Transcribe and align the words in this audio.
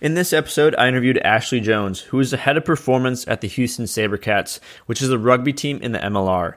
In 0.00 0.14
this 0.14 0.32
episode, 0.32 0.74
I 0.76 0.88
interviewed 0.88 1.18
Ashley 1.18 1.60
Jones, 1.60 2.00
who 2.00 2.20
is 2.20 2.30
the 2.30 2.38
head 2.38 2.56
of 2.56 2.64
performance 2.64 3.28
at 3.28 3.42
the 3.42 3.48
Houston 3.48 3.84
Sabercats, 3.84 4.58
which 4.86 5.02
is 5.02 5.10
a 5.10 5.18
rugby 5.18 5.52
team 5.52 5.78
in 5.82 5.92
the 5.92 5.98
MLR. 5.98 6.54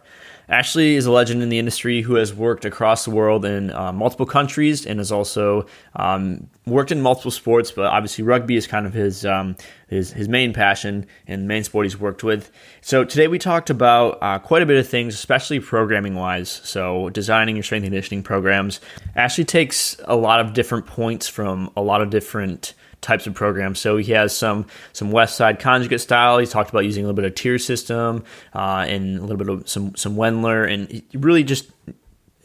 Ashley 0.48 0.96
is 0.96 1.06
a 1.06 1.12
legend 1.12 1.44
in 1.44 1.50
the 1.50 1.60
industry 1.60 2.02
who 2.02 2.16
has 2.16 2.34
worked 2.34 2.64
across 2.64 3.04
the 3.04 3.12
world 3.12 3.44
in 3.44 3.72
uh, 3.72 3.92
multiple 3.92 4.26
countries 4.26 4.86
and 4.86 5.00
has 5.00 5.12
also 5.12 5.66
um, 5.98 6.50
worked 6.66 6.94
in 6.94 7.02
multiple 7.02 7.32
sports. 7.32 7.70
But 7.70 7.88
obviously, 7.88 8.24
rugby 8.24 8.56
is 8.56 8.66
kind 8.66 8.86
of 8.86 8.94
his 8.94 9.26
um, 9.26 9.58
his 9.90 10.14
his 10.14 10.30
main 10.30 10.54
passion 10.54 11.06
and 11.28 11.46
main 11.46 11.66
sport 11.66 11.86
he's 11.86 12.00
worked 12.00 12.24
with. 12.24 12.50
So 12.80 13.04
today 13.04 13.28
we 13.28 13.40
talked 13.40 13.70
about 13.70 14.20
uh, 14.22 14.40
quite 14.40 14.62
a 14.62 14.66
bit 14.66 14.78
of 14.78 14.88
things, 14.88 15.16
especially 15.16 15.60
programming 15.60 16.16
wise. 16.16 16.50
So 16.64 17.10
designing 17.10 17.58
your 17.58 17.64
strength 17.64 17.84
and 17.84 17.92
conditioning 17.92 18.24
programs. 18.24 18.80
Ashley 19.18 19.44
takes 19.44 19.98
a 20.06 20.16
lot 20.16 20.40
of 20.40 20.54
different 20.54 20.86
points 20.86 21.28
from 21.28 21.72
a 21.76 21.82
lot 21.82 22.02
of 22.02 22.10
different 22.10 22.74
types 23.04 23.28
of 23.28 23.34
programs. 23.36 23.80
So 23.80 23.98
he 23.98 24.14
has 24.14 24.36
some 24.36 24.66
some 24.94 25.12
West 25.12 25.36
Side 25.36 25.60
conjugate 25.60 26.02
style. 26.02 26.40
He's 26.40 26.50
talked 26.50 26.70
about 26.70 26.86
using 26.86 27.04
a 27.04 27.08
little 27.08 27.16
bit 27.16 27.26
of 27.26 27.36
tier 27.36 27.60
system 27.60 28.24
uh, 28.54 28.86
and 28.88 29.20
a 29.20 29.22
little 29.22 29.38
bit 29.38 29.50
of 29.50 29.70
some 29.70 29.96
some 29.96 30.16
Wendler, 30.16 30.72
and 30.72 31.04
really 31.14 31.44
just 31.44 31.70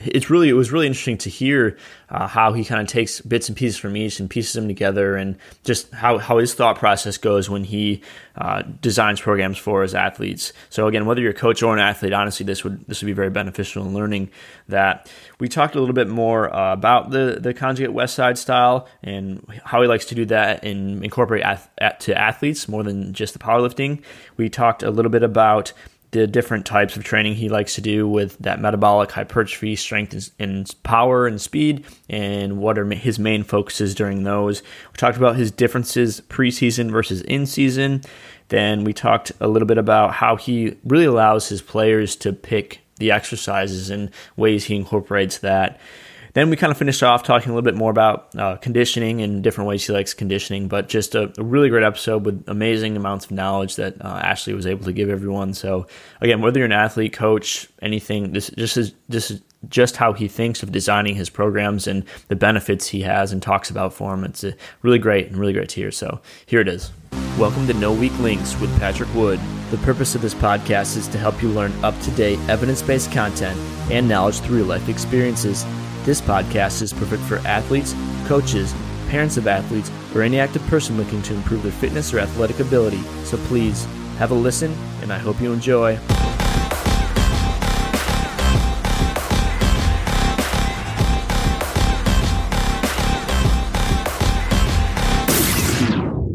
it's 0.01 0.31
really 0.31 0.49
it 0.49 0.53
was 0.53 0.71
really 0.71 0.87
interesting 0.87 1.19
to 1.19 1.31
hear 1.31 1.77
uh, 2.11 2.27
how 2.29 2.53
he 2.53 2.65
kind 2.65 2.81
of 2.81 2.87
takes 2.87 3.21
bits 3.21 3.49
and 3.49 3.57
pieces 3.57 3.77
from 3.77 3.97
each 3.97 4.21
and 4.21 4.31
pieces 4.31 4.53
them 4.53 4.69
together, 4.69 5.17
and 5.17 5.37
just 5.65 5.93
how, 5.93 6.19
how 6.19 6.39
his 6.39 6.55
thought 6.55 6.79
process 6.79 7.19
goes 7.19 7.51
when 7.51 7.65
he 7.65 8.03
uh, 8.37 8.63
designs 8.81 9.21
programs 9.21 9.59
for 9.59 9.83
his 9.83 9.95
athletes. 9.95 10.53
So 10.71 10.87
again, 10.87 11.07
whether 11.07 11.21
you're 11.21 11.33
a 11.33 11.35
coach 11.35 11.63
or 11.63 11.75
an 11.75 11.81
athlete, 11.81 12.13
honestly, 12.13 12.47
this 12.47 12.63
would 12.63 12.87
this 12.87 13.03
would 13.03 13.07
be 13.07 13.13
very 13.13 13.31
beneficial 13.31 13.85
in 13.85 13.95
learning 13.95 14.31
that. 14.69 15.11
We 15.39 15.49
talked 15.49 15.77
a 15.77 15.81
little 15.81 15.95
bit 15.95 16.09
more 16.09 16.55
uh, 16.55 16.73
about 16.73 17.11
the 17.11 17.39
the 17.41 17.55
conjugate 17.55 17.93
West 17.93 18.15
Side 18.15 18.39
style 18.39 18.89
and 19.03 19.45
how 19.65 19.81
he 19.83 19.89
likes 19.89 20.07
to 20.07 20.15
do 20.15 20.25
that 20.27 20.65
and 20.65 21.05
incorporate 21.05 21.45
at, 21.45 22.01
to 22.01 22.19
athletes 22.19 22.69
more 22.69 22.83
than 22.83 23.13
just 23.13 23.35
the 23.35 23.39
powerlifting. 23.39 24.03
We 24.37 24.49
talked 24.49 24.83
a 24.83 24.91
little 24.91 25.11
bit 25.11 25.23
about 25.23 25.73
the 26.11 26.27
different 26.27 26.65
types 26.65 26.97
of 26.97 27.05
training 27.05 27.35
he 27.35 27.49
likes 27.49 27.75
to 27.75 27.81
do 27.81 28.09
with 28.09 28.39
that 28.39 28.61
metabolic 28.61 29.11
hypertrophy, 29.13 29.77
strength 29.77 30.31
and, 30.39 30.75
power 30.83 31.27
and 31.27 31.41
speed, 31.41 31.85
and 32.09 32.59
what 32.59 32.79
are 32.79 32.91
his 32.91 33.19
main 33.19 33.43
focuses 33.43 33.95
during 33.95 34.23
those. 34.23 34.63
We 34.63 34.97
talked 34.97 35.19
about 35.19 35.37
his 35.37 35.51
differences 35.51 36.21
preseason 36.23 36.91
versus 36.91 37.21
in 37.23 37.45
season. 37.47 38.03
Then 38.49 38.85
we 38.85 38.95
talked 38.95 39.33
a 39.41 39.49
little 39.49 39.69
bit 39.69 39.77
about 39.77 40.15
how 40.15 40.37
he 40.37 40.77
really 40.85 41.05
allows 41.05 41.49
his 41.49 41.61
players 41.61 42.17
to 42.17 42.33
pick 42.33 42.81
the 42.99 43.11
exercises 43.11 43.91
and 43.91 44.11
ways 44.37 44.65
he 44.65 44.77
incorporates 44.77 45.39
that. 45.39 45.81
Then 46.35 46.51
we 46.51 46.57
kind 46.57 46.71
of 46.71 46.77
finished 46.77 47.03
off 47.03 47.23
talking 47.23 47.51
a 47.51 47.55
little 47.55 47.65
bit 47.65 47.75
more 47.75 47.91
about 47.91 48.35
uh, 48.37 48.57
conditioning 48.57 49.23
and 49.23 49.43
different 49.43 49.67
ways 49.67 49.87
he 49.87 49.93
likes 49.93 50.15
conditioning, 50.15 50.69
but 50.69 50.89
just 50.89 51.15
a, 51.15 51.33
a, 51.39 51.43
really 51.43 51.69
great 51.69 51.83
episode 51.83 52.25
with 52.25 52.45
amazing 52.47 52.97
amounts 52.97 53.25
of 53.25 53.33
knowledge 53.33 53.77
that 53.77 54.01
uh, 54.05 54.21
Ashley 54.23 54.55
was 54.55 54.67
able 54.67 54.85
to 54.85 54.93
give 54.93 55.09
everyone. 55.09 55.55
So 55.55 55.87
again, 56.21 56.41
whether 56.41 56.59
you're 56.61 56.67
an 56.67 56.73
athlete, 56.73 57.13
coach, 57.13 57.69
anything, 57.83 58.33
this 58.33 58.51
just 58.51 58.77
is 58.77 58.95
this 59.09 59.31
is 59.31 59.43
just 59.69 59.97
how 59.97 60.13
he 60.13 60.29
thinks 60.29 60.63
of 60.63 60.71
designing 60.71 61.17
his 61.17 61.29
programs 61.29 61.89
and 61.89 62.05
the 62.29 62.37
benefits 62.37 62.87
he 62.87 63.03
has 63.03 63.33
and 63.33 63.43
talks 63.43 63.71
about 63.71 63.93
for 63.93 64.15
him. 64.15 64.23
It's 64.23 64.45
really 64.83 65.01
great 65.01 65.27
and 65.29 65.37
really 65.37 65.53
great 65.53 65.71
to 65.71 65.77
hear. 65.77 65.91
So 65.91 66.21
here 66.47 66.61
it 66.61 66.69
is. 66.69 66.93
Welcome 67.39 67.69
to 67.69 67.75
No 67.75 67.93
Weak 67.93 68.19
Links 68.19 68.59
with 68.59 68.77
Patrick 68.81 69.15
Wood. 69.15 69.39
The 69.71 69.77
purpose 69.79 70.17
of 70.17 70.23
this 70.23 70.35
podcast 70.35 70.97
is 70.97 71.07
to 71.07 71.19
help 71.19 71.41
you 71.41 71.49
learn 71.51 71.73
up 71.85 71.97
to 72.01 72.11
date 72.11 72.41
evidence 72.49 72.83
based 72.83 73.13
content 73.13 73.57
and 73.93 74.09
knowledge 74.09 74.41
through 74.41 74.65
life 74.65 74.89
experiences. 74.89 75.65
This 76.05 76.21
podcast 76.21 76.83
is 76.83 76.93
perfect 76.93 77.23
for 77.23 77.39
athletes, 77.47 77.95
coaches, 78.27 78.75
parents 79.09 79.37
of 79.37 79.47
athletes, 79.47 79.89
or 80.17 80.23
any 80.23 80.41
active 80.41 80.67
person 80.67 80.97
looking 80.97 81.23
to 81.23 81.35
improve 81.35 81.63
their 81.63 81.71
fitness 81.71 82.13
or 82.13 82.19
athletic 82.19 82.59
ability. 82.59 83.03
So 83.23 83.37
please 83.47 83.85
have 84.19 84.33
a 84.33 84.35
listen, 84.35 84.77
and 85.01 85.13
I 85.13 85.19
hope 85.19 85.41
you 85.41 85.53
enjoy. 85.53 85.97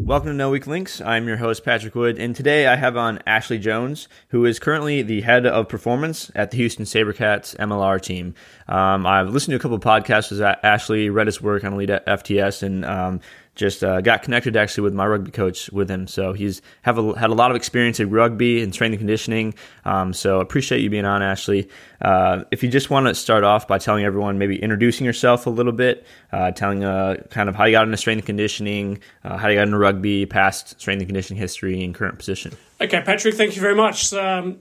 Welcome 0.04 0.28
to 0.28 0.34
No 0.34 0.50
Weak 0.50 0.66
Links. 0.66 1.00
I'm 1.00 1.26
your 1.26 1.38
host, 1.38 1.64
Patrick 1.64 1.94
Wood, 1.94 2.18
and 2.18 2.36
today 2.36 2.66
I 2.66 2.76
have 2.76 2.94
on 2.94 3.20
Ashley 3.26 3.56
Jones, 3.56 4.06
who 4.28 4.44
is 4.44 4.58
currently 4.58 5.00
the 5.00 5.22
head 5.22 5.46
of 5.46 5.66
performance 5.66 6.30
at 6.34 6.50
the 6.50 6.58
Houston 6.58 6.84
Sabercats 6.84 7.56
MLR 7.56 7.98
team. 8.02 8.34
Um, 8.68 9.06
I've 9.06 9.30
listened 9.30 9.52
to 9.52 9.56
a 9.56 9.58
couple 9.58 9.78
of 9.78 9.82
podcasts 9.82 10.30
with 10.30 10.42
Ashley, 10.42 11.08
read 11.08 11.26
his 11.26 11.40
work 11.40 11.64
on 11.64 11.72
Elite 11.72 11.88
FTS, 11.88 12.62
and 12.62 12.84
um, 12.84 13.20
just 13.54 13.84
uh, 13.84 14.00
got 14.00 14.22
connected 14.22 14.56
actually 14.56 14.82
with 14.82 14.94
my 14.94 15.06
rugby 15.06 15.30
coach 15.30 15.70
with 15.70 15.88
him. 15.88 16.06
So 16.06 16.32
he's 16.32 16.60
have 16.82 16.98
a, 16.98 17.18
had 17.18 17.30
a 17.30 17.34
lot 17.34 17.50
of 17.50 17.56
experience 17.56 18.00
in 18.00 18.10
rugby 18.10 18.62
and 18.62 18.74
strength 18.74 18.92
and 18.92 19.00
conditioning. 19.00 19.54
Um, 19.84 20.12
so 20.12 20.40
appreciate 20.40 20.80
you 20.80 20.90
being 20.90 21.04
on, 21.04 21.22
Ashley. 21.22 21.68
Uh, 22.00 22.44
if 22.50 22.62
you 22.62 22.68
just 22.68 22.90
want 22.90 23.06
to 23.06 23.14
start 23.14 23.44
off 23.44 23.68
by 23.68 23.78
telling 23.78 24.04
everyone, 24.04 24.38
maybe 24.38 24.60
introducing 24.60 25.06
yourself 25.06 25.46
a 25.46 25.50
little 25.50 25.72
bit, 25.72 26.04
uh, 26.32 26.50
telling 26.50 26.84
uh, 26.84 27.16
kind 27.30 27.48
of 27.48 27.54
how 27.54 27.64
you 27.64 27.72
got 27.72 27.84
into 27.84 27.96
strength 27.96 28.20
and 28.20 28.26
conditioning, 28.26 28.98
uh, 29.22 29.36
how 29.36 29.48
you 29.48 29.56
got 29.56 29.62
into 29.62 29.78
rugby, 29.78 30.26
past 30.26 30.80
strength 30.80 31.00
and 31.00 31.08
conditioning 31.08 31.40
history, 31.40 31.82
and 31.84 31.94
current 31.94 32.18
position. 32.18 32.52
Okay, 32.80 33.02
Patrick, 33.02 33.34
thank 33.34 33.54
you 33.54 33.62
very 33.62 33.76
much. 33.76 34.12
Um, 34.12 34.58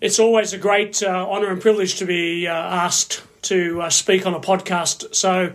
it's 0.00 0.18
always 0.18 0.52
a 0.52 0.58
great 0.58 1.02
uh, 1.02 1.28
honour 1.28 1.50
and 1.50 1.60
privilege 1.60 1.96
to 1.96 2.06
be 2.06 2.46
asked 2.46 3.22
to 3.42 3.84
speak 3.90 4.26
on 4.26 4.34
a 4.34 4.40
podcast. 4.40 5.14
So 5.14 5.52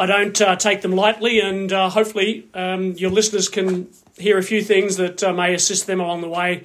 I 0.00 0.06
don't 0.06 0.40
uh, 0.40 0.56
take 0.56 0.80
them 0.80 0.92
lightly, 0.92 1.40
and 1.40 1.70
uh, 1.70 1.90
hopefully 1.90 2.48
um, 2.54 2.92
your 2.92 3.10
listeners 3.10 3.50
can 3.50 3.86
hear 4.16 4.38
a 4.38 4.42
few 4.42 4.62
things 4.62 4.96
that 4.96 5.22
uh, 5.22 5.30
may 5.34 5.52
assist 5.52 5.86
them 5.86 6.00
along 6.00 6.22
the 6.22 6.28
way 6.28 6.64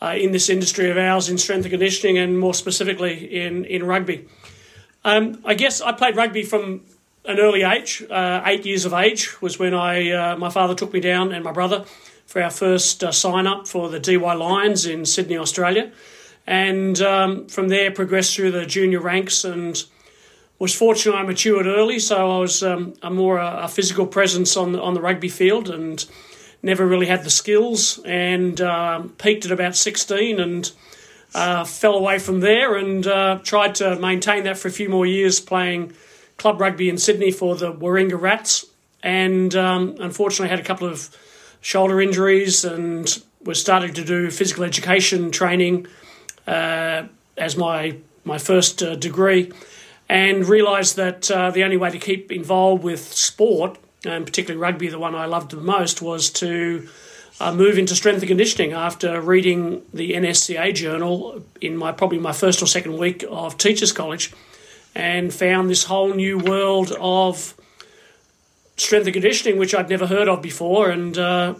uh, 0.00 0.14
in 0.16 0.32
this 0.32 0.48
industry 0.48 0.90
of 0.90 0.96
ours 0.96 1.28
in 1.28 1.36
strength 1.36 1.64
and 1.64 1.70
conditioning, 1.70 2.16
and 2.16 2.38
more 2.38 2.54
specifically 2.54 3.42
in 3.44 3.66
in 3.66 3.84
rugby. 3.84 4.26
Um, 5.04 5.42
I 5.44 5.52
guess 5.52 5.82
I 5.82 5.92
played 5.92 6.16
rugby 6.16 6.44
from 6.44 6.80
an 7.26 7.38
early 7.38 7.62
age. 7.62 8.02
Uh, 8.08 8.40
eight 8.46 8.64
years 8.64 8.86
of 8.86 8.94
age 8.94 9.42
was 9.42 9.58
when 9.58 9.74
I 9.74 10.10
uh, 10.10 10.36
my 10.38 10.48
father 10.48 10.74
took 10.74 10.94
me 10.94 11.00
down 11.00 11.30
and 11.30 11.44
my 11.44 11.52
brother 11.52 11.84
for 12.24 12.42
our 12.42 12.50
first 12.50 13.04
sign 13.12 13.46
up 13.46 13.68
for 13.68 13.90
the 13.90 14.00
Dee 14.00 14.16
Why 14.16 14.32
Lions 14.32 14.86
in 14.86 15.04
Sydney, 15.04 15.36
Australia, 15.36 15.92
and 16.46 16.98
um, 17.02 17.48
from 17.48 17.68
there 17.68 17.90
progressed 17.90 18.34
through 18.34 18.52
the 18.52 18.64
junior 18.64 19.00
ranks 19.00 19.44
and 19.44 19.84
was 20.62 20.72
fortunate 20.72 21.16
I 21.16 21.24
matured 21.24 21.66
early, 21.66 21.98
so 21.98 22.36
I 22.36 22.38
was 22.38 22.62
um, 22.62 22.94
a 23.02 23.10
more 23.10 23.38
a, 23.38 23.64
a, 23.64 23.68
physical 23.68 24.06
presence 24.06 24.56
on 24.56 24.70
the, 24.70 24.80
on 24.80 24.94
the 24.94 25.00
rugby 25.00 25.28
field 25.28 25.68
and 25.68 26.06
never 26.62 26.86
really 26.86 27.06
had 27.06 27.24
the 27.24 27.30
skills 27.30 27.98
and 28.04 28.60
uh, 28.60 29.02
peaked 29.18 29.44
at 29.44 29.50
about 29.50 29.74
16 29.74 30.38
and 30.38 30.70
uh, 31.34 31.64
fell 31.64 31.94
away 31.94 32.20
from 32.20 32.38
there 32.38 32.76
and 32.76 33.08
uh, 33.08 33.40
tried 33.42 33.74
to 33.74 33.96
maintain 33.96 34.44
that 34.44 34.56
for 34.56 34.68
a 34.68 34.70
few 34.70 34.88
more 34.88 35.04
years 35.04 35.40
playing 35.40 35.94
club 36.36 36.60
rugby 36.60 36.88
in 36.88 36.96
Sydney 36.96 37.32
for 37.32 37.56
the 37.56 37.72
Warringah 37.72 38.20
Rats 38.20 38.64
and 39.02 39.52
um, 39.56 39.96
unfortunately 39.98 40.48
had 40.48 40.60
a 40.60 40.64
couple 40.64 40.86
of 40.86 41.10
shoulder 41.60 42.00
injuries 42.00 42.64
and 42.64 43.20
was 43.42 43.60
starting 43.60 43.94
to 43.94 44.04
do 44.04 44.30
physical 44.30 44.62
education 44.62 45.32
training 45.32 45.88
uh, 46.46 47.02
as 47.36 47.56
my 47.56 47.96
my 48.24 48.38
first 48.38 48.80
uh, 48.80 48.94
degree 48.94 49.50
and 50.12 50.46
realised 50.46 50.96
that 50.96 51.30
uh, 51.30 51.50
the 51.50 51.64
only 51.64 51.78
way 51.78 51.88
to 51.88 51.98
keep 51.98 52.30
involved 52.30 52.84
with 52.84 53.00
sport, 53.14 53.78
and 54.04 54.26
particularly 54.26 54.60
rugby, 54.60 54.88
the 54.88 54.98
one 54.98 55.14
I 55.14 55.24
loved 55.24 55.52
the 55.52 55.56
most, 55.56 56.02
was 56.02 56.28
to 56.32 56.86
uh, 57.40 57.54
move 57.54 57.78
into 57.78 57.96
strength 57.96 58.18
and 58.18 58.28
conditioning 58.28 58.74
after 58.74 59.22
reading 59.22 59.80
the 59.94 60.12
NSCA 60.12 60.74
journal 60.74 61.42
in 61.62 61.78
my 61.78 61.92
probably 61.92 62.18
my 62.18 62.32
first 62.34 62.60
or 62.60 62.66
second 62.66 62.98
week 62.98 63.24
of 63.30 63.56
teachers 63.56 63.90
college, 63.90 64.34
and 64.94 65.32
found 65.32 65.70
this 65.70 65.84
whole 65.84 66.12
new 66.12 66.36
world 66.36 66.92
of 67.00 67.54
strength 68.76 69.06
and 69.06 69.14
conditioning, 69.14 69.58
which 69.58 69.74
I'd 69.74 69.88
never 69.88 70.06
heard 70.06 70.28
of 70.28 70.42
before, 70.42 70.90
and 70.90 71.16
uh, 71.16 71.54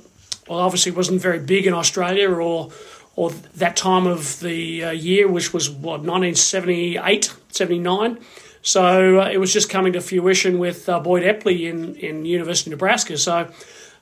well, 0.46 0.58
obviously 0.58 0.92
wasn't 0.92 1.22
very 1.22 1.38
big 1.38 1.66
in 1.66 1.72
Australia 1.72 2.28
or 2.30 2.70
or 3.16 3.30
that 3.30 3.76
time 3.76 4.06
of 4.06 4.40
the 4.40 4.84
uh, 4.84 4.90
year, 4.90 5.26
which 5.26 5.54
was 5.54 5.70
what 5.70 6.00
1978, 6.00 7.32
79. 7.48 8.18
So 8.62 9.20
uh, 9.20 9.28
it 9.28 9.38
was 9.38 9.52
just 9.52 9.68
coming 9.68 9.92
to 9.94 10.00
fruition 10.00 10.58
with 10.58 10.88
uh, 10.88 11.00
Boyd 11.00 11.24
Epley 11.24 11.68
in, 11.68 11.96
in 11.96 12.24
University 12.24 12.70
of 12.70 12.78
Nebraska. 12.78 13.18
So 13.18 13.50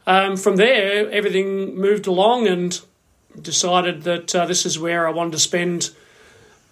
um, 0.07 0.37
from 0.37 0.57
there, 0.57 1.11
everything 1.11 1.77
moved 1.77 2.07
along 2.07 2.47
and 2.47 2.79
decided 3.41 4.03
that 4.03 4.35
uh, 4.35 4.45
this 4.47 4.67
is 4.67 4.79
where 4.79 5.09
I 5.09 5.13
wanted 5.13 5.33
to 5.33 5.39
spend 5.39 5.91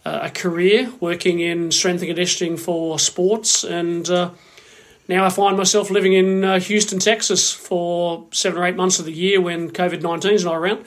uh, 0.05 0.20
a 0.25 0.31
career 0.31 0.93
working 1.00 1.40
in 1.40 1.70
strength 1.70 2.00
and 2.00 2.08
conditioning 2.08 2.58
for 2.58 2.99
sports. 2.99 3.64
And 3.64 4.08
uh, 4.11 4.31
now 5.08 5.25
I 5.25 5.31
find 5.31 5.56
myself 5.56 5.90
living 5.90 6.12
in 6.12 6.44
uh, 6.44 6.61
Houston, 6.61 6.99
Texas 6.99 7.52
for 7.52 8.26
seven 8.32 8.61
or 8.61 8.67
eight 8.67 8.76
months 8.76 8.99
of 8.99 9.06
the 9.06 9.12
year 9.12 9.40
when 9.40 9.70
COVID 9.70 10.02
19 10.02 10.32
is 10.32 10.44
not 10.44 10.56
around. 10.56 10.85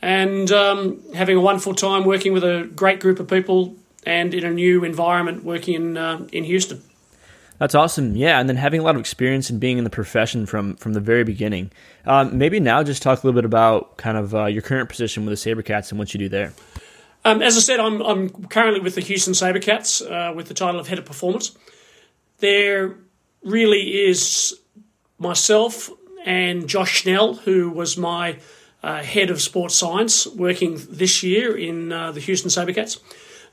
And 0.00 0.52
um, 0.52 1.00
having 1.14 1.36
a 1.36 1.40
wonderful 1.40 1.74
time 1.74 2.04
working 2.04 2.32
with 2.32 2.44
a 2.44 2.70
great 2.76 3.00
group 3.00 3.18
of 3.18 3.26
people 3.26 3.74
and 4.06 4.34
in 4.34 4.44
a 4.44 4.50
new 4.50 4.84
environment 4.84 5.44
working 5.44 5.74
in 5.74 5.96
uh, 5.96 6.26
in 6.32 6.44
Houston. 6.44 6.82
That's 7.58 7.74
awesome. 7.74 8.16
Yeah, 8.16 8.40
and 8.40 8.48
then 8.48 8.56
having 8.56 8.80
a 8.80 8.82
lot 8.82 8.96
of 8.96 9.00
experience 9.00 9.48
and 9.48 9.60
being 9.60 9.78
in 9.78 9.84
the 9.84 9.90
profession 9.90 10.46
from 10.46 10.76
from 10.76 10.92
the 10.92 11.00
very 11.00 11.24
beginning. 11.24 11.70
Um, 12.04 12.36
maybe 12.36 12.60
now 12.60 12.82
just 12.82 13.02
talk 13.02 13.22
a 13.22 13.26
little 13.26 13.40
bit 13.40 13.44
about 13.44 13.96
kind 13.96 14.18
of 14.18 14.34
uh, 14.34 14.46
your 14.46 14.62
current 14.62 14.88
position 14.88 15.24
with 15.24 15.40
the 15.40 15.50
SaberCats 15.50 15.90
and 15.90 15.98
what 15.98 16.12
you 16.12 16.18
do 16.18 16.28
there. 16.28 16.52
Um, 17.24 17.40
as 17.40 17.56
I 17.56 17.60
said, 17.60 17.80
I'm, 17.80 18.02
I'm 18.02 18.28
currently 18.28 18.80
with 18.80 18.96
the 18.96 19.00
Houston 19.00 19.32
SaberCats 19.32 20.02
uh, 20.02 20.34
with 20.34 20.48
the 20.48 20.54
title 20.54 20.78
of 20.78 20.88
Head 20.88 20.98
of 20.98 21.06
Performance. 21.06 21.56
There 22.38 22.96
really 23.42 24.08
is 24.08 24.54
myself 25.18 25.90
and 26.26 26.68
Josh 26.68 26.90
Schnell, 26.90 27.34
who 27.34 27.70
was 27.70 27.96
my 27.96 28.38
uh, 28.82 29.02
head 29.02 29.30
of 29.30 29.40
sports 29.40 29.74
science, 29.74 30.26
working 30.26 30.78
this 30.90 31.22
year 31.22 31.56
in 31.56 31.92
uh, 31.92 32.12
the 32.12 32.20
Houston 32.20 32.50
SaberCats. 32.50 33.00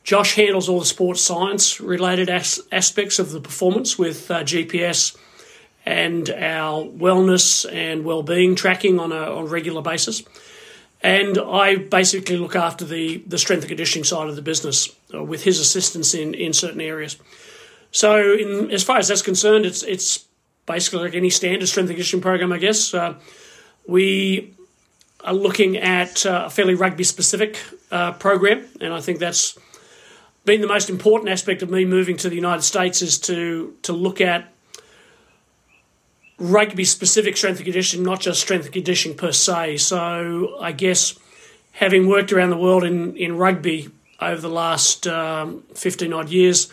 Josh 0.03 0.35
handles 0.35 0.67
all 0.67 0.79
the 0.79 0.85
sports 0.85 1.21
science 1.21 1.79
related 1.79 2.29
as- 2.29 2.61
aspects 2.71 3.19
of 3.19 3.31
the 3.31 3.39
performance 3.39 3.97
with 3.97 4.31
uh, 4.31 4.41
GPS 4.41 5.15
and 5.85 6.29
our 6.29 6.83
wellness 6.83 7.71
and 7.71 8.03
well-being 8.03 8.55
tracking 8.55 8.99
on 8.99 9.11
a 9.11 9.15
on 9.15 9.43
a 9.43 9.47
regular 9.47 9.81
basis. 9.81 10.23
And 11.03 11.37
I 11.39 11.77
basically 11.77 12.37
look 12.37 12.55
after 12.55 12.85
the, 12.85 13.23
the 13.25 13.39
strength 13.39 13.61
and 13.61 13.69
conditioning 13.69 14.03
side 14.03 14.29
of 14.29 14.35
the 14.35 14.41
business 14.43 14.95
uh, 15.13 15.23
with 15.23 15.43
his 15.43 15.59
assistance 15.59 16.13
in, 16.13 16.35
in 16.35 16.53
certain 16.53 16.81
areas. 16.81 17.17
So, 17.91 18.33
in, 18.33 18.69
as 18.71 18.83
far 18.83 18.99
as 18.99 19.07
that's 19.07 19.23
concerned, 19.23 19.65
it's 19.65 19.83
it's 19.83 20.25
basically 20.65 20.99
like 20.99 21.15
any 21.15 21.29
standard 21.29 21.67
strength 21.67 21.89
and 21.89 21.95
conditioning 21.95 22.21
program, 22.21 22.53
I 22.53 22.59
guess. 22.59 22.93
Uh, 22.93 23.15
we 23.87 24.53
are 25.23 25.33
looking 25.33 25.77
at 25.77 26.25
uh, 26.25 26.43
a 26.45 26.49
fairly 26.49 26.75
rugby 26.75 27.03
specific 27.03 27.57
uh, 27.91 28.13
program, 28.13 28.65
and 28.79 28.93
I 28.93 29.01
think 29.01 29.19
that's 29.19 29.57
been 30.45 30.61
the 30.61 30.67
most 30.67 30.89
important 30.89 31.29
aspect 31.29 31.61
of 31.61 31.69
me 31.69 31.85
moving 31.85 32.17
to 32.17 32.29
the 32.29 32.35
United 32.35 32.63
States 32.63 33.01
is 33.01 33.19
to 33.19 33.75
to 33.83 33.93
look 33.93 34.21
at 34.21 34.51
rugby 36.41 36.83
specific 36.83 37.37
strength 37.37 37.57
and 37.57 37.65
conditioning, 37.65 38.03
not 38.03 38.19
just 38.19 38.41
strength 38.41 38.65
and 38.65 38.73
conditioning 38.73 39.15
per 39.15 39.31
se. 39.31 39.77
So 39.77 40.57
I 40.59 40.71
guess 40.71 41.17
having 41.73 42.07
worked 42.07 42.33
around 42.33 42.49
the 42.49 42.57
world 42.57 42.83
in, 42.83 43.15
in 43.15 43.37
rugby 43.37 43.89
over 44.19 44.41
the 44.41 44.49
last 44.49 45.07
um, 45.07 45.63
15 45.75 46.11
odd 46.11 46.29
years, 46.29 46.71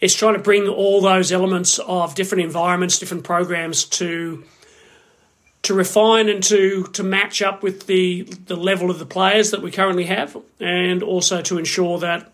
it's 0.00 0.14
trying 0.14 0.34
to 0.34 0.40
bring 0.40 0.68
all 0.68 1.00
those 1.00 1.32
elements 1.32 1.80
of 1.80 2.14
different 2.14 2.44
environments, 2.44 2.98
different 2.98 3.24
programs 3.24 3.84
to 3.84 4.44
to 5.62 5.74
refine 5.74 6.28
and 6.28 6.40
to 6.44 6.84
to 6.92 7.02
match 7.02 7.42
up 7.42 7.64
with 7.64 7.88
the 7.88 8.22
the 8.22 8.56
level 8.56 8.92
of 8.92 9.00
the 9.00 9.06
players 9.06 9.50
that 9.50 9.60
we 9.60 9.72
currently 9.72 10.04
have, 10.04 10.36
and 10.60 11.02
also 11.02 11.42
to 11.42 11.58
ensure 11.58 11.98
that 11.98 12.30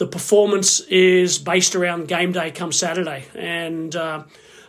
the 0.00 0.06
performance 0.06 0.80
is 0.80 1.38
based 1.38 1.76
around 1.76 2.08
game 2.08 2.32
day 2.32 2.50
come 2.50 2.72
Saturday, 2.72 3.26
and 3.34 3.94
uh, 3.94 4.22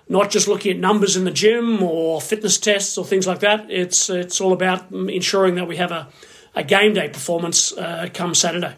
not 0.10 0.30
just 0.30 0.50
looking 0.50 0.74
at 0.74 0.78
numbers 0.78 1.16
in 1.16 1.24
the 1.24 1.31
gym 1.31 1.81
or 1.81 2.19
fitness 2.19 2.60
tests 2.60 2.98
or 2.98 3.06
things 3.06 3.25
like 3.25 3.39
that. 3.39 3.72
It's 3.72 4.10
it's 4.10 4.42
all 4.42 4.51
about 4.51 4.92
ensuring 4.92 5.56
that 5.56 5.69
we 5.69 5.78
have 5.78 5.94
a, 5.94 6.10
a 6.54 6.66
game 6.66 6.94
day 6.94 7.07
performance 7.07 7.72
uh, 7.72 8.10
come 8.13 8.36
Saturday. 8.36 8.75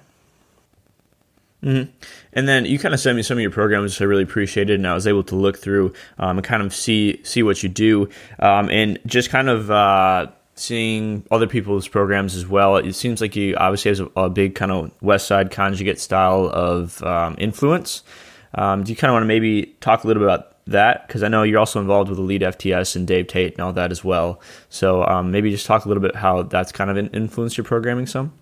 Mm-hmm. 1.64 1.90
And 2.34 2.48
then 2.48 2.66
you 2.66 2.78
kind 2.78 2.94
of 2.94 3.00
sent 3.00 3.16
me 3.16 3.24
some 3.24 3.40
of 3.40 3.42
your 3.42 3.50
programs, 3.50 3.94
which 3.94 4.02
I 4.02 4.06
really 4.06 4.22
appreciated, 4.22 4.76
and 4.76 4.88
I 4.88 4.94
was 4.94 5.08
able 5.08 5.24
to 5.24 5.36
look 5.36 5.58
through 5.58 5.94
um, 6.20 6.38
and 6.38 6.46
kind 6.46 6.62
of 6.62 6.72
see 6.72 7.20
see 7.24 7.42
what 7.42 7.64
you 7.64 7.70
do, 7.70 8.10
um, 8.38 8.70
and 8.70 9.00
just 9.08 9.32
kind 9.32 9.50
of 9.50 9.72
uh, 9.72 10.28
seeing 10.56 11.26
other 11.32 11.48
people's 11.48 11.88
programs 11.88 12.36
as 12.36 12.48
well. 12.48 12.78
It 12.78 12.94
seems 12.94 13.22
like 13.22 13.36
you 13.36 13.56
obviously 13.56 13.96
have 13.96 14.12
a, 14.16 14.30
big 14.30 14.56
kind 14.56 14.72
of 14.72 14.92
West 15.02 15.28
Side 15.28 15.52
conjugate 15.52 16.00
style 16.00 16.50
of 16.54 17.02
um, 17.04 17.36
influence. 17.40 18.04
Um, 18.56 18.84
do 18.84 18.92
you 18.92 18.96
kind 18.96 19.10
of 19.10 19.16
want 19.16 19.24
to 19.24 19.28
maybe 19.28 19.76
talk 19.80 20.04
a 20.04 20.08
little 20.08 20.22
bit 20.22 20.28
about 20.28 20.56
that? 20.68 21.08
Because 21.08 21.24
I 21.24 21.28
know 21.28 21.44
you're 21.44 21.60
also 21.60 21.80
involved 21.80 22.10
with 22.10 22.20
Elite 22.20 22.44
FTS 22.44 22.96
and 22.96 23.08
Dave 23.08 23.28
Tate 23.28 23.54
and 23.54 23.62
all 23.62 23.74
that 23.74 23.92
as 23.92 24.04
well. 24.04 24.40
So 24.70 25.04
um, 25.06 25.32
maybe 25.32 25.50
just 25.50 25.66
talk 25.66 25.86
a 25.86 25.88
little 25.88 26.04
bit 26.04 26.16
how 26.16 26.44
that's 26.44 26.72
kind 26.72 26.90
of 26.90 26.98
influenced 27.14 27.58
your 27.58 27.66
programming 27.66 28.06
some. 28.06 28.34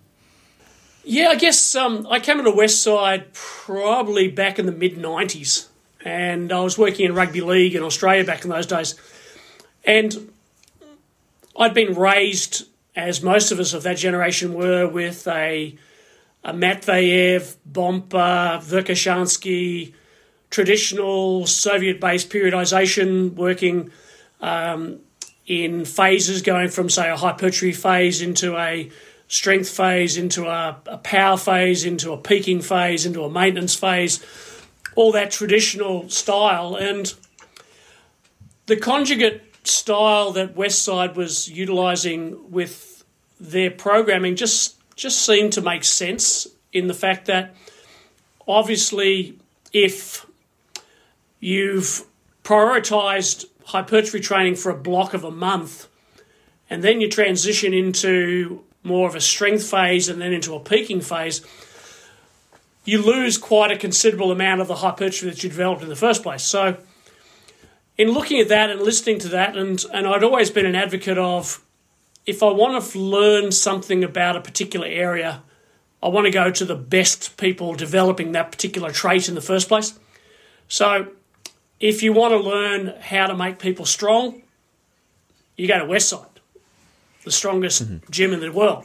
Yeah, 1.04 1.28
I 1.28 1.34
guess 1.34 1.74
um, 1.74 2.06
I 2.10 2.20
came 2.20 2.36
to 2.36 2.42
the 2.42 2.54
West 2.54 2.82
Side 2.82 3.32
probably 3.32 4.28
back 4.28 4.58
in 4.58 4.66
the 4.66 4.72
mid 4.72 4.96
90s, 4.96 5.66
and 6.04 6.52
I 6.52 6.60
was 6.60 6.78
working 6.78 7.06
in 7.06 7.14
rugby 7.14 7.40
league 7.40 7.74
in 7.74 7.82
Australia 7.82 8.24
back 8.24 8.44
in 8.44 8.50
those 8.50 8.66
days. 8.66 8.94
And 9.84 10.30
I'd 11.56 11.74
been 11.74 11.94
raised, 11.94 12.66
as 12.96 13.22
most 13.22 13.52
of 13.52 13.60
us 13.60 13.74
of 13.74 13.82
that 13.82 13.96
generation 13.96 14.54
were, 14.54 14.88
with 14.88 15.26
a, 15.28 15.76
a 16.44 16.52
Matveyev, 16.52 17.56
Bompa, 17.70 18.62
Verkhoshansky, 18.62 19.94
traditional 20.50 21.46
Soviet 21.46 22.00
based 22.00 22.30
periodization, 22.30 23.34
working 23.34 23.90
um, 24.40 25.00
in 25.46 25.84
phases, 25.84 26.42
going 26.42 26.68
from, 26.68 26.88
say, 26.88 27.10
a 27.10 27.16
hypertrophy 27.16 27.72
phase 27.72 28.22
into 28.22 28.56
a 28.56 28.90
strength 29.32 29.70
phase 29.70 30.18
into 30.18 30.46
a, 30.46 30.78
a, 30.84 30.98
power 30.98 31.38
phase, 31.38 31.86
into 31.86 32.12
a 32.12 32.18
peaking 32.18 32.60
phase, 32.60 33.06
into 33.06 33.24
a 33.24 33.30
maintenance 33.30 33.74
phase, 33.74 34.22
all 34.94 35.10
that 35.10 35.30
traditional 35.30 36.06
style. 36.10 36.74
And 36.76 37.14
the 38.66 38.76
conjugate 38.76 39.51
style 39.64 40.32
that 40.32 40.54
Westside 40.54 41.14
was 41.14 41.48
utilizing 41.48 42.50
with 42.50 43.04
their 43.40 43.70
programming 43.70 44.36
just 44.36 44.76
just 44.94 45.24
seemed 45.24 45.52
to 45.54 45.60
make 45.60 45.84
sense 45.84 46.46
in 46.72 46.86
the 46.86 46.94
fact 46.94 47.26
that 47.26 47.54
obviously 48.46 49.38
if 49.72 50.26
you've 51.40 52.04
prioritized 52.44 53.46
hypertrophy 53.64 54.20
training 54.20 54.54
for 54.54 54.70
a 54.70 54.76
block 54.76 55.14
of 55.14 55.24
a 55.24 55.30
month 55.30 55.88
and 56.68 56.82
then 56.82 57.00
you 57.00 57.08
transition 57.08 57.72
into 57.74 58.62
more 58.82 59.08
of 59.08 59.14
a 59.14 59.20
strength 59.20 59.68
phase 59.68 60.08
and 60.08 60.20
then 60.20 60.32
into 60.32 60.54
a 60.54 60.60
peaking 60.60 61.00
phase, 61.00 61.40
you 62.84 63.00
lose 63.00 63.38
quite 63.38 63.70
a 63.70 63.76
considerable 63.76 64.32
amount 64.32 64.60
of 64.60 64.68
the 64.68 64.76
hypertrophy 64.76 65.30
that 65.30 65.42
you 65.42 65.48
developed 65.48 65.82
in 65.82 65.88
the 65.88 65.96
first 65.96 66.22
place. 66.22 66.42
So, 66.42 66.76
in 68.02 68.10
looking 68.10 68.40
at 68.40 68.48
that 68.48 68.68
and 68.68 68.80
listening 68.80 69.20
to 69.20 69.28
that, 69.28 69.56
and, 69.56 69.84
and 69.94 70.08
I'd 70.08 70.24
always 70.24 70.50
been 70.50 70.66
an 70.66 70.74
advocate 70.74 71.18
of 71.18 71.64
if 72.26 72.42
I 72.42 72.50
want 72.50 72.82
to 72.82 72.98
learn 72.98 73.52
something 73.52 74.02
about 74.02 74.36
a 74.36 74.40
particular 74.40 74.88
area, 74.88 75.44
I 76.02 76.08
want 76.08 76.24
to 76.24 76.32
go 76.32 76.50
to 76.50 76.64
the 76.64 76.74
best 76.74 77.36
people 77.36 77.74
developing 77.74 78.32
that 78.32 78.50
particular 78.50 78.90
trait 78.90 79.28
in 79.28 79.36
the 79.36 79.40
first 79.40 79.68
place. 79.68 79.96
So, 80.66 81.12
if 81.78 82.02
you 82.02 82.12
want 82.12 82.32
to 82.32 82.38
learn 82.38 82.92
how 83.00 83.28
to 83.28 83.36
make 83.36 83.60
people 83.60 83.86
strong, 83.86 84.42
you 85.56 85.68
go 85.68 85.78
to 85.78 85.84
Westside 85.84 86.26
the 87.22 87.30
strongest 87.30 87.84
mm-hmm. 87.84 88.10
gym 88.10 88.32
in 88.32 88.40
the 88.40 88.50
world. 88.50 88.84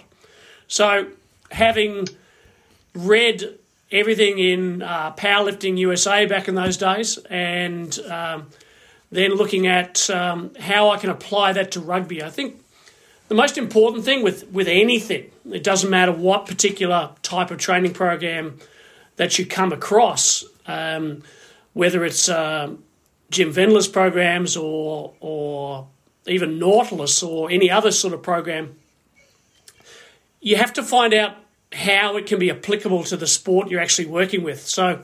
So, 0.68 1.08
having 1.50 2.08
read 2.94 3.58
everything 3.92 4.38
in 4.38 4.84
uh, 4.84 5.14
Powerlifting 5.14 5.80
USA 5.80 6.28
back 6.28 6.48
in 6.48 6.54
those 6.54 6.78
days, 6.78 7.18
and 7.32 7.98
um, 8.02 8.48
then 9.12 9.36
looking 9.36 9.68
at 9.68 10.10
um, 10.10 10.54
how 10.60 10.90
I 10.90 10.98
can 10.98 11.10
apply 11.10 11.54
that 11.54 11.72
to 11.72 11.80
rugby, 11.80 12.24
I 12.24 12.30
think 12.30 12.62
the 13.28 13.36
most 13.36 13.58
important 13.58 14.06
thing 14.06 14.24
with, 14.24 14.50
with 14.52 14.68
anything, 14.68 15.32
it 15.52 15.64
doesn't 15.64 15.90
matter 15.90 16.12
what 16.12 16.46
particular 16.46 17.12
type 17.22 17.52
of 17.52 17.58
training 17.58 17.94
program 17.94 18.60
that 19.18 19.38
you 19.38 19.46
come 19.46 19.74
across, 19.74 20.44
um, 20.66 21.24
whether 21.74 22.06
it's 22.06 22.30
uh, 22.30 22.74
Jim 23.30 23.52
Wendler's 23.54 23.88
programs 23.88 24.56
or 24.56 25.14
or 25.20 25.88
even 26.26 26.60
Nautilus 26.60 27.24
or 27.24 27.50
any 27.50 27.70
other 27.72 27.92
sort 27.92 28.14
of 28.14 28.22
program, 28.22 28.76
you 30.42 30.58
have 30.58 30.74
to 30.74 30.84
find 30.84 31.14
out 31.14 31.36
how 31.74 32.18
it 32.18 32.26
can 32.26 32.40
be 32.40 32.50
applicable 32.50 33.04
to 33.06 33.18
the 33.18 33.28
sport 33.28 33.70
you're 33.70 33.82
actually 33.82 34.08
working 34.08 34.44
with. 34.44 34.66
So, 34.68 35.02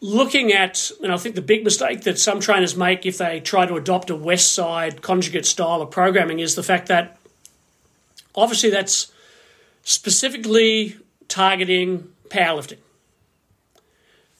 looking 0.00 0.52
at, 0.52 0.90
and 1.02 1.12
I 1.12 1.16
think 1.16 1.34
the 1.34 1.42
big 1.42 1.64
mistake 1.64 2.02
that 2.02 2.18
some 2.18 2.40
trainers 2.40 2.76
make 2.76 3.04
if 3.04 3.18
they 3.18 3.40
try 3.40 3.66
to 3.66 3.76
adopt 3.76 4.10
a 4.10 4.16
West 4.16 4.52
Side 4.52 5.02
conjugate 5.02 5.46
style 5.46 5.82
of 5.82 5.90
programming 5.90 6.40
is 6.40 6.54
the 6.54 6.62
fact 6.62 6.88
that 6.88 7.18
obviously 8.34 8.70
that's 8.70 9.12
specifically 9.82 10.96
targeting 11.28 12.12
powerlifting. 12.28 12.78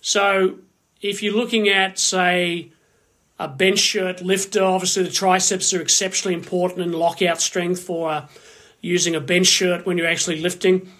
So, 0.01 0.59
if 1.03 1.23
you're 1.23 1.35
looking 1.35 1.69
at, 1.69 1.99
say, 1.99 2.71
a 3.41 3.49
bench 3.49 3.79
shirt 3.79 4.21
lifter. 4.21 4.63
Obviously, 4.63 5.03
the 5.03 5.11
triceps 5.11 5.73
are 5.73 5.81
exceptionally 5.81 6.35
important 6.35 6.83
in 6.83 6.93
lockout 6.93 7.41
strength 7.41 7.83
for 7.83 8.11
uh, 8.11 8.27
using 8.83 9.17
a 9.17 9.21
bench 9.21 9.47
shirt 9.47 9.87
when 9.87 9.97
you're 9.97 10.07
actually 10.07 10.41
lifting. 10.41 10.93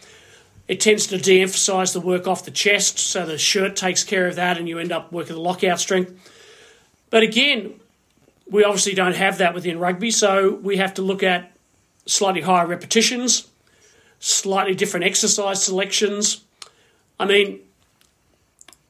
It 0.71 0.79
tends 0.79 1.09
to 1.09 1.19
de 1.19 1.43
emphasize 1.43 1.93
the 1.93 2.01
work 2.01 2.29
off 2.29 2.45
the 2.45 2.53
chest, 2.53 2.97
so 2.97 3.27
the 3.27 3.37
shirt 3.37 3.75
takes 3.75 4.05
care 4.05 4.29
of 4.29 4.37
that 4.37 4.57
and 4.57 4.69
you 4.69 4.79
end 4.79 4.93
up 4.93 5.11
working 5.11 5.35
the 5.35 5.43
lockout 5.43 5.81
strength. 5.81 6.13
But 7.11 7.25
again, 7.25 7.81
we 8.49 8.63
obviously 8.63 8.95
don't 8.95 9.17
have 9.17 9.39
that 9.39 9.53
within 9.53 9.81
rugby, 9.81 10.13
so 10.13 10.55
we 10.55 10.77
have 10.77 10.95
to 10.95 11.03
look 11.03 11.25
at 11.25 11.51
slightly 12.07 12.43
higher 12.43 12.69
repetitions, 12.69 13.49
slightly 14.21 14.77
different 14.77 15.07
exercise 15.07 15.61
selections. 15.61 16.45
I 17.19 17.25
mean, 17.25 17.59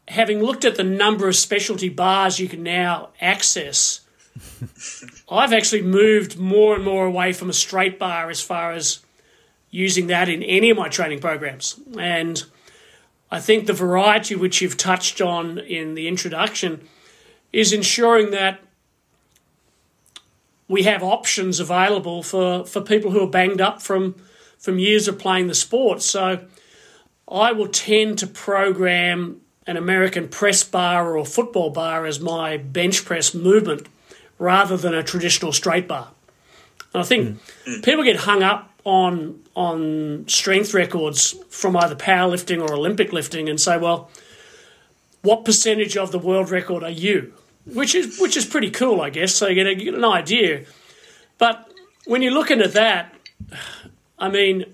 having 0.07 0.43
looked 0.43 0.67
at 0.67 0.77
the 0.77 0.85
number 0.85 1.29
of 1.29 1.37
specialty 1.37 1.89
bars 1.89 2.39
you 2.39 2.47
can 2.47 2.63
now 2.63 3.09
access, 3.23 4.01
I've 5.31 5.55
actually 5.55 5.81
moved 5.81 6.39
more 6.39 6.75
and 6.75 6.85
more 6.85 7.07
away 7.07 7.33
from 7.33 7.49
a 7.49 7.55
straight 7.55 7.99
bar 7.99 8.29
as 8.29 8.43
far 8.43 8.73
as 8.73 9.01
using 9.71 10.09
that 10.09 10.29
in 10.29 10.43
any 10.43 10.71
of 10.71 10.77
my 10.77 10.89
training 10.89 11.21
programs. 11.21 11.79
And 11.99 12.43
I 13.31 13.41
think 13.41 13.67
the 13.67 13.73
variety 13.73 14.35
which 14.35 14.61
you've 14.61 14.77
touched 14.77 15.21
on 15.21 15.59
in 15.59 15.95
the 15.95 16.09
introduction 16.09 16.89
is 17.53 17.73
ensuring 17.73 18.31
that 18.33 18.61
we 20.69 20.85
have 20.85 21.03
options 21.03 21.59
available 21.59 22.23
for, 22.23 22.65
for 22.65 22.81
people 22.81 23.11
who 23.11 23.23
are 23.23 23.31
banged 23.31 23.61
up 23.61 23.83
from 23.83 24.15
from 24.61 24.79
years 24.79 25.09
of 25.09 25.19
playing 25.19 25.47
the 25.47 25.55
sport. 25.55 26.03
So 26.03 26.45
I 27.27 27.53
will 27.53 27.69
tend 27.69 28.19
to 28.19 28.27
program 28.27 29.41
an 29.67 29.79
American 29.79 30.29
press 30.29 30.63
bar 30.63 31.17
or 31.17 31.25
football 31.25 31.71
bar 31.71 32.05
as 32.05 32.21
my 32.21 32.59
bench 32.59 33.07
press 33.07 33.33
movement 33.33 33.89
rather 34.39 34.77
than 34.77 34.95
a 34.95 35.03
traditional 35.03 35.53
straight 35.53 35.89
bar. 35.89 36.09
And 36.93 37.03
I 37.03 37.07
think 37.07 37.41
mm. 37.65 37.83
people 37.83 38.05
get 38.05 38.17
hung 38.17 38.43
up 38.43 38.70
on 38.85 39.41
on 39.55 40.27
strength 40.29 40.75
records 40.75 41.35
from 41.51 41.77
either 41.77 41.95
powerlifting 41.95 42.61
or 42.61 42.75
Olympic 42.75 43.13
lifting 43.13 43.49
and 43.49 43.61
say, 43.61 43.77
well, 43.79 44.11
what 45.23 45.45
percentage 45.45 45.97
of 45.97 46.13
the 46.13 46.19
world 46.19 46.51
record 46.51 46.83
are 46.83 46.91
you? 46.91 47.35
which 47.67 47.95
is 47.95 48.19
which 48.21 48.37
is 48.37 48.47
pretty 48.47 48.71
cool, 48.71 49.01
I 49.01 49.11
guess. 49.11 49.35
So 49.35 49.49
you 49.49 49.55
get, 49.55 49.67
a, 49.67 49.71
you 49.71 49.85
get 49.87 49.95
an 49.95 50.05
idea. 50.05 50.65
But 51.39 51.71
when 52.07 52.23
you're 52.23 52.33
looking 52.33 52.61
at 52.61 52.73
that, 52.73 53.15
I 54.19 54.29
mean, 54.29 54.65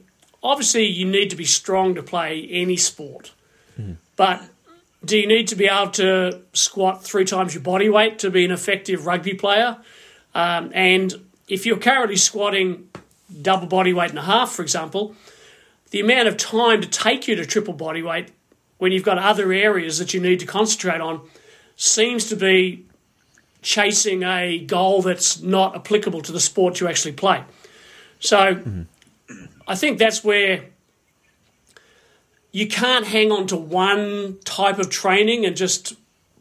obviously 0.43 0.87
you 0.87 1.07
need 1.07 1.31
to 1.31 1.37
be 1.37 1.45
strong 1.45 1.95
to 1.95 2.03
play 2.03 2.47
any 2.51 2.77
sport, 2.77 3.33
mm. 3.79 3.97
but 4.17 4.43
do 5.05 5.17
you 5.19 5.27
need 5.27 5.49
to 5.49 5.57
be 5.57 5.67
able 5.67 5.93
to 5.93 6.41
squat 6.53 7.05
three 7.05 7.25
times 7.25 7.55
your 7.55 7.63
body 7.63 7.89
weight 7.89 8.19
to 8.21 8.31
be 8.31 8.45
an 8.45 8.51
effective 8.51 9.07
rugby 9.07 9.35
player? 9.35 9.77
Um, 10.35 10.73
and 10.75 11.15
if 11.49 11.65
you're 11.65 11.79
currently 11.79 12.17
squatting 12.17 12.89
double 13.42 13.66
body 13.66 13.92
weight 13.92 14.11
and 14.11 14.18
a 14.18 14.23
half, 14.23 14.52
for 14.52 14.62
example, 14.62 15.14
the 15.90 16.00
amount 16.00 16.28
of 16.28 16.37
time 16.37 16.80
to 16.80 16.88
take 16.88 17.28
you 17.28 17.37
to 17.37 17.47
triple 17.47 17.75
body 17.75 18.02
weight 18.02 18.30
when 18.78 18.92
you've 18.92 19.04
got 19.04 19.18
other 19.18 19.52
areas 19.52 19.99
that 19.99 20.12
you 20.12 20.21
need 20.21 20.40
to 20.40 20.47
concentrate 20.47 21.00
on 21.00 21.21
seems 21.76 22.28
to 22.28 22.37
be 22.37 22.85
chasing 23.62 24.23
a 24.23 24.59
goal 24.59 25.02
that's 25.02 25.40
not 25.40 25.75
applicable 25.75 26.23
to 26.23 26.33
the 26.33 26.40
sport 26.40 26.80
you 26.80 26.88
actually 26.88 27.12
play. 27.12 27.42
So 28.21 28.54
mm-hmm. 28.54 28.83
I 29.66 29.75
think 29.75 29.99
that's 29.99 30.23
where 30.23 30.66
you 32.52 32.68
can't 32.68 33.06
hang 33.06 33.33
on 33.33 33.47
to 33.49 33.56
one 33.56 34.38
type 34.45 34.78
of 34.78 34.88
training 34.88 35.45
and 35.45 35.56
just 35.56 35.95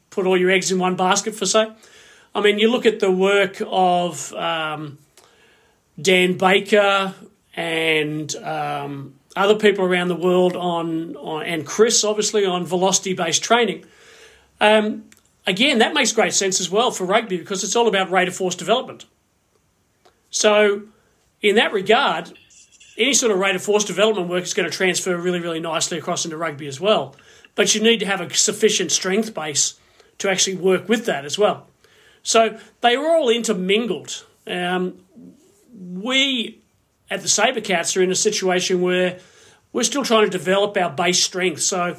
put 0.09 0.25
all 0.25 0.37
your 0.37 0.49
eggs 0.49 0.71
in 0.71 0.79
one 0.79 0.95
basket, 0.95 1.35
for 1.35 1.45
say. 1.45 1.71
I 2.33 2.41
mean, 2.41 2.59
you 2.59 2.69
look 2.69 2.85
at 2.85 2.99
the 2.99 3.11
work 3.11 3.61
of 3.65 4.31
um, 4.33 4.97
Dan 5.99 6.37
Baker 6.37 7.13
and 7.55 8.35
um, 8.37 9.15
other 9.35 9.55
people 9.55 9.85
around 9.85 10.07
the 10.07 10.15
world 10.15 10.55
on, 10.55 11.15
on 11.15 11.43
and 11.43 11.65
Chris, 11.65 12.03
obviously, 12.03 12.45
on 12.45 12.65
velocity 12.65 13.13
based 13.13 13.43
training. 13.43 13.85
Um, 14.59 15.05
again, 15.45 15.79
that 15.79 15.93
makes 15.93 16.11
great 16.11 16.33
sense 16.33 16.59
as 16.59 16.69
well 16.69 16.91
for 16.91 17.05
rugby 17.05 17.37
because 17.37 17.63
it's 17.63 17.75
all 17.75 17.87
about 17.87 18.11
rate 18.11 18.27
of 18.27 18.35
force 18.35 18.55
development. 18.55 19.05
So, 20.29 20.83
in 21.41 21.55
that 21.55 21.71
regard, 21.71 22.33
any 22.97 23.13
sort 23.13 23.31
of 23.31 23.39
rate 23.39 23.55
of 23.55 23.63
force 23.63 23.83
development 23.83 24.29
work 24.29 24.43
is 24.43 24.53
going 24.53 24.69
to 24.69 24.75
transfer 24.75 25.15
really, 25.15 25.39
really 25.39 25.59
nicely 25.59 25.97
across 25.97 26.25
into 26.25 26.37
rugby 26.37 26.67
as 26.67 26.79
well. 26.79 27.15
But 27.55 27.73
you 27.73 27.81
need 27.81 27.99
to 27.99 28.05
have 28.05 28.21
a 28.21 28.33
sufficient 28.33 28.91
strength 28.91 29.33
base 29.33 29.79
to 30.17 30.29
actually 30.29 30.57
work 30.57 30.89
with 30.89 31.05
that 31.05 31.25
as 31.25 31.37
well. 31.37 31.67
So 32.23 32.57
they 32.81 32.97
were 32.97 33.09
all 33.09 33.29
intermingled. 33.29 34.25
Um, 34.47 35.04
we 35.77 36.61
at 37.09 37.21
the 37.21 37.27
Sabercats 37.27 37.95
are 37.95 38.01
in 38.01 38.11
a 38.11 38.15
situation 38.15 38.81
where 38.81 39.19
we're 39.73 39.83
still 39.83 40.03
trying 40.03 40.25
to 40.25 40.29
develop 40.29 40.77
our 40.77 40.89
base 40.89 41.23
strength. 41.23 41.61
So 41.61 41.97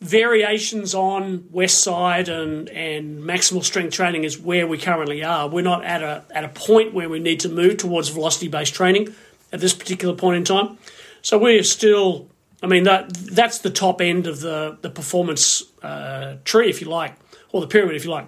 variations 0.00 0.94
on 0.94 1.48
west 1.50 1.82
side 1.82 2.28
and, 2.28 2.68
and 2.68 3.22
maximal 3.22 3.64
strength 3.64 3.94
training 3.94 4.24
is 4.24 4.38
where 4.38 4.66
we 4.66 4.76
currently 4.76 5.24
are. 5.24 5.48
We're 5.48 5.62
not 5.62 5.84
at 5.84 6.02
a 6.02 6.24
at 6.30 6.44
a 6.44 6.48
point 6.48 6.92
where 6.92 7.08
we 7.08 7.18
need 7.18 7.40
to 7.40 7.48
move 7.48 7.78
towards 7.78 8.08
velocity 8.08 8.48
based 8.48 8.74
training 8.74 9.14
at 9.52 9.60
this 9.60 9.72
particular 9.72 10.14
point 10.14 10.36
in 10.36 10.44
time. 10.44 10.78
So 11.22 11.38
we're 11.38 11.62
still 11.62 12.28
I 12.62 12.66
mean 12.66 12.84
that 12.84 13.12
that's 13.14 13.58
the 13.60 13.70
top 13.70 14.00
end 14.00 14.26
of 14.26 14.40
the 14.40 14.76
the 14.82 14.90
performance 14.90 15.62
uh, 15.82 16.36
tree 16.44 16.68
if 16.68 16.80
you 16.80 16.88
like 16.88 17.14
or 17.52 17.60
the 17.60 17.66
pyramid 17.66 17.96
if 17.96 18.04
you 18.04 18.10
like. 18.10 18.26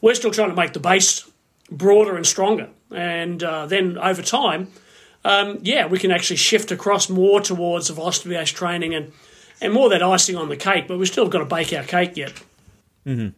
We're 0.00 0.14
still 0.14 0.32
trying 0.32 0.50
to 0.50 0.56
make 0.56 0.72
the 0.72 0.80
base 0.80 1.30
broader 1.76 2.16
and 2.16 2.26
stronger, 2.26 2.70
and 2.90 3.42
uh, 3.42 3.66
then 3.66 3.98
over 3.98 4.22
time, 4.22 4.68
um, 5.24 5.58
yeah, 5.62 5.86
we 5.86 5.98
can 5.98 6.10
actually 6.10 6.36
shift 6.36 6.70
across 6.70 7.08
more 7.08 7.40
towards 7.40 7.88
the 7.88 7.94
velocity 7.94 8.30
based 8.30 8.54
training 8.54 8.94
and 8.94 9.12
and 9.60 9.72
more 9.72 9.88
that 9.88 10.02
icing 10.02 10.36
on 10.36 10.48
the 10.48 10.56
cake, 10.56 10.88
but 10.88 10.98
we've 10.98 11.08
still 11.08 11.28
got 11.28 11.38
to 11.38 11.44
bake 11.44 11.72
our 11.72 11.84
cake 11.84 12.16
yet. 12.16 12.32
Mm-hmm. 13.06 13.28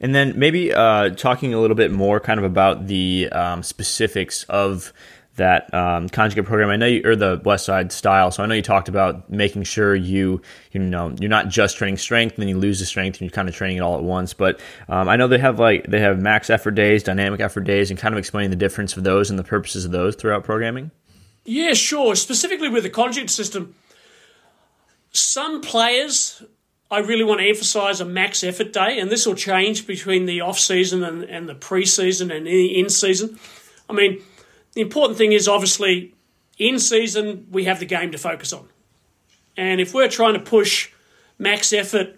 And 0.00 0.14
then 0.14 0.38
maybe 0.38 0.72
uh, 0.72 1.10
talking 1.10 1.54
a 1.54 1.60
little 1.60 1.76
bit 1.76 1.90
more 1.90 2.20
kind 2.20 2.38
of 2.38 2.44
about 2.44 2.86
the 2.86 3.28
um, 3.32 3.62
specifics 3.62 4.44
of 4.44 4.92
that 5.36 5.72
um, 5.74 6.08
conjugate 6.08 6.44
program. 6.44 6.70
I 6.70 6.76
know 6.76 6.86
you, 6.86 7.02
or 7.04 7.16
the 7.16 7.40
West 7.44 7.64
Side 7.64 7.92
style. 7.92 8.30
So 8.30 8.42
I 8.42 8.46
know 8.46 8.54
you 8.54 8.62
talked 8.62 8.88
about 8.88 9.28
making 9.30 9.64
sure 9.64 9.94
you, 9.94 10.40
you 10.72 10.80
know, 10.80 11.14
you're 11.18 11.30
not 11.30 11.48
just 11.48 11.76
training 11.76 11.98
strength, 11.98 12.34
and 12.34 12.42
then 12.42 12.48
you 12.48 12.58
lose 12.58 12.80
the 12.80 12.86
strength, 12.86 13.16
and 13.16 13.22
you're 13.22 13.34
kind 13.34 13.48
of 13.48 13.54
training 13.54 13.78
it 13.78 13.80
all 13.80 13.96
at 13.96 14.04
once. 14.04 14.34
But 14.34 14.60
um, 14.88 15.08
I 15.08 15.16
know 15.16 15.26
they 15.26 15.38
have 15.38 15.58
like 15.58 15.86
they 15.86 16.00
have 16.00 16.20
max 16.20 16.50
effort 16.50 16.72
days, 16.72 17.02
dynamic 17.02 17.40
effort 17.40 17.62
days, 17.62 17.90
and 17.90 17.98
kind 17.98 18.14
of 18.14 18.18
explaining 18.18 18.50
the 18.50 18.56
difference 18.56 18.96
of 18.96 19.04
those 19.04 19.30
and 19.30 19.38
the 19.38 19.44
purposes 19.44 19.84
of 19.84 19.90
those 19.90 20.14
throughout 20.14 20.44
programming. 20.44 20.90
Yeah, 21.44 21.74
sure. 21.74 22.14
Specifically 22.14 22.68
with 22.68 22.84
the 22.84 22.90
conjugate 22.90 23.30
system, 23.30 23.74
some 25.10 25.60
players, 25.60 26.42
I 26.90 27.00
really 27.00 27.24
want 27.24 27.40
to 27.40 27.48
emphasise 27.48 28.00
a 28.00 28.04
max 28.04 28.44
effort 28.44 28.72
day, 28.72 28.98
and 28.98 29.10
this 29.10 29.26
will 29.26 29.34
change 29.34 29.86
between 29.86 30.26
the 30.26 30.40
off 30.40 30.58
season 30.58 31.02
and, 31.02 31.24
and 31.24 31.48
the 31.48 31.54
pre 31.54 31.84
season 31.84 32.30
and 32.30 32.46
in 32.46 32.88
season. 32.88 33.38
I 33.90 33.92
mean, 33.92 34.22
the 34.74 34.80
important 34.80 35.18
thing 35.18 35.32
is 35.32 35.48
obviously 35.48 36.14
in 36.58 36.78
season 36.78 37.46
we 37.50 37.64
have 37.64 37.80
the 37.80 37.86
game 37.86 38.12
to 38.12 38.18
focus 38.18 38.52
on, 38.52 38.68
and 39.56 39.80
if 39.80 39.94
we're 39.94 40.08
trying 40.08 40.34
to 40.34 40.40
push 40.40 40.90
max 41.38 41.72
effort 41.72 42.16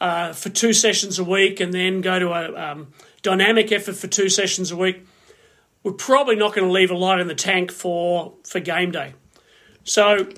uh, 0.00 0.32
for 0.32 0.48
two 0.48 0.72
sessions 0.72 1.18
a 1.18 1.24
week 1.24 1.60
and 1.60 1.72
then 1.72 2.00
go 2.00 2.18
to 2.18 2.28
a 2.28 2.72
um, 2.72 2.92
dynamic 3.22 3.72
effort 3.72 3.96
for 3.96 4.06
two 4.06 4.28
sessions 4.28 4.70
a 4.70 4.76
week, 4.76 5.06
we're 5.82 5.92
probably 5.92 6.36
not 6.36 6.54
going 6.54 6.66
to 6.66 6.72
leave 6.72 6.90
a 6.90 6.96
lot 6.96 7.20
in 7.20 7.28
the 7.28 7.34
tank 7.34 7.72
for 7.72 8.34
for 8.44 8.60
game 8.60 8.90
day. 8.90 9.14
So 9.84 10.28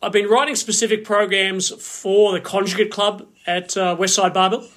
I've 0.00 0.12
been 0.12 0.28
writing 0.28 0.54
specific 0.54 1.04
programs 1.04 1.70
for 1.70 2.32
the 2.32 2.40
Conjugate 2.40 2.92
Club 2.92 3.26
at 3.46 3.76
uh, 3.76 3.96
Westside 3.96 4.32
Barbell 4.32 4.68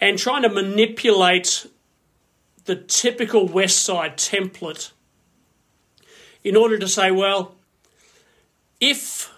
and 0.00 0.16
trying 0.16 0.42
to 0.42 0.48
manipulate 0.48 1.66
the 2.64 2.76
typical 2.76 3.48
Westside 3.48 4.14
template 4.14 4.92
in 6.44 6.56
order 6.56 6.78
to 6.78 6.88
say, 6.88 7.10
well, 7.10 7.54
if 8.80 9.32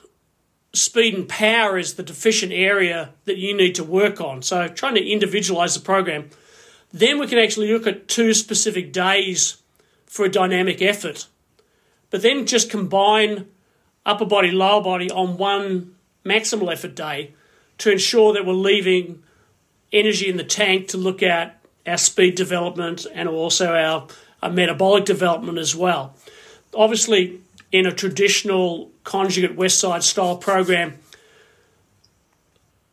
speed 0.73 1.15
and 1.15 1.29
power 1.29 1.79
is 1.79 1.95
the 1.95 2.03
deficient 2.03 2.53
area 2.53 3.11
that 3.27 3.37
you 3.37 3.57
need 3.57 3.75
to 3.75 3.85
work 3.85 4.21
on, 4.21 4.43
so 4.43 4.69
trying 4.69 4.95
to 4.95 5.07
individualize 5.07 5.75
the 5.75 5.81
program, 5.81 6.31
then 6.93 7.19
we 7.19 7.27
can 7.27 7.39
actually 7.39 7.73
look 7.73 7.87
at 7.87 8.09
two 8.09 8.33
specific 8.35 8.93
days 8.93 9.63
for 10.07 10.25
a 10.25 10.31
dynamic 10.31 10.81
effort, 10.81 11.27
but 12.11 12.23
then 12.23 12.47
just 12.47 12.71
combine 12.71 13.47
upper 14.07 14.25
body, 14.25 14.51
lower 14.51 14.83
body 14.83 15.11
on 15.11 15.37
one 15.37 15.95
maximal 16.25 16.73
effort 16.73 16.95
day 16.95 17.33
to 17.79 17.91
ensure 17.91 18.33
that 18.33 18.47
we're 18.47 18.53
leaving 18.53 19.23
energy 19.93 20.29
in 20.29 20.37
the 20.37 20.45
tank 20.45 20.89
to 20.89 20.97
look 20.97 21.23
at 21.23 21.64
our 21.87 21.99
speed 21.99 22.35
development 22.35 23.07
and 23.13 23.29
also 23.29 23.75
our, 23.75 24.07
our 24.43 24.51
metabolic 24.51 25.05
development 25.05 25.59
as 25.59 25.77
well. 25.77 26.15
Obviously, 26.75 27.41
in 27.73 27.87
a 27.87 27.93
traditional 27.93 28.91
conjugate 29.05 29.57
West 29.57 29.79
Side 29.79 30.03
style 30.03 30.37
program, 30.37 30.95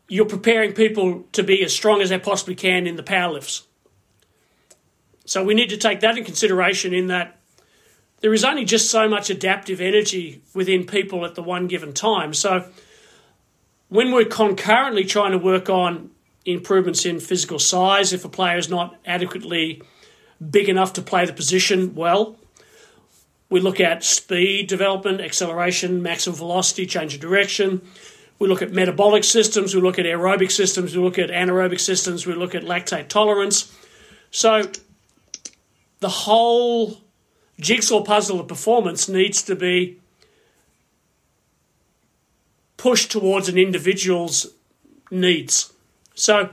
you're 0.08 0.26
preparing 0.26 0.74
people 0.74 1.26
to 1.32 1.44
be 1.44 1.64
as 1.64 1.74
strong 1.74 2.02
as 2.02 2.10
they 2.10 2.20
possibly 2.20 2.56
can 2.56 2.86
in 2.86 2.98
the 2.98 3.04
power 3.04 3.32
lifts. 3.32 3.64
So 5.26 5.44
we 5.44 5.54
need 5.54 5.70
to 5.70 5.78
take 5.78 6.02
that 6.02 6.18
in 6.18 6.26
consideration 6.26 6.94
in 6.94 7.08
that 7.08 7.40
there 8.20 8.34
is 8.34 8.44
only 8.44 8.66
just 8.66 8.90
so 8.90 9.08
much 9.08 9.30
adaptive 9.30 9.80
energy 9.80 10.42
within 10.54 10.86
people 10.86 11.26
at 11.26 11.36
the 11.36 11.42
one 11.42 11.68
given 11.68 11.94
time. 11.94 12.34
So 12.34 12.70
when 13.90 14.12
we're 14.12 14.26
concurrently 14.26 15.06
trying 15.06 15.32
to 15.32 15.38
work 15.38 15.70
on 15.70 16.12
improvements 16.46 17.06
in 17.06 17.20
physical 17.20 17.60
size, 17.60 18.14
if 18.14 18.26
a 18.26 18.30
player 18.30 18.58
is 18.58 18.70
not 18.70 18.96
adequately 19.06 19.82
big 20.50 20.70
enough 20.70 20.94
to 20.94 21.02
play 21.02 21.26
the 21.26 21.34
position 21.34 21.94
well, 21.94 22.36
we 23.50 23.60
look 23.60 23.80
at 23.80 24.04
speed 24.04 24.68
development, 24.68 25.22
acceleration, 25.22 26.02
maximum 26.02 26.38
velocity, 26.38 26.86
change 26.86 27.14
of 27.14 27.20
direction. 27.20 27.82
We 28.40 28.48
look 28.48 28.62
at 28.62 28.72
metabolic 28.72 29.24
systems, 29.24 29.76
we 29.76 29.82
look 29.82 30.00
at 30.00 30.06
aerobic 30.06 30.52
systems, 30.52 30.96
we 30.96 31.04
look 31.04 31.20
at 31.20 31.30
anaerobic 31.30 31.80
systems, 31.80 32.26
we 32.26 32.34
look 32.34 32.56
at 32.56 32.64
lactate 32.64 33.10
tolerance. 33.10 33.78
So 34.32 34.72
the 36.00 36.10
whole 36.10 37.02
jigsaw 37.60 38.04
puzzle 38.04 38.40
of 38.40 38.48
performance 38.48 39.08
needs 39.08 39.44
to 39.44 39.56
be 39.56 40.00
pushed 42.78 43.12
towards 43.12 43.48
an 43.48 43.58
individual's 43.58 44.48
needs. 45.12 45.72
So 46.16 46.50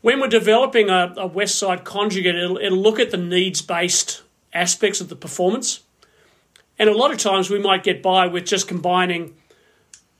when 0.00 0.20
we're 0.20 0.28
developing 0.28 0.90
a, 0.90 1.14
a 1.16 1.26
West 1.26 1.56
Side 1.56 1.84
conjugate, 1.84 2.34
it'll, 2.34 2.58
it'll 2.58 2.78
look 2.78 2.98
at 2.98 3.10
the 3.10 3.16
needs 3.16 3.62
based 3.62 4.22
aspects 4.52 5.00
of 5.00 5.08
the 5.08 5.16
performance. 5.16 5.80
And 6.78 6.88
a 6.88 6.96
lot 6.96 7.12
of 7.12 7.18
times 7.18 7.48
we 7.48 7.58
might 7.58 7.84
get 7.84 8.02
by 8.02 8.26
with 8.26 8.44
just 8.44 8.66
combining 8.66 9.34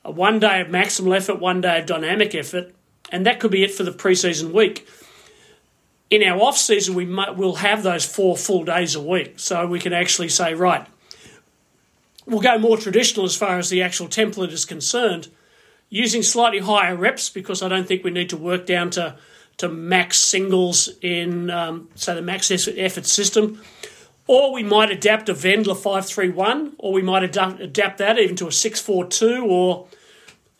a 0.04 0.10
one 0.10 0.38
day 0.38 0.60
of 0.60 0.68
maximal 0.68 1.16
effort, 1.16 1.40
one 1.40 1.60
day 1.60 1.80
of 1.80 1.86
dynamic 1.86 2.34
effort, 2.34 2.72
and 3.10 3.26
that 3.26 3.40
could 3.40 3.50
be 3.50 3.64
it 3.64 3.72
for 3.72 3.82
the 3.82 3.90
preseason 3.90 4.52
week. 4.52 4.86
In 6.10 6.22
our 6.22 6.38
off 6.40 6.58
season, 6.58 6.94
we 6.94 7.06
might, 7.06 7.36
we'll 7.36 7.56
have 7.56 7.82
those 7.82 8.04
four 8.04 8.36
full 8.36 8.64
days 8.64 8.94
a 8.94 9.02
week, 9.02 9.38
so 9.38 9.66
we 9.66 9.80
can 9.80 9.92
actually 9.92 10.28
say, 10.28 10.54
right, 10.54 10.86
we'll 12.26 12.40
go 12.40 12.58
more 12.58 12.76
traditional 12.76 13.24
as 13.24 13.36
far 13.36 13.58
as 13.58 13.70
the 13.70 13.82
actual 13.82 14.08
template 14.08 14.52
is 14.52 14.64
concerned, 14.64 15.28
using 15.92 16.22
slightly 16.22 16.58
higher 16.58 16.96
reps 16.96 17.28
because 17.28 17.62
I 17.62 17.68
don't 17.68 17.86
think 17.86 18.02
we 18.02 18.10
need 18.10 18.30
to 18.30 18.36
work 18.36 18.64
down 18.64 18.88
to 18.92 19.16
to 19.58 19.68
max 19.68 20.16
singles 20.16 20.88
in 21.02 21.50
um, 21.50 21.88
say 21.94 22.14
the 22.14 22.22
max 22.22 22.50
effort 22.50 23.06
system. 23.06 23.60
Or 24.26 24.54
we 24.54 24.62
might 24.62 24.90
adapt 24.90 25.28
a 25.28 25.34
Wendler 25.34 25.76
531, 25.76 26.76
or 26.78 26.92
we 26.92 27.02
might 27.02 27.24
adapt, 27.24 27.60
adapt 27.60 27.98
that 27.98 28.18
even 28.18 28.36
to 28.36 28.46
a 28.46 28.52
642, 28.52 29.44
or 29.44 29.88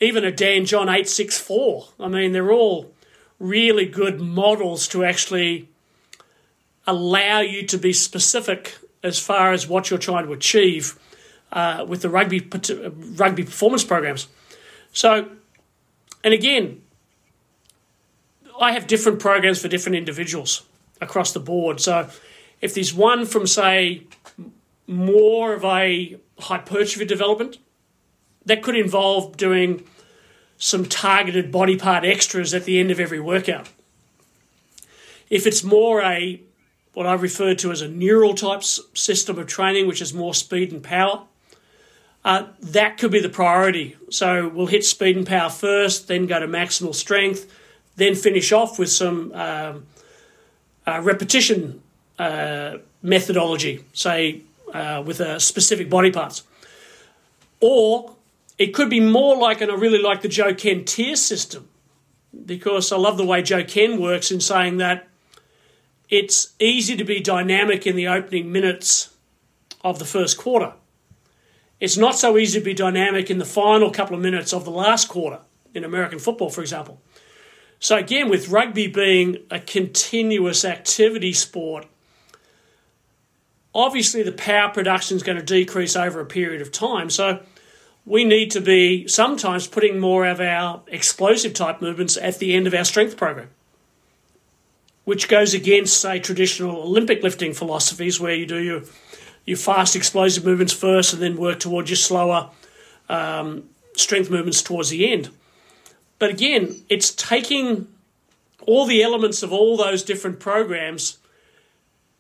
even 0.00 0.24
a 0.24 0.32
Dan 0.32 0.66
John 0.66 0.88
864. 0.88 1.88
I 2.00 2.08
mean, 2.08 2.32
they're 2.32 2.52
all 2.52 2.92
really 3.38 3.86
good 3.86 4.20
models 4.20 4.86
to 4.88 5.04
actually 5.04 5.68
allow 6.86 7.40
you 7.40 7.66
to 7.68 7.78
be 7.78 7.92
specific 7.94 8.76
as 9.02 9.18
far 9.18 9.52
as 9.52 9.66
what 9.66 9.88
you're 9.88 9.98
trying 9.98 10.26
to 10.26 10.32
achieve 10.32 10.98
uh, 11.52 11.86
with 11.88 12.02
the 12.02 12.10
rugby 12.10 12.40
rugby 13.16 13.44
performance 13.44 13.84
programs. 13.84 14.26
So, 14.92 15.28
and 16.22 16.34
again, 16.34 16.82
I 18.60 18.72
have 18.72 18.86
different 18.86 19.18
programs 19.18 19.60
for 19.60 19.68
different 19.68 19.96
individuals 19.96 20.62
across 21.00 21.32
the 21.32 21.40
board. 21.40 21.80
So 21.80 22.08
if 22.60 22.74
there's 22.74 22.94
one 22.94 23.26
from, 23.26 23.46
say, 23.46 24.06
more 24.86 25.54
of 25.54 25.64
a 25.64 26.18
hypertrophy 26.38 27.04
development, 27.04 27.58
that 28.44 28.62
could 28.62 28.76
involve 28.76 29.36
doing 29.36 29.84
some 30.58 30.84
targeted 30.86 31.50
body 31.50 31.76
part 31.76 32.04
extras 32.04 32.54
at 32.54 32.64
the 32.64 32.78
end 32.78 32.90
of 32.90 33.00
every 33.00 33.20
workout. 33.20 33.68
If 35.30 35.46
it's 35.46 35.64
more 35.64 36.02
a 36.02 36.40
what 36.92 37.06
I 37.06 37.14
refer 37.14 37.54
to 37.54 37.72
as 37.72 37.80
a 37.80 37.88
neural 37.88 38.34
type 38.34 38.62
system 38.62 39.38
of 39.38 39.46
training, 39.46 39.86
which 39.86 40.02
is 40.02 40.12
more 40.12 40.34
speed 40.34 40.72
and 40.72 40.82
power, 40.82 41.24
uh, 42.24 42.46
that 42.60 42.98
could 42.98 43.10
be 43.10 43.20
the 43.20 43.28
priority. 43.28 43.96
So 44.10 44.48
we'll 44.48 44.66
hit 44.66 44.84
speed 44.84 45.16
and 45.16 45.26
power 45.26 45.50
first, 45.50 46.08
then 46.08 46.26
go 46.26 46.38
to 46.38 46.46
maximal 46.46 46.94
strength, 46.94 47.52
then 47.96 48.14
finish 48.14 48.52
off 48.52 48.78
with 48.78 48.90
some 48.90 49.32
um, 49.34 49.86
uh, 50.86 51.00
repetition 51.02 51.82
uh, 52.18 52.78
methodology, 53.02 53.84
say 53.92 54.42
uh, 54.72 55.02
with 55.04 55.20
a 55.20 55.40
specific 55.40 55.90
body 55.90 56.10
parts. 56.10 56.44
Or 57.60 58.16
it 58.58 58.68
could 58.68 58.90
be 58.90 59.00
more 59.00 59.36
like, 59.36 59.60
and 59.60 59.70
I 59.70 59.74
really 59.74 60.00
like 60.00 60.22
the 60.22 60.28
Joe 60.28 60.54
Kenn 60.54 60.84
tier 60.84 61.16
system 61.16 61.68
because 62.46 62.92
I 62.92 62.96
love 62.96 63.18
the 63.18 63.26
way 63.26 63.42
Joe 63.42 63.64
Kenn 63.64 64.00
works 64.00 64.30
in 64.30 64.40
saying 64.40 64.78
that 64.78 65.08
it's 66.08 66.52
easy 66.60 66.96
to 66.96 67.04
be 67.04 67.20
dynamic 67.20 67.86
in 67.86 67.96
the 67.96 68.08
opening 68.08 68.52
minutes 68.52 69.14
of 69.82 69.98
the 69.98 70.04
first 70.04 70.38
quarter. 70.38 70.74
It's 71.82 71.96
not 71.96 72.14
so 72.14 72.38
easy 72.38 72.60
to 72.60 72.64
be 72.64 72.74
dynamic 72.74 73.28
in 73.28 73.38
the 73.38 73.44
final 73.44 73.90
couple 73.90 74.14
of 74.14 74.22
minutes 74.22 74.52
of 74.52 74.64
the 74.64 74.70
last 74.70 75.08
quarter 75.08 75.40
in 75.74 75.82
American 75.82 76.20
football, 76.20 76.48
for 76.48 76.60
example. 76.60 77.02
So, 77.80 77.96
again, 77.96 78.30
with 78.30 78.50
rugby 78.50 78.86
being 78.86 79.38
a 79.50 79.58
continuous 79.58 80.64
activity 80.64 81.32
sport, 81.32 81.86
obviously 83.74 84.22
the 84.22 84.30
power 84.30 84.68
production 84.68 85.16
is 85.16 85.24
going 85.24 85.38
to 85.38 85.44
decrease 85.44 85.96
over 85.96 86.20
a 86.20 86.24
period 86.24 86.62
of 86.62 86.70
time. 86.70 87.10
So 87.10 87.40
we 88.06 88.22
need 88.22 88.52
to 88.52 88.60
be 88.60 89.08
sometimes 89.08 89.66
putting 89.66 89.98
more 89.98 90.24
of 90.24 90.40
our 90.40 90.84
explosive 90.86 91.52
type 91.52 91.82
movements 91.82 92.16
at 92.16 92.38
the 92.38 92.54
end 92.54 92.68
of 92.68 92.74
our 92.74 92.84
strength 92.84 93.16
program, 93.16 93.48
which 95.02 95.26
goes 95.26 95.52
against, 95.52 96.00
say, 96.00 96.20
traditional 96.20 96.82
Olympic 96.82 97.24
lifting 97.24 97.52
philosophies 97.52 98.20
where 98.20 98.36
you 98.36 98.46
do 98.46 98.58
your, 98.58 98.82
your 99.44 99.56
fast 99.56 99.96
explosive 99.96 100.44
movements 100.44 100.72
first 100.72 101.12
and 101.12 101.22
then 101.22 101.36
work 101.36 101.60
towards 101.60 101.90
your 101.90 101.96
slower 101.96 102.50
um, 103.08 103.64
strength 103.96 104.30
movements 104.30 104.62
towards 104.62 104.90
the 104.90 105.10
end. 105.10 105.30
But 106.18 106.30
again, 106.30 106.76
it's 106.88 107.10
taking 107.10 107.88
all 108.66 108.86
the 108.86 109.02
elements 109.02 109.42
of 109.42 109.52
all 109.52 109.76
those 109.76 110.02
different 110.02 110.38
programs 110.38 111.18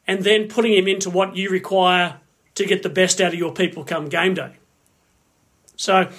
and 0.06 0.24
then 0.24 0.48
putting 0.48 0.74
them 0.74 0.88
into 0.88 1.08
what 1.08 1.36
you 1.36 1.48
require 1.48 2.16
to 2.56 2.66
get 2.66 2.82
the 2.82 2.88
best 2.88 3.20
out 3.20 3.32
of 3.32 3.38
your 3.38 3.52
people 3.52 3.84
come 3.84 4.08
game 4.08 4.34
day. 4.34 4.52
So, 5.76 6.10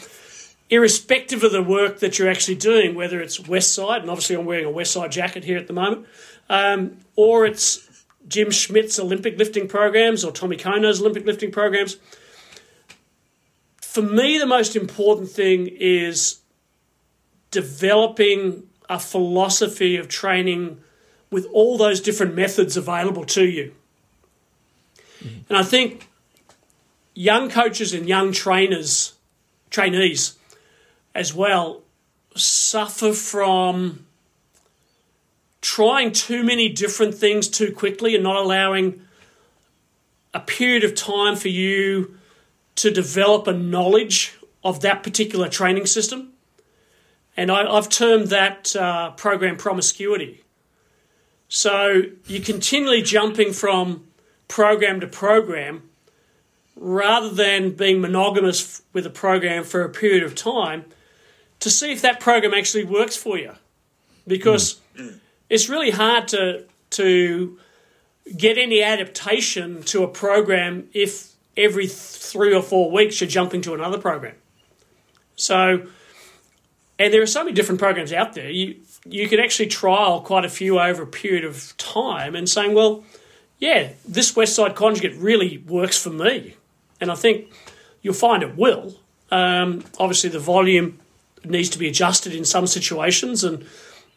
irrespective 0.70 1.44
of 1.44 1.52
the 1.52 1.62
work 1.62 2.00
that 2.00 2.18
you're 2.18 2.30
actually 2.30 2.56
doing, 2.56 2.96
whether 2.96 3.22
it's 3.22 3.40
West 3.48 3.76
Side, 3.76 4.02
and 4.02 4.10
obviously 4.10 4.36
I'm 4.36 4.46
wearing 4.46 4.66
a 4.66 4.72
West 4.72 4.94
Side 4.94 5.12
jacket 5.12 5.44
here 5.44 5.58
at 5.58 5.68
the 5.68 5.74
moment, 5.74 6.08
um, 6.50 6.98
or 7.16 7.46
it's 7.46 7.88
Jim 8.28 8.52
Schmitz 8.52 9.00
Olympic 9.00 9.38
lifting 9.38 9.68
programs 9.68 10.24
or 10.24 10.32
Tommy 10.32 10.58
Kono's 10.58 11.02
Olympic 11.02 11.26
lifting 11.26 11.52
programs, 11.52 11.98
for 13.82 14.02
me, 14.02 14.40
the 14.40 14.48
most 14.48 14.76
important 14.76 15.30
thing 15.30 15.68
is 15.68 16.40
developing 17.52 18.64
a 18.90 18.98
philosophy 19.00 19.98
of 19.98 20.08
training 20.08 20.80
with 21.30 21.46
all 21.54 21.78
those 21.78 22.02
different 22.02 22.34
methods 22.36 22.76
available 22.76 23.24
to 23.26 23.46
you. 23.46 23.74
Mm-hmm. 25.24 25.40
And 25.50 25.58
I 25.58 25.64
think 25.64 26.10
young 27.14 27.50
coaches 27.50 27.94
and 27.94 28.08
young 28.08 28.32
trainers, 28.32 29.14
trainees 29.70 30.38
as 31.14 31.34
well, 31.34 31.84
suffer 32.36 33.14
from 33.14 34.03
trying 35.64 36.12
too 36.12 36.44
many 36.44 36.68
different 36.68 37.16
things 37.16 37.48
too 37.48 37.72
quickly 37.72 38.14
and 38.16 38.24
not 38.24 38.36
allowing 38.36 39.02
a 40.34 40.40
period 40.42 40.84
of 40.84 40.94
time 40.94 41.38
for 41.38 41.48
you 41.48 42.18
to 42.76 42.92
develop 42.92 43.48
a 43.48 43.54
knowledge 43.54 44.36
of 44.62 44.82
that 44.82 45.04
particular 45.04 45.48
training 45.48 45.86
system. 45.86 46.34
And 47.38 47.50
I, 47.50 47.74
have 47.74 47.88
termed 47.88 48.28
that 48.28 48.76
uh, 48.76 49.12
program 49.12 49.56
promiscuity. 49.56 50.44
So 51.48 52.02
you're 52.28 52.44
continually 52.44 53.02
jumping 53.02 53.54
from 53.54 54.04
program 54.50 55.00
to 55.00 55.08
program 55.08 55.90
rather 56.76 57.30
than 57.30 57.72
being 57.72 58.02
monogamous 58.02 58.82
with 58.92 59.06
a 59.06 59.10
program 59.10 59.64
for 59.64 59.84
a 59.84 59.90
period 59.90 60.24
of 60.24 60.36
time 60.36 60.84
to 61.62 61.70
see 61.70 61.94
if 61.94 62.02
that 62.02 62.20
program 62.20 62.54
actually 62.54 62.84
works 62.84 63.16
for 63.16 63.38
you. 63.38 63.54
Because 64.28 64.82
mm. 64.98 65.20
It's 65.54 65.70
really 65.70 65.92
hard 65.92 66.30
to, 66.30 66.66
to 66.90 67.60
get 68.36 68.58
any 68.58 68.82
adaptation 68.82 69.84
to 69.84 70.02
a 70.04 70.08
program 70.08 70.90
if 70.94 71.32
every 71.56 71.86
three 71.86 72.56
or 72.56 72.64
four 72.64 72.90
weeks 72.90 73.22
you're 73.22 73.30
jumping 73.30 73.62
to 73.62 73.76
another 73.76 74.00
program. 74.00 74.34
So, 75.36 75.86
and 76.98 77.14
there 77.14 77.22
are 77.22 77.28
so 77.28 77.44
many 77.44 77.54
different 77.54 77.78
programs 77.78 78.12
out 78.12 78.34
there. 78.34 78.50
You, 78.50 78.78
you 79.06 79.28
could 79.28 79.40
actually 79.40 79.68
trial 79.68 80.22
quite 80.22 80.44
a 80.44 80.50
few 80.50 80.80
over 80.80 81.04
a 81.04 81.08
period 81.08 81.46
of 81.46 81.78
time 81.78 82.36
and 82.36 82.50
saying, 82.50 82.74
well, 82.74 83.04
yeah, 83.60 83.92
this 84.08 84.36
West 84.36 84.56
Side 84.56 84.74
conjugate 84.74 85.16
really 85.18 85.60
works 85.60 86.02
for 86.02 86.10
me. 86.10 86.56
And 87.00 87.12
I 87.12 87.16
think 87.16 87.54
you'll 88.02 88.16
find 88.16 88.42
it 88.42 88.58
will. 88.58 88.96
Um, 89.30 89.84
obviously, 90.00 90.32
the 90.32 90.40
volume 90.40 91.00
needs 91.46 91.70
to 91.70 91.78
be 91.78 91.88
adjusted 91.88 92.34
in 92.34 92.44
some 92.44 92.66
situations, 92.66 93.44
and 93.44 93.66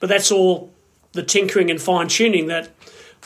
but 0.00 0.08
that's 0.08 0.32
all 0.32 0.72
the 1.16 1.22
tinkering 1.22 1.70
and 1.70 1.82
fine 1.82 2.08
tuning 2.08 2.46
that 2.46 2.70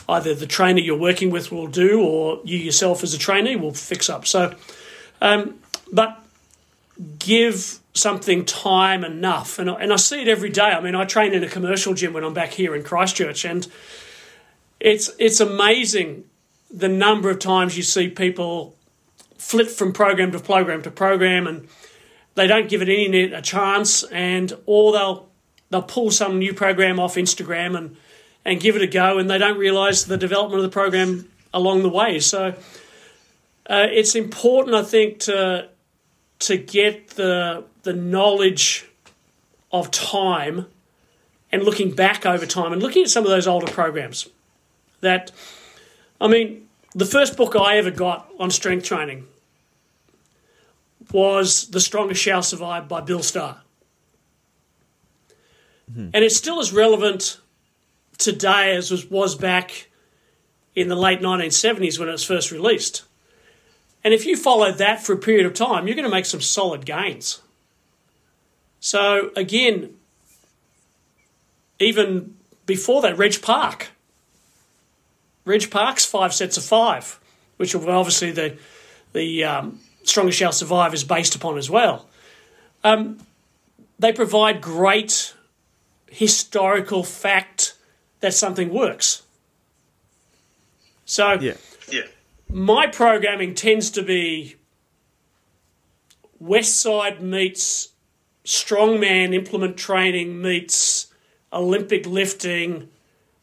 either 0.09 0.33
the 0.33 0.47
trainer 0.47 0.79
you're 0.79 0.97
working 0.97 1.29
with 1.29 1.51
will 1.51 1.67
do, 1.67 2.01
or 2.01 2.41
you 2.43 2.57
yourself 2.57 3.03
as 3.03 3.13
a 3.13 3.17
trainee 3.17 3.55
will 3.55 3.73
fix 3.73 4.09
up. 4.09 4.25
So, 4.25 4.55
um, 5.21 5.59
but 5.91 6.23
give 7.19 7.79
something 7.93 8.45
time 8.45 9.03
enough. 9.03 9.59
And 9.59 9.69
and 9.69 9.93
I 9.93 9.97
see 9.97 10.21
it 10.21 10.27
every 10.27 10.49
day. 10.49 10.71
I 10.71 10.81
mean, 10.81 10.95
I 10.95 11.05
train 11.05 11.33
in 11.33 11.43
a 11.43 11.49
commercial 11.49 11.93
gym 11.93 12.13
when 12.13 12.23
I'm 12.23 12.33
back 12.33 12.53
here 12.53 12.75
in 12.75 12.83
Christchurch, 12.83 13.45
and 13.45 13.67
it's 14.79 15.11
it's 15.19 15.39
amazing 15.39 16.25
the 16.69 16.87
number 16.87 17.29
of 17.29 17.39
times 17.39 17.77
you 17.77 17.83
see 17.83 18.07
people 18.09 18.75
flip 19.37 19.67
from 19.67 19.91
program 19.91 20.31
to 20.31 20.39
program 20.39 20.81
to 20.83 20.91
program, 20.91 21.47
and 21.47 21.67
they 22.35 22.47
don't 22.47 22.69
give 22.69 22.81
it 22.81 22.89
any 22.89 23.31
a 23.33 23.41
chance, 23.41 24.03
and 24.03 24.53
or 24.65 24.93
they'll 24.93 25.30
they'll 25.71 25.81
pull 25.81 26.11
some 26.11 26.37
new 26.37 26.53
program 26.53 26.99
off 26.99 27.15
Instagram 27.15 27.75
and 27.75 27.97
and 28.45 28.59
give 28.59 28.75
it 28.75 28.81
a 28.81 28.87
go, 28.87 29.17
and 29.17 29.29
they 29.29 29.37
don't 29.37 29.57
realise 29.57 30.03
the 30.03 30.17
development 30.17 30.63
of 30.63 30.63
the 30.63 30.73
program 30.73 31.29
along 31.53 31.83
the 31.83 31.89
way. 31.89 32.19
So 32.19 32.55
uh, 33.69 33.87
it's 33.91 34.15
important, 34.15 34.75
I 34.75 34.83
think, 34.83 35.19
to 35.21 35.69
to 36.39 36.57
get 36.57 37.09
the 37.11 37.63
the 37.83 37.93
knowledge 37.93 38.85
of 39.71 39.89
time 39.89 40.67
and 41.51 41.63
looking 41.63 41.91
back 41.91 42.25
over 42.25 42.45
time 42.45 42.73
and 42.73 42.81
looking 42.81 43.03
at 43.03 43.09
some 43.09 43.23
of 43.23 43.29
those 43.29 43.47
older 43.47 43.71
programs. 43.71 44.27
That, 45.01 45.31
I 46.19 46.27
mean, 46.27 46.67
the 46.93 47.05
first 47.05 47.35
book 47.37 47.55
I 47.55 47.77
ever 47.77 47.91
got 47.91 48.29
on 48.39 48.51
strength 48.51 48.85
training 48.85 49.27
was 51.11 51.69
The 51.69 51.79
Strongest 51.79 52.21
Shall 52.21 52.43
Survive 52.43 52.87
by 52.87 53.01
Bill 53.01 53.23
Starr. 53.23 53.61
Mm-hmm. 55.91 56.09
And 56.13 56.23
it's 56.23 56.37
still 56.37 56.59
as 56.59 56.71
relevant 56.71 57.39
today 58.17 58.75
as 58.75 58.91
was, 58.91 59.09
was 59.09 59.35
back 59.35 59.89
in 60.75 60.87
the 60.87 60.95
late 60.95 61.19
1970s 61.19 61.99
when 61.99 62.07
it 62.07 62.13
was 62.13 62.23
first 62.23 62.51
released. 62.51 63.03
And 64.03 64.13
if 64.13 64.25
you 64.25 64.37
follow 64.37 64.71
that 64.71 65.03
for 65.03 65.13
a 65.13 65.17
period 65.17 65.45
of 65.45 65.53
time, 65.53 65.87
you're 65.87 65.95
going 65.95 66.07
to 66.07 66.11
make 66.11 66.25
some 66.25 66.41
solid 66.41 66.85
gains. 66.85 67.41
So, 68.79 69.31
again, 69.35 69.95
even 71.79 72.35
before 72.65 73.01
that, 73.03 73.17
Reg 73.17 73.41
Park. 73.41 73.89
Reg 75.45 75.69
Park's 75.69 76.05
five 76.05 76.33
sets 76.33 76.57
of 76.57 76.63
five, 76.63 77.19
which 77.57 77.75
obviously 77.75 78.31
the 78.31 78.57
the 79.13 79.43
um, 79.43 79.79
Strongest 80.03 80.39
Shall 80.39 80.51
Survive 80.51 80.93
is 80.93 81.03
based 81.03 81.35
upon 81.35 81.57
as 81.57 81.69
well. 81.69 82.07
Um, 82.83 83.19
they 83.99 84.13
provide 84.13 84.61
great 84.61 85.33
historical 86.11 87.03
fact 87.03 87.75
that 88.19 88.33
something 88.33 88.69
works. 88.69 89.23
So, 91.05 91.33
yeah. 91.33 91.53
Yeah. 91.89 92.03
my 92.49 92.87
programming 92.87 93.55
tends 93.55 93.89
to 93.91 94.03
be 94.03 94.55
West 96.39 96.79
Side 96.79 97.21
meets 97.21 97.89
strongman 98.45 99.33
implement 99.33 99.77
training 99.77 100.41
meets 100.41 101.07
Olympic 101.53 102.05
lifting, 102.05 102.89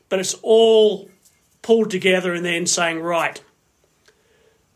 but 0.09 0.19
it's 0.19 0.35
all 0.43 1.09
pulled 1.63 1.91
together 1.91 2.35
and 2.35 2.45
then 2.45 2.67
saying, 2.67 3.01
right, 3.01 3.43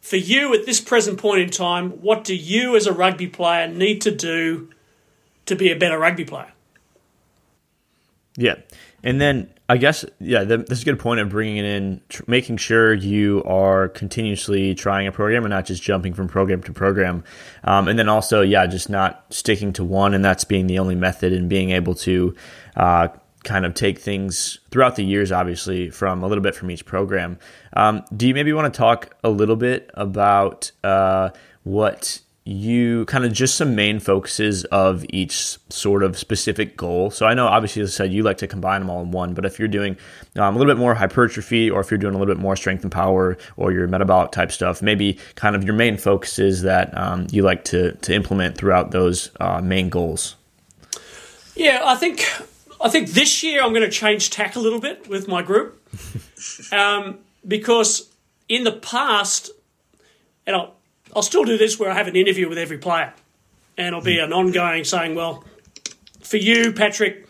for 0.00 0.16
you 0.16 0.52
at 0.54 0.66
this 0.66 0.80
present 0.80 1.18
point 1.18 1.40
in 1.40 1.50
time, 1.50 1.90
what 2.02 2.24
do 2.24 2.34
you 2.34 2.76
as 2.76 2.86
a 2.86 2.92
rugby 2.92 3.26
player 3.26 3.66
need 3.66 4.00
to 4.02 4.10
do 4.10 4.70
to 5.46 5.56
be 5.56 5.70
a 5.70 5.76
better 5.76 5.98
rugby 5.98 6.24
player? 6.24 6.51
Yeah. 8.36 8.54
And 9.04 9.20
then 9.20 9.52
I 9.68 9.78
guess, 9.78 10.04
yeah, 10.20 10.44
this 10.44 10.70
is 10.70 10.82
a 10.82 10.84
good 10.84 10.98
point 10.98 11.20
of 11.20 11.28
bringing 11.28 11.56
it 11.56 11.64
in, 11.64 12.00
tr- 12.08 12.22
making 12.26 12.58
sure 12.58 12.92
you 12.92 13.42
are 13.44 13.88
continuously 13.88 14.74
trying 14.74 15.06
a 15.06 15.12
program 15.12 15.44
and 15.44 15.50
not 15.50 15.64
just 15.64 15.82
jumping 15.82 16.14
from 16.14 16.28
program 16.28 16.62
to 16.64 16.72
program. 16.72 17.24
Um, 17.64 17.88
and 17.88 17.98
then 17.98 18.08
also, 18.08 18.42
yeah, 18.42 18.66
just 18.66 18.90
not 18.90 19.24
sticking 19.30 19.72
to 19.74 19.84
one 19.84 20.14
and 20.14 20.24
that's 20.24 20.44
being 20.44 20.66
the 20.66 20.78
only 20.78 20.94
method 20.94 21.32
and 21.32 21.48
being 21.48 21.70
able 21.70 21.94
to 21.96 22.34
uh, 22.76 23.08
kind 23.44 23.64
of 23.64 23.74
take 23.74 23.98
things 23.98 24.58
throughout 24.70 24.96
the 24.96 25.04
years, 25.04 25.32
obviously, 25.32 25.90
from 25.90 26.22
a 26.22 26.26
little 26.26 26.42
bit 26.42 26.54
from 26.54 26.70
each 26.70 26.84
program. 26.84 27.38
Um, 27.72 28.04
do 28.16 28.28
you 28.28 28.34
maybe 28.34 28.52
want 28.52 28.72
to 28.72 28.76
talk 28.76 29.16
a 29.24 29.30
little 29.30 29.56
bit 29.56 29.90
about 29.94 30.70
uh, 30.84 31.30
what 31.64 32.20
you 32.44 33.04
kind 33.04 33.24
of 33.24 33.32
just 33.32 33.54
some 33.54 33.76
main 33.76 34.00
focuses 34.00 34.64
of 34.66 35.04
each 35.10 35.58
sort 35.70 36.02
of 36.02 36.18
specific 36.18 36.76
goal. 36.76 37.10
So 37.10 37.24
I 37.24 37.34
know, 37.34 37.46
obviously, 37.46 37.82
as 37.82 37.90
I 37.90 37.92
said, 37.92 38.12
you 38.12 38.24
like 38.24 38.38
to 38.38 38.48
combine 38.48 38.80
them 38.80 38.90
all 38.90 39.02
in 39.02 39.12
one. 39.12 39.32
But 39.34 39.44
if 39.44 39.60
you're 39.60 39.68
doing 39.68 39.96
um, 40.34 40.56
a 40.56 40.58
little 40.58 40.72
bit 40.74 40.78
more 40.78 40.94
hypertrophy, 40.94 41.70
or 41.70 41.80
if 41.80 41.90
you're 41.90 41.98
doing 41.98 42.14
a 42.14 42.18
little 42.18 42.34
bit 42.34 42.40
more 42.40 42.56
strength 42.56 42.82
and 42.82 42.90
power, 42.90 43.38
or 43.56 43.70
your 43.70 43.86
metabolic 43.86 44.32
type 44.32 44.50
stuff, 44.50 44.82
maybe 44.82 45.18
kind 45.36 45.54
of 45.54 45.62
your 45.62 45.74
main 45.74 45.96
focuses 45.96 46.62
that 46.62 46.96
um, 46.98 47.28
you 47.30 47.42
like 47.42 47.62
to 47.64 47.92
to 47.92 48.12
implement 48.12 48.56
throughout 48.58 48.90
those 48.90 49.30
uh, 49.38 49.60
main 49.60 49.88
goals. 49.88 50.34
Yeah, 51.54 51.82
I 51.84 51.94
think 51.94 52.26
I 52.80 52.88
think 52.88 53.10
this 53.10 53.44
year 53.44 53.62
I'm 53.62 53.72
going 53.72 53.88
to 53.88 53.90
change 53.90 54.30
tack 54.30 54.56
a 54.56 54.60
little 54.60 54.80
bit 54.80 55.08
with 55.08 55.28
my 55.28 55.42
group 55.42 55.80
um, 56.72 57.20
because 57.46 58.10
in 58.48 58.64
the 58.64 58.72
past, 58.72 59.50
and 60.44 60.56
I'll 60.56 60.74
I'll 61.14 61.22
still 61.22 61.44
do 61.44 61.58
this 61.58 61.78
where 61.78 61.90
I 61.90 61.94
have 61.94 62.06
an 62.06 62.16
interview 62.16 62.48
with 62.48 62.58
every 62.58 62.78
player, 62.78 63.12
and 63.76 63.88
it'll 63.88 64.00
be 64.00 64.18
an 64.18 64.32
ongoing 64.32 64.84
saying, 64.84 65.14
well, 65.14 65.44
for 66.22 66.38
you, 66.38 66.72
Patrick, 66.72 67.28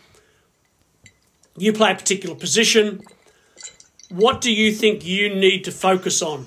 you 1.57 1.73
play 1.73 1.91
a 1.91 1.95
particular 1.95 2.35
position. 2.35 3.01
What 4.09 4.39
do 4.39 4.53
you 4.53 4.71
think 4.71 5.05
you 5.05 5.35
need 5.35 5.65
to 5.65 5.71
focus 5.71 6.21
on? 6.21 6.45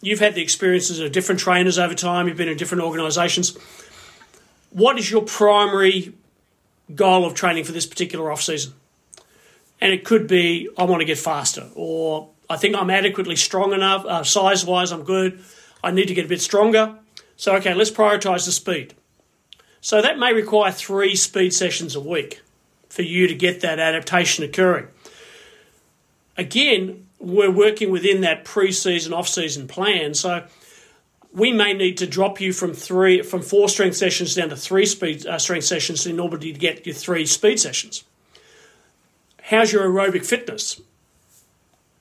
You've 0.00 0.20
had 0.20 0.34
the 0.34 0.42
experiences 0.42 1.00
of 1.00 1.10
different 1.12 1.40
trainers 1.40 1.78
over 1.78 1.94
time, 1.94 2.28
you've 2.28 2.36
been 2.36 2.48
in 2.48 2.56
different 2.56 2.84
organisations. 2.84 3.56
What 4.70 4.98
is 4.98 5.10
your 5.10 5.22
primary 5.22 6.14
goal 6.94 7.26
of 7.26 7.34
training 7.34 7.64
for 7.64 7.72
this 7.72 7.86
particular 7.86 8.30
off 8.30 8.42
season? 8.42 8.74
And 9.80 9.92
it 9.92 10.04
could 10.04 10.28
be, 10.28 10.68
I 10.78 10.84
want 10.84 11.00
to 11.00 11.04
get 11.04 11.18
faster, 11.18 11.68
or 11.74 12.28
I 12.48 12.56
think 12.56 12.76
I'm 12.76 12.90
adequately 12.90 13.36
strong 13.36 13.72
enough, 13.72 14.04
uh, 14.04 14.22
size 14.22 14.64
wise, 14.64 14.92
I'm 14.92 15.02
good 15.02 15.42
I 15.82 15.90
need 15.90 16.08
to 16.08 16.14
get 16.14 16.26
a 16.26 16.28
bit 16.28 16.40
stronger. 16.40 16.96
So, 17.36 17.54
okay, 17.56 17.74
let's 17.74 17.90
prioritize 17.90 18.44
the 18.44 18.52
speed. 18.52 18.94
So, 19.80 20.02
that 20.02 20.18
may 20.18 20.32
require 20.32 20.72
three 20.72 21.16
speed 21.16 21.54
sessions 21.54 21.94
a 21.94 22.00
week 22.00 22.42
for 22.88 23.02
you 23.02 23.26
to 23.26 23.34
get 23.34 23.60
that 23.60 23.78
adaptation 23.78 24.44
occurring. 24.44 24.88
Again, 26.36 27.06
we're 27.18 27.50
working 27.50 27.90
within 27.90 28.20
that 28.22 28.44
pre-season, 28.44 29.12
off-season 29.12 29.68
plan. 29.68 30.14
So, 30.14 30.44
we 31.32 31.52
may 31.52 31.72
need 31.72 31.96
to 31.98 32.06
drop 32.06 32.40
you 32.40 32.52
from 32.52 32.72
three, 32.72 33.22
from 33.22 33.42
four 33.42 33.68
strength 33.68 33.96
sessions 33.96 34.34
down 34.34 34.48
to 34.48 34.56
three 34.56 34.86
speed 34.86 35.26
uh, 35.26 35.38
strength 35.38 35.64
sessions 35.64 36.06
in 36.06 36.18
order 36.18 36.36
to 36.38 36.52
get 36.52 36.84
your 36.86 36.94
three 36.94 37.24
speed 37.24 37.60
sessions. 37.60 38.04
How's 39.44 39.72
your 39.72 39.88
aerobic 39.88 40.24
fitness? 40.24 40.80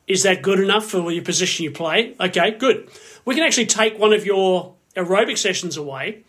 Is 0.09 0.23
that 0.23 0.41
good 0.41 0.59
enough 0.59 0.85
for 0.85 1.09
your 1.11 1.23
position 1.23 1.63
you 1.63 1.71
play? 1.71 2.15
Okay, 2.19 2.51
good 2.51 2.89
we 3.29 3.35
can 3.35 3.43
actually 3.43 3.67
take 3.67 3.99
one 3.99 4.11
of 4.11 4.25
your 4.25 4.73
aerobic 4.95 5.37
sessions 5.37 5.77
away 5.77 6.23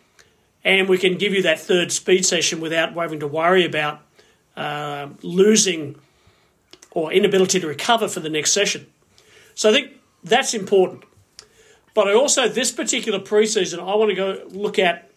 and 0.63 0.87
we 0.87 0.99
can 0.99 1.17
give 1.17 1.33
you 1.33 1.43
that 1.43 1.59
third 1.59 1.91
speed 1.91 2.27
session 2.27 2.61
without 2.61 2.93
having 2.93 3.21
to 3.21 3.27
worry 3.27 3.65
about 3.65 4.03
uh, 4.55 5.09
losing 5.23 5.97
or 6.91 7.11
inability 7.11 7.59
to 7.59 7.67
recover 7.67 8.07
for 8.07 8.21
the 8.21 8.29
next 8.29 8.53
session. 8.53 8.87
So 9.55 9.71
I 9.71 9.73
think 9.73 9.93
that's 10.23 10.53
important. 10.53 11.05
But 11.95 12.09
I 12.09 12.13
also, 12.13 12.49
this 12.49 12.71
particular 12.71 13.19
preseason, 13.19 13.79
I 13.79 13.95
want 13.95 14.11
to 14.11 14.15
go 14.15 14.43
look 14.51 14.79
at 14.79 15.11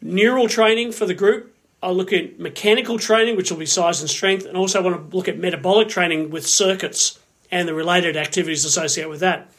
neural 0.00 0.48
training 0.48 0.92
for 0.92 1.04
the 1.04 1.12
group. 1.12 1.54
I'll 1.82 1.94
look 1.94 2.14
at 2.14 2.40
mechanical 2.40 2.98
training, 2.98 3.36
which 3.36 3.50
will 3.50 3.58
be 3.58 3.66
size 3.66 4.00
and 4.00 4.08
strength, 4.08 4.46
and 4.46 4.56
also 4.56 4.80
I 4.80 4.82
want 4.82 5.10
to 5.10 5.16
look 5.16 5.28
at 5.28 5.38
metabolic 5.38 5.88
training 5.88 6.30
with 6.30 6.46
circuits 6.46 7.18
and 7.50 7.68
the 7.68 7.74
related 7.74 8.16
activities 8.16 8.64
associated 8.64 9.08
with 9.10 9.20
that. 9.20 9.50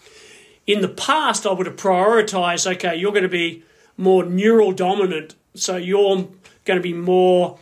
In 0.67 0.81
the 0.81 0.87
past, 0.87 1.45
I 1.45 1.51
would 1.51 1.65
have 1.65 1.75
prioritized 1.75 2.71
okay, 2.75 2.95
you're 2.95 3.11
going 3.11 3.23
to 3.23 3.29
be 3.29 3.63
more 3.97 4.23
neural 4.23 4.71
dominant, 4.71 5.35
so 5.55 5.75
you're 5.77 6.27
going 6.65 6.79
to 6.79 6.81
be 6.81 6.93
more 6.93 7.57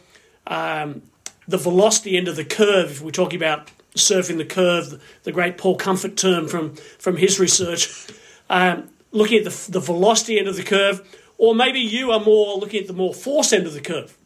um, 0.45 1.01
the 1.47 1.57
velocity 1.57 2.17
end 2.17 2.27
of 2.27 2.35
the 2.35 2.45
curve. 2.45 2.91
If 2.91 3.01
we're 3.01 3.11
talking 3.11 3.37
about 3.37 3.69
surfing 3.95 4.37
the 4.37 4.45
curve, 4.45 5.01
the 5.23 5.31
great 5.31 5.57
Paul 5.57 5.75
Comfort 5.75 6.17
term 6.17 6.47
from, 6.47 6.75
from 6.75 7.17
his 7.17 7.39
research, 7.39 8.07
um, 8.49 8.89
looking 9.11 9.39
at 9.39 9.45
the, 9.45 9.71
the 9.71 9.79
velocity 9.79 10.37
end 10.37 10.47
of 10.47 10.55
the 10.55 10.63
curve, 10.63 11.01
or 11.37 11.55
maybe 11.55 11.79
you 11.79 12.11
are 12.11 12.19
more 12.19 12.57
looking 12.57 12.81
at 12.81 12.87
the 12.87 12.93
more 12.93 13.13
force 13.13 13.53
end 13.53 13.65
of 13.65 13.73
the 13.73 13.81
curve. 13.81 14.17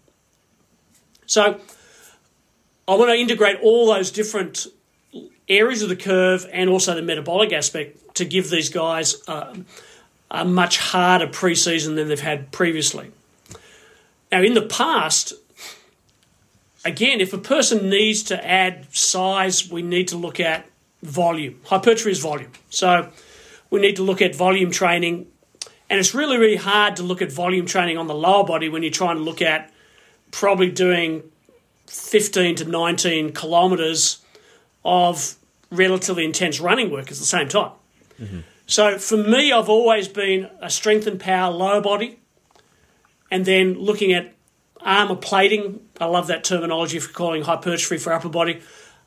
So 1.26 1.60
I 2.88 2.96
want 2.96 3.10
to 3.10 3.16
integrate 3.16 3.60
all 3.62 3.88
those 3.94 4.12
different 4.12 4.68
areas 5.52 5.82
of 5.82 5.90
the 5.90 5.96
curve 5.96 6.48
and 6.52 6.70
also 6.70 6.96
the 6.96 7.02
metabolic 7.02 7.52
aspect 7.52 8.16
to 8.16 8.26
give 8.26 8.50
these 8.50 8.70
guys 8.70 9.22
a 9.28 10.46
much 10.46 10.78
harder 10.78 11.28
preseason 11.28 11.96
than 11.96 12.08
they've 12.08 12.20
had 12.20 12.52
previously. 12.52 13.12
Now, 14.32 14.42
in 14.42 14.54
the 14.54 14.62
past, 14.62 15.34
again, 16.86 17.20
if 17.20 17.34
a 17.34 17.38
person 17.38 17.90
needs 17.90 18.24
to 18.24 18.48
add 18.48 18.88
size, 18.96 19.70
we 19.70 19.82
need 19.82 20.08
to 20.08 20.18
look 20.18 20.40
at 20.40 20.66
volume. 21.04 21.60
Hypertrophy 21.66 22.12
is 22.12 22.20
volume. 22.20 22.52
So 22.70 23.10
we 23.70 23.82
need 23.82 23.98
to 23.98 24.04
look 24.04 24.22
at 24.22 24.36
volume 24.36 24.72
training. 24.72 25.28
And 25.90 26.00
it's 26.00 26.16
really, 26.16 26.38
really 26.38 26.56
hard 26.56 26.96
to 26.96 27.04
look 27.04 27.22
at 27.22 27.32
volume 27.32 27.66
training 27.66 27.98
on 27.98 28.08
the 28.08 28.16
lower 28.16 28.46
body 28.46 28.70
when 28.70 28.84
you're 28.84 28.92
trying 28.92 29.18
to 29.18 29.24
look 29.24 29.42
at 29.42 29.70
probably 30.32 30.72
doing 30.72 31.24
15 31.88 32.56
to 32.56 32.66
19 32.66 33.34
kilometers 33.34 34.22
of 34.86 35.36
relatively 35.72 36.26
intense 36.26 36.60
running 36.60 36.92
work 36.92 37.12
at 37.12 37.18
the 37.18 37.26
same 37.26 37.48
time. 37.48 37.72
Mm-hmm. 38.20 38.40
So 38.68 38.98
for 39.00 39.18
me, 39.18 39.52
I've 39.52 39.70
always 39.70 40.08
been 40.08 40.50
a 40.62 40.70
strength 40.70 41.08
and 41.08 41.20
power 41.20 41.52
lower 41.52 41.82
body 41.82 42.20
and 43.30 43.46
then 43.46 43.74
looking 43.74 44.14
at 44.14 44.34
armor 44.82 45.16
plating. 45.16 45.82
I 46.00 46.06
love 46.06 46.28
that 46.28 46.44
terminology 46.44 47.00
for 47.00 47.12
calling 47.12 47.44
hypertrophy 47.44 47.98
for 47.98 48.14
upper 48.14 48.30
body. 48.30 48.62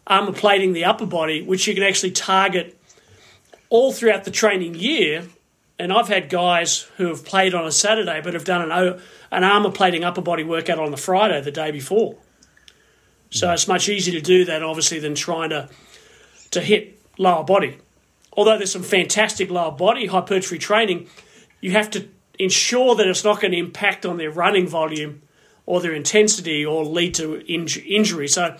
Armor 0.06 0.32
plating 0.32 0.72
the 0.72 0.84
upper 0.84 1.06
body, 1.06 1.42
which 1.42 1.66
you 1.66 1.74
can 1.74 1.82
actually 1.82 2.10
target 2.10 2.78
all 3.70 3.92
throughout 3.92 4.24
the 4.24 4.30
training 4.30 4.74
year. 4.74 5.24
And 5.78 5.92
I've 5.92 6.08
had 6.08 6.28
guys 6.28 6.82
who 6.96 7.06
have 7.08 7.24
played 7.24 7.54
on 7.54 7.66
a 7.66 7.72
Saturday 7.72 8.20
but 8.22 8.34
have 8.34 8.44
done 8.44 8.70
an, 8.70 9.00
an 9.32 9.44
armor 9.44 9.70
plating 9.70 10.04
upper 10.04 10.20
body 10.20 10.44
workout 10.44 10.78
on 10.78 10.90
the 10.90 10.96
Friday 10.96 11.40
the 11.40 11.50
day 11.50 11.70
before. 11.70 12.16
So 13.30 13.50
it's 13.50 13.66
much 13.66 13.88
easier 13.88 14.14
to 14.14 14.24
do 14.24 14.44
that, 14.44 14.62
obviously, 14.62 15.00
than 15.00 15.16
trying 15.16 15.50
to 15.50 15.68
to 16.54 16.60
hit 16.60 17.00
lower 17.18 17.44
body. 17.44 17.78
Although 18.32 18.56
there's 18.56 18.72
some 18.72 18.82
fantastic 18.82 19.50
lower 19.50 19.70
body 19.70 20.06
hypertrophy 20.06 20.58
training, 20.58 21.08
you 21.60 21.70
have 21.72 21.90
to 21.90 22.08
ensure 22.38 22.94
that 22.96 23.06
it's 23.06 23.22
not 23.22 23.40
going 23.40 23.52
to 23.52 23.58
impact 23.58 24.04
on 24.04 24.16
their 24.16 24.30
running 24.30 24.66
volume 24.66 25.22
or 25.66 25.80
their 25.80 25.94
intensity 25.94 26.64
or 26.64 26.84
lead 26.84 27.14
to 27.14 27.40
injury. 27.46 28.28
So 28.28 28.56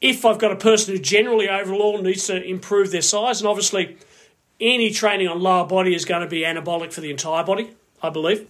if 0.00 0.24
I've 0.24 0.38
got 0.38 0.52
a 0.52 0.56
person 0.56 0.94
who 0.94 1.00
generally 1.00 1.48
overall 1.48 2.00
needs 2.00 2.26
to 2.28 2.42
improve 2.42 2.90
their 2.90 3.02
size, 3.02 3.40
and 3.40 3.48
obviously 3.48 3.98
any 4.60 4.90
training 4.90 5.28
on 5.28 5.40
lower 5.40 5.66
body 5.66 5.94
is 5.94 6.04
going 6.04 6.22
to 6.22 6.28
be 6.28 6.40
anabolic 6.40 6.92
for 6.92 7.00
the 7.00 7.10
entire 7.10 7.44
body, 7.44 7.70
I 8.02 8.10
believe. 8.10 8.48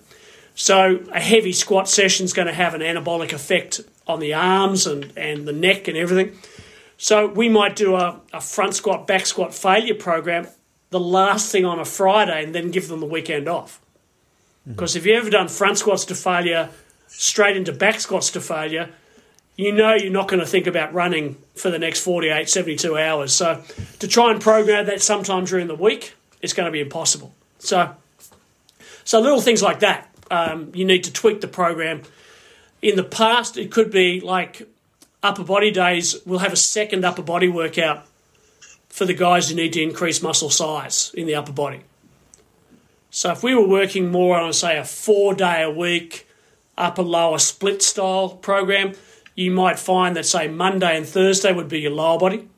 So 0.55 1.01
a 1.13 1.21
heavy 1.21 1.53
squat 1.53 1.89
session 1.89 2.25
is 2.25 2.33
going 2.33 2.49
to 2.49 2.55
have 2.55 2.75
an 2.75 2.83
anabolic 2.83 3.33
effect 3.33 3.81
on 4.07 4.21
the 4.21 4.35
arms 4.35 4.87
and, 4.87 5.13
and 5.17 5.47
the 5.47 5.53
neck 5.53 5.89
and 5.89 5.97
everything. 5.97 6.37
So 7.03 7.27
we 7.27 7.49
might 7.49 7.77
do 7.77 7.97
a, 7.97 8.21
a 8.31 8.43
front 8.43 8.75
squat, 8.75 9.07
back 9.07 9.25
squat 9.25 9.55
failure 9.55 9.95
program 9.95 10.47
the 10.91 11.01
last 11.01 11.51
thing 11.51 11.65
on 11.65 11.81
a 11.81 11.85
Friday 11.87 12.45
and 12.45 12.55
then 12.55 12.71
give 12.71 12.89
them 12.89 13.01
the 13.01 13.07
weekend 13.07 13.49
off. 13.49 13.81
Because 14.67 14.91
mm-hmm. 14.91 14.99
if 14.99 15.07
you've 15.07 15.17
ever 15.17 15.31
done 15.31 15.49
front 15.49 15.79
squats 15.79 16.05
to 16.05 16.15
failure 16.15 16.69
straight 17.07 17.57
into 17.57 17.73
back 17.73 18.01
squats 18.01 18.31
to 18.33 18.41
failure, 18.43 18.91
you 19.57 19.73
know 19.73 19.95
you're 19.95 20.13
not 20.13 20.29
going 20.29 20.41
to 20.41 20.47
think 20.47 20.67
about 20.67 20.93
running 20.93 21.39
for 21.55 21.71
the 21.71 21.79
next 21.79 22.05
48, 22.05 22.51
72 22.51 22.99
hours. 22.99 23.33
So 23.33 23.65
to 24.01 24.07
try 24.07 24.31
and 24.31 24.39
program 24.39 24.85
that 24.85 25.01
sometime 25.01 25.47
during 25.47 25.69
the 25.69 25.75
week, 25.75 26.13
it's 26.43 26.53
going 26.53 26.67
to 26.67 26.71
be 26.71 26.81
impossible. 26.81 27.35
So, 27.61 27.95
so 29.05 29.21
little 29.21 29.41
things 29.41 29.63
like 29.63 29.81
that. 29.81 30.15
Um, 30.31 30.71
you 30.75 30.85
need 30.85 31.05
to 31.05 31.13
tweak 31.15 31.41
the 31.41 31.49
program. 31.49 32.03
In 32.83 32.97
the 32.97 33.05
past, 33.05 33.57
it 33.57 33.71
could 33.71 33.91
be 33.91 34.21
like 34.21 34.69
upper 35.23 35.45
body 35.45 35.71
days. 35.71 36.17
We'll 36.25 36.41
have 36.41 36.53
a 36.53 36.57
second 36.57 37.05
upper 37.05 37.23
body 37.23 37.49
workout 37.49 38.07
for 38.89 39.05
the 39.05 39.15
guys 39.15 39.49
who 39.49 39.57
need 39.57 39.73
to 39.75 39.83
increase 39.83 40.23
muscle 40.23 40.51
size 40.51 41.13
in 41.15 41.27
the 41.27 41.35
upper 41.35 41.53
body. 41.53 41.83
So 43.11 43.33
if 43.33 43.43
we 43.43 43.55
were 43.55 43.67
working 43.67 44.11
more 44.11 44.39
on, 44.39 44.53
say, 44.53 44.79
a 44.79 44.85
four 44.85 45.35
day 45.35 45.63
a 45.63 45.71
week 45.71 46.29
upper 46.79 47.03
lower 47.03 47.39
split 47.39 47.83
style 47.83 48.31
program, 48.31 48.95
you 49.35 49.51
might 49.51 49.79
find 49.79 50.17
that, 50.17 50.27
say, 50.27 50.49
Monday 50.49 50.97
and 50.97 51.07
Thursday 51.07 51.53
would 51.53 51.69
be 51.69 51.81
your 51.81 51.93
lower 51.93 52.19
body, 52.19 52.49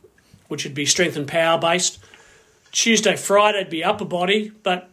which 0.48 0.64
would 0.64 0.74
be 0.74 0.86
strength 0.86 1.16
and 1.16 1.28
power 1.28 1.58
based. 1.58 1.98
Tuesday, 2.70 3.16
Friday 3.16 3.58
would 3.58 3.70
be 3.70 3.84
upper 3.84 4.04
body, 4.04 4.50
but 4.62 4.88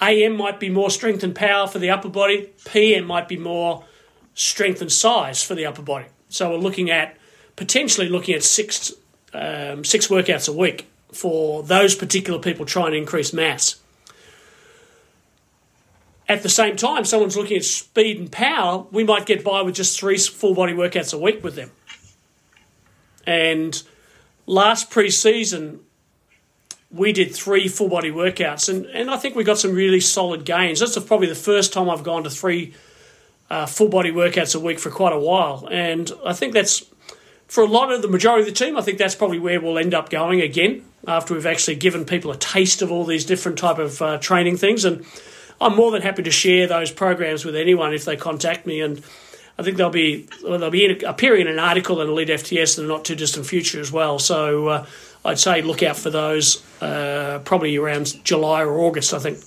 AM 0.00 0.36
might 0.36 0.60
be 0.60 0.68
more 0.68 0.90
strength 0.90 1.22
and 1.22 1.34
power 1.34 1.66
for 1.66 1.78
the 1.78 1.90
upper 1.90 2.08
body, 2.08 2.50
PM 2.64 3.04
might 3.04 3.28
be 3.28 3.36
more 3.36 3.84
strength 4.34 4.80
and 4.80 4.92
size 4.92 5.42
for 5.42 5.54
the 5.54 5.66
upper 5.66 5.82
body. 5.82 6.06
So 6.28 6.50
we're 6.50 6.56
looking 6.56 6.90
at 6.90 7.16
potentially 7.56 8.08
looking 8.08 8.34
at 8.34 8.42
six 8.42 8.92
um, 9.32 9.84
six 9.84 10.08
workouts 10.08 10.48
a 10.48 10.52
week 10.52 10.88
for 11.12 11.62
those 11.62 11.94
particular 11.94 12.38
people 12.38 12.66
trying 12.66 12.92
to 12.92 12.98
increase 12.98 13.32
mass. 13.32 13.76
At 16.28 16.42
the 16.42 16.48
same 16.48 16.74
time, 16.76 17.04
someone's 17.04 17.36
looking 17.36 17.56
at 17.56 17.64
speed 17.64 18.18
and 18.18 18.32
power, 18.32 18.86
we 18.90 19.04
might 19.04 19.26
get 19.26 19.44
by 19.44 19.62
with 19.62 19.76
just 19.76 19.98
three 19.98 20.18
full 20.18 20.54
body 20.54 20.72
workouts 20.72 21.14
a 21.14 21.18
week 21.18 21.44
with 21.44 21.54
them. 21.54 21.70
And 23.24 23.80
last 24.46 24.90
pre 24.90 25.10
season, 25.10 25.80
we 26.90 27.12
did 27.12 27.34
three 27.34 27.68
full 27.68 27.88
body 27.88 28.10
workouts, 28.10 28.68
and, 28.68 28.86
and 28.86 29.10
I 29.10 29.16
think 29.18 29.36
we 29.36 29.44
got 29.44 29.58
some 29.58 29.72
really 29.74 30.00
solid 30.00 30.44
gains. 30.44 30.80
That's 30.80 30.98
probably 30.98 31.28
the 31.28 31.34
first 31.34 31.72
time 31.72 31.88
I've 31.88 32.04
gone 32.04 32.24
to 32.24 32.30
three 32.30 32.74
uh, 33.50 33.66
full 33.66 33.88
body 33.88 34.10
workouts 34.10 34.54
a 34.54 34.60
week 34.60 34.78
for 34.78 34.90
quite 34.90 35.12
a 35.12 35.18
while. 35.18 35.68
And 35.70 36.10
I 36.24 36.32
think 36.32 36.52
that's, 36.52 36.84
for 37.46 37.62
a 37.62 37.66
lot 37.68 37.92
of 37.92 38.02
the 38.02 38.08
majority 38.08 38.48
of 38.48 38.54
the 38.54 38.64
team, 38.64 38.76
I 38.76 38.82
think 38.82 38.98
that's 38.98 39.14
probably 39.14 39.38
where 39.38 39.60
we'll 39.60 39.78
end 39.78 39.94
up 39.94 40.10
going 40.10 40.40
again 40.40 40.84
after 41.06 41.34
we've 41.34 41.46
actually 41.46 41.76
given 41.76 42.04
people 42.04 42.30
a 42.30 42.36
taste 42.36 42.82
of 42.82 42.90
all 42.90 43.04
these 43.04 43.24
different 43.24 43.58
type 43.58 43.78
of 43.78 44.02
uh, 44.02 44.18
training 44.18 44.56
things. 44.56 44.84
And 44.84 45.04
I'm 45.60 45.76
more 45.76 45.90
than 45.90 46.02
happy 46.02 46.22
to 46.24 46.30
share 46.30 46.66
those 46.66 46.90
programs 46.90 47.44
with 47.44 47.56
anyone 47.56 47.94
if 47.94 48.04
they 48.04 48.16
contact 48.16 48.66
me. 48.66 48.80
And 48.80 49.02
I 49.58 49.62
think 49.62 49.76
they'll 49.76 49.90
be 49.90 50.28
well, 50.42 50.58
they'll 50.58 50.70
be 50.70 51.00
appearing 51.00 51.42
in 51.42 51.48
an 51.48 51.58
article 51.58 52.00
in 52.00 52.08
Elite 52.08 52.28
FTS 52.28 52.78
in 52.78 52.86
the 52.86 52.92
not 52.92 53.04
too 53.04 53.14
distant 53.14 53.46
future 53.46 53.80
as 53.80 53.90
well. 53.90 54.18
So 54.18 54.68
uh, 54.68 54.86
I'd 55.24 55.38
say 55.38 55.62
look 55.62 55.82
out 55.82 55.96
for 55.96 56.10
those 56.10 56.62
uh, 56.82 57.40
probably 57.44 57.76
around 57.76 58.22
July 58.24 58.62
or 58.62 58.78
August. 58.78 59.14
I 59.14 59.18
think. 59.18 59.38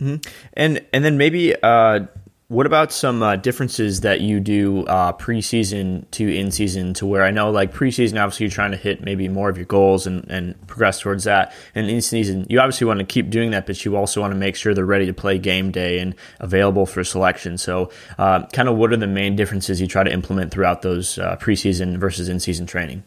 Mm-hmm. 0.00 0.16
And 0.54 0.84
and 0.92 1.04
then 1.04 1.18
maybe 1.18 1.54
uh, 1.60 2.06
what 2.50 2.66
about 2.66 2.90
some 2.90 3.22
uh, 3.22 3.36
differences 3.36 4.00
that 4.00 4.22
you 4.22 4.40
do 4.40 4.84
uh, 4.86 5.12
preseason 5.12 6.04
to 6.10 6.28
in 6.28 6.50
season 6.50 6.92
to 6.94 7.06
where 7.06 7.22
I 7.22 7.30
know 7.30 7.52
like 7.52 7.72
preseason, 7.72 8.20
obviously 8.20 8.46
you're 8.46 8.50
trying 8.50 8.72
to 8.72 8.76
hit 8.76 9.04
maybe 9.04 9.28
more 9.28 9.48
of 9.48 9.56
your 9.56 9.66
goals 9.66 10.04
and, 10.04 10.28
and 10.28 10.66
progress 10.66 10.98
towards 10.98 11.22
that. 11.24 11.54
And 11.76 11.88
in 11.88 12.02
season, 12.02 12.46
you 12.48 12.58
obviously 12.58 12.88
want 12.88 12.98
to 12.98 13.06
keep 13.06 13.30
doing 13.30 13.52
that, 13.52 13.66
but 13.66 13.84
you 13.84 13.94
also 13.94 14.20
want 14.20 14.32
to 14.32 14.36
make 14.36 14.56
sure 14.56 14.74
they're 14.74 14.84
ready 14.84 15.06
to 15.06 15.14
play 15.14 15.38
game 15.38 15.70
day 15.70 16.00
and 16.00 16.16
available 16.40 16.86
for 16.86 17.04
selection. 17.04 17.56
So, 17.56 17.92
uh, 18.18 18.46
kind 18.46 18.68
of 18.68 18.76
what 18.76 18.92
are 18.92 18.96
the 18.96 19.06
main 19.06 19.36
differences 19.36 19.80
you 19.80 19.86
try 19.86 20.02
to 20.02 20.12
implement 20.12 20.50
throughout 20.50 20.82
those 20.82 21.20
uh, 21.20 21.36
preseason 21.36 21.98
versus 21.98 22.28
in 22.28 22.40
season 22.40 22.66
training? 22.66 23.04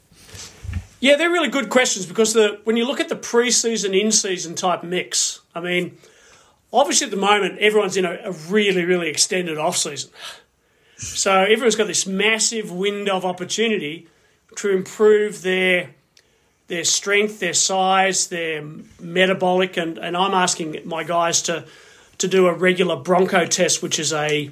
Yeah, 1.02 1.18
they're 1.18 1.30
really 1.30 1.50
good 1.50 1.68
questions 1.68 2.06
because 2.06 2.32
the 2.32 2.62
when 2.64 2.78
you 2.78 2.88
look 2.88 3.02
at 3.02 3.10
the 3.10 3.18
preseason 3.18 4.00
in 4.00 4.14
season 4.14 4.56
type 4.56 4.84
mix, 4.84 5.42
I 5.54 5.60
mean 5.60 5.98
obviously 6.74 7.06
at 7.06 7.12
the 7.12 7.18
moment 7.18 7.58
everyone's 7.60 7.96
in 7.96 8.06
a, 8.06 8.18
a 8.26 8.32
really 8.50 8.84
really 8.84 9.10
extended 9.10 9.58
off 9.58 9.78
season 9.78 10.10
so 10.98 11.42
everyone's 11.42 11.76
got 11.76 11.88
this 11.88 12.06
massive 12.06 12.72
window 12.72 13.16
of 13.16 13.26
opportunity 13.26 14.08
to 14.56 14.70
improve 14.70 15.42
their 15.42 15.92
their 16.68 16.84
strength 16.84 17.40
their 17.40 17.54
size 17.54 18.28
their 18.28 18.64
metabolic 19.00 19.78
and, 19.78 19.98
and 19.98 20.18
i'm 20.18 20.34
asking 20.34 20.78
my 20.86 21.04
guys 21.04 21.42
to 21.42 21.66
to 22.18 22.28
do 22.28 22.48
a 22.48 22.54
regular 22.54 22.96
bronco 22.96 23.46
test 23.46 23.82
which 23.82 24.00
is 24.00 24.12
a 24.12 24.52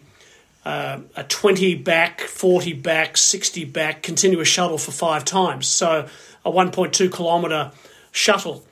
uh, 0.63 0.99
a 1.15 1.23
20 1.23 1.75
back 1.75 2.21
40 2.21 2.73
back 2.73 3.17
60 3.17 3.65
back 3.65 4.03
continuous 4.03 4.47
shuttle 4.47 4.77
for 4.77 4.91
five 4.91 5.25
times. 5.25 5.67
So 5.67 6.07
a 6.45 6.51
1.2 6.51 7.11
kilometer 7.11 7.71
shuttle. 8.11 8.63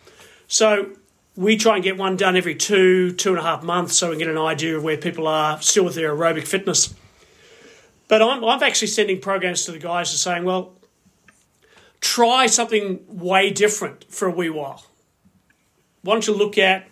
So 0.47 0.91
we 1.39 1.55
try 1.55 1.75
and 1.75 1.83
get 1.85 1.97
one 1.97 2.17
done 2.17 2.35
every 2.35 2.53
two, 2.53 3.13
two 3.13 3.29
and 3.29 3.39
a 3.39 3.41
half 3.41 3.63
months 3.63 3.97
so 3.97 4.09
we 4.09 4.17
can 4.17 4.19
get 4.19 4.27
an 4.27 4.37
idea 4.37 4.75
of 4.75 4.83
where 4.83 4.97
people 4.97 5.25
are 5.25 5.61
still 5.61 5.85
with 5.85 5.95
their 5.95 6.13
aerobic 6.13 6.45
fitness. 6.45 6.93
But 8.09 8.21
I'm, 8.21 8.43
I'm 8.43 8.61
actually 8.61 8.89
sending 8.89 9.21
programs 9.21 9.63
to 9.63 9.71
the 9.71 9.79
guys 9.79 10.11
to 10.11 10.17
saying, 10.17 10.43
well, 10.43 10.73
try 12.01 12.45
something 12.47 12.99
way 13.07 13.51
different 13.51 14.03
for 14.09 14.27
a 14.27 14.31
wee 14.31 14.49
while. 14.49 14.83
Why 16.01 16.15
don't 16.15 16.27
you 16.27 16.35
look 16.35 16.57
at 16.57 16.89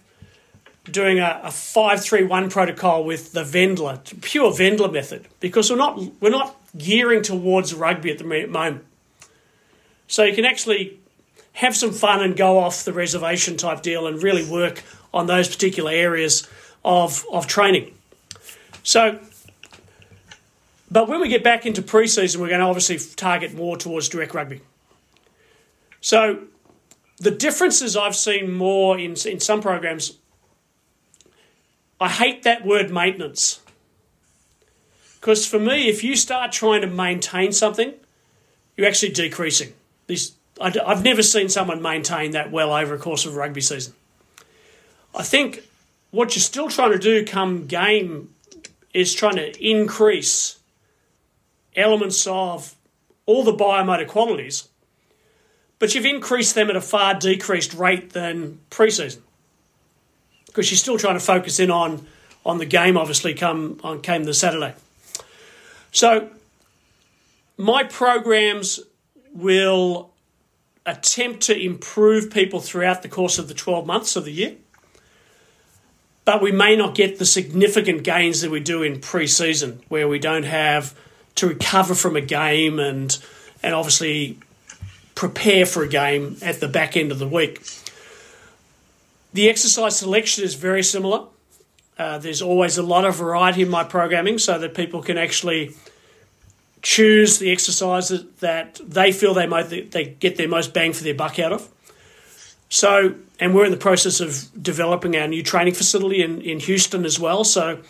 doing 0.90 1.20
a, 1.20 1.42
a 1.44 1.52
531 1.52 2.50
protocol 2.50 3.04
with 3.04 3.34
the 3.34 3.44
Wendler, 3.44 4.00
pure 4.22 4.52
Wendler 4.52 4.94
method, 4.94 5.28
because 5.42 5.70
we're 5.70 5.76
not, 5.76 6.02
we're 6.22 6.30
not 6.30 6.56
gearing 6.78 7.22
towards 7.22 7.74
rugby 7.74 8.12
at 8.12 8.18
the 8.18 8.24
moment. 8.24 8.86
So 10.08 10.24
you 10.24 10.34
can 10.34 10.46
actually 10.46 11.02
have 11.58 11.76
some 11.76 11.92
fun 11.92 12.22
and 12.22 12.38
go 12.38 12.60
off 12.60 12.86
the 12.86 12.94
reservation 12.94 13.58
type 13.58 13.82
deal 13.82 14.06
and 14.06 14.22
really 14.22 14.48
work 14.48 14.84
on 15.12 15.26
those 15.26 15.48
particular 15.48 15.90
areas 15.90 16.48
of, 16.86 17.26
of 17.32 17.48
training. 17.48 17.92
So, 18.84 19.20
but 20.92 21.08
when 21.08 21.20
we 21.20 21.30
get 21.30 21.44
back 21.44 21.66
into 21.66 21.82
preseason, 21.82 22.38
we're 22.38 22.50
going 22.50 22.60
to 22.60 22.68
obviously 22.68 23.00
target 23.16 23.56
more 23.56 23.76
towards 23.76 24.08
direct 24.08 24.36
rugby. 24.36 24.62
So, 26.00 26.44
the 27.18 27.32
differences 27.32 27.98
I've 27.98 28.16
seen 28.16 28.52
more 28.52 29.00
in, 29.00 29.16
in 29.26 29.40
some 29.40 29.60
programs, 29.60 30.16
I 32.00 32.10
hate 32.10 32.44
that 32.44 32.64
word 32.64 32.92
maintenance. 32.92 33.62
Because 35.20 35.48
for 35.48 35.58
me, 35.58 35.90
if 35.90 36.04
you 36.04 36.16
start 36.16 36.52
trying 36.52 36.82
to 36.82 36.88
maintain 36.88 37.52
something, 37.52 37.96
you're 38.76 38.88
actually 38.88 39.12
decreasing. 39.14 39.74
These 40.06 40.37
I, 40.60 40.72
have 40.88 41.04
never 41.04 41.22
seen 41.22 41.50
someone 41.50 41.82
maintain 41.82 42.32
that 42.32 42.52
well 42.52 42.74
over 42.74 42.96
a 42.96 42.98
course 42.98 43.26
of 43.26 43.36
a 43.36 43.38
rugby 43.38 43.62
season. 43.62 43.94
I 45.16 45.24
think 45.24 45.64
what 46.12 46.36
you're 46.36 46.42
still 46.42 46.70
trying 46.70 46.92
to 46.92 47.00
do 47.00 47.26
come 47.26 47.68
game 47.68 48.34
is 48.94 49.14
trying 49.14 49.36
to 49.36 49.66
increase 49.66 50.58
elements 51.76 52.26
of 52.28 52.76
all 53.26 53.44
the 53.44 53.54
biomotor 53.54 54.08
qualities, 54.08 54.68
but 55.80 55.94
you've 55.94 56.06
increased 56.06 56.56
them 56.56 56.70
at 56.70 56.76
a 56.76 56.82
far 56.82 57.14
decreased 57.14 57.74
rate 57.74 58.12
than 58.12 58.60
preseason 58.72 59.20
because 60.48 60.72
you're 60.72 60.78
still 60.78 60.98
trying 60.98 61.14
to 61.14 61.24
focus 61.24 61.60
in 61.60 61.70
on 61.70 62.08
on 62.46 62.58
the 62.58 62.66
game. 62.66 62.98
Obviously, 62.98 63.34
come 63.34 63.80
on 63.84 64.02
came 64.02 64.24
the 64.24 64.34
Saturday. 64.34 64.74
So 65.92 66.30
my 67.58 67.84
programs 67.84 68.80
will 69.34 70.12
attempt 70.88 71.42
to 71.42 71.56
improve 71.56 72.32
people 72.32 72.62
throughout 72.62 73.04
the 73.04 73.10
course 73.10 73.38
of 73.38 73.50
the 73.50 73.54
12 73.54 73.86
months 73.86 74.16
of 74.16 74.26
the 74.26 74.32
year. 74.32 74.56
But 76.26 76.42
we 76.42 76.52
may 76.52 76.76
not 76.76 76.96
get 76.96 77.20
the 77.20 77.26
significant 77.26 78.04
gains 78.04 78.42
that 78.42 78.50
we 78.50 78.60
do 78.60 78.82
in 78.82 79.00
pre 79.00 79.28
season, 79.28 79.82
where 79.90 80.08
we 80.08 80.18
don't 80.18 80.44
have 80.44 80.98
to 81.36 81.48
recover 81.48 81.94
from 81.94 82.16
a 82.16 82.22
game 82.22 82.80
and, 82.80 83.18
and 83.62 83.76
obviously 83.76 84.40
prepare 85.14 85.66
for 85.66 85.84
a 85.84 85.88
game 85.88 86.38
at 86.42 86.60
the 86.60 86.68
back 86.68 86.98
end 86.98 87.12
of 87.12 87.20
the 87.20 87.28
week. 87.28 87.62
The 89.34 89.50
exercise 89.50 90.00
selection 90.00 90.44
is 90.44 90.56
very 90.56 90.84
similar. 90.84 91.28
Uh, 91.98 92.18
there's 92.18 92.42
always 92.42 92.78
a 92.78 92.84
lot 92.84 93.06
of 93.06 93.16
variety 93.16 93.62
in 93.62 93.70
my 93.70 93.84
programming 93.84 94.38
so 94.38 94.58
that 94.60 94.74
people 94.74 95.02
can 95.02 95.18
actually 95.18 95.76
choose 96.88 97.38
the 97.40 97.52
exercises 97.52 98.24
that 98.40 98.80
they 98.82 99.12
feel 99.12 99.34
they 99.34 99.46
might 99.46 99.64
they 99.64 100.16
get 100.22 100.38
their 100.38 100.48
most 100.48 100.74
bang 100.74 100.94
for 100.94 101.04
their 101.04 101.14
buck 101.14 101.38
out 101.38 101.52
of. 101.52 101.70
So, 102.70 103.14
and 103.42 103.54
we're 103.54 103.66
in 103.66 103.72
the 103.72 103.78
process 103.78 104.22
of 104.22 104.48
developing 104.64 105.18
our 105.18 105.28
new 105.28 105.44
training 105.44 105.74
facility 105.74 106.24
in, 106.24 106.42
in 106.42 106.62
Houston 106.62 107.04
as 107.04 107.20
well. 107.20 107.44
So, 107.44 107.82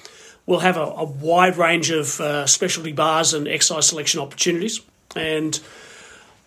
we'll 0.48 0.62
have 0.62 0.78
a, 0.78 0.82
a 0.82 1.04
wide 1.04 1.58
range 1.58 1.92
of 1.92 2.20
uh, 2.20 2.48
specialty 2.48 2.92
bars 2.92 3.36
and 3.36 3.48
exercise 3.48 3.86
selection 3.86 4.20
opportunities. 4.20 4.82
And 5.16 5.60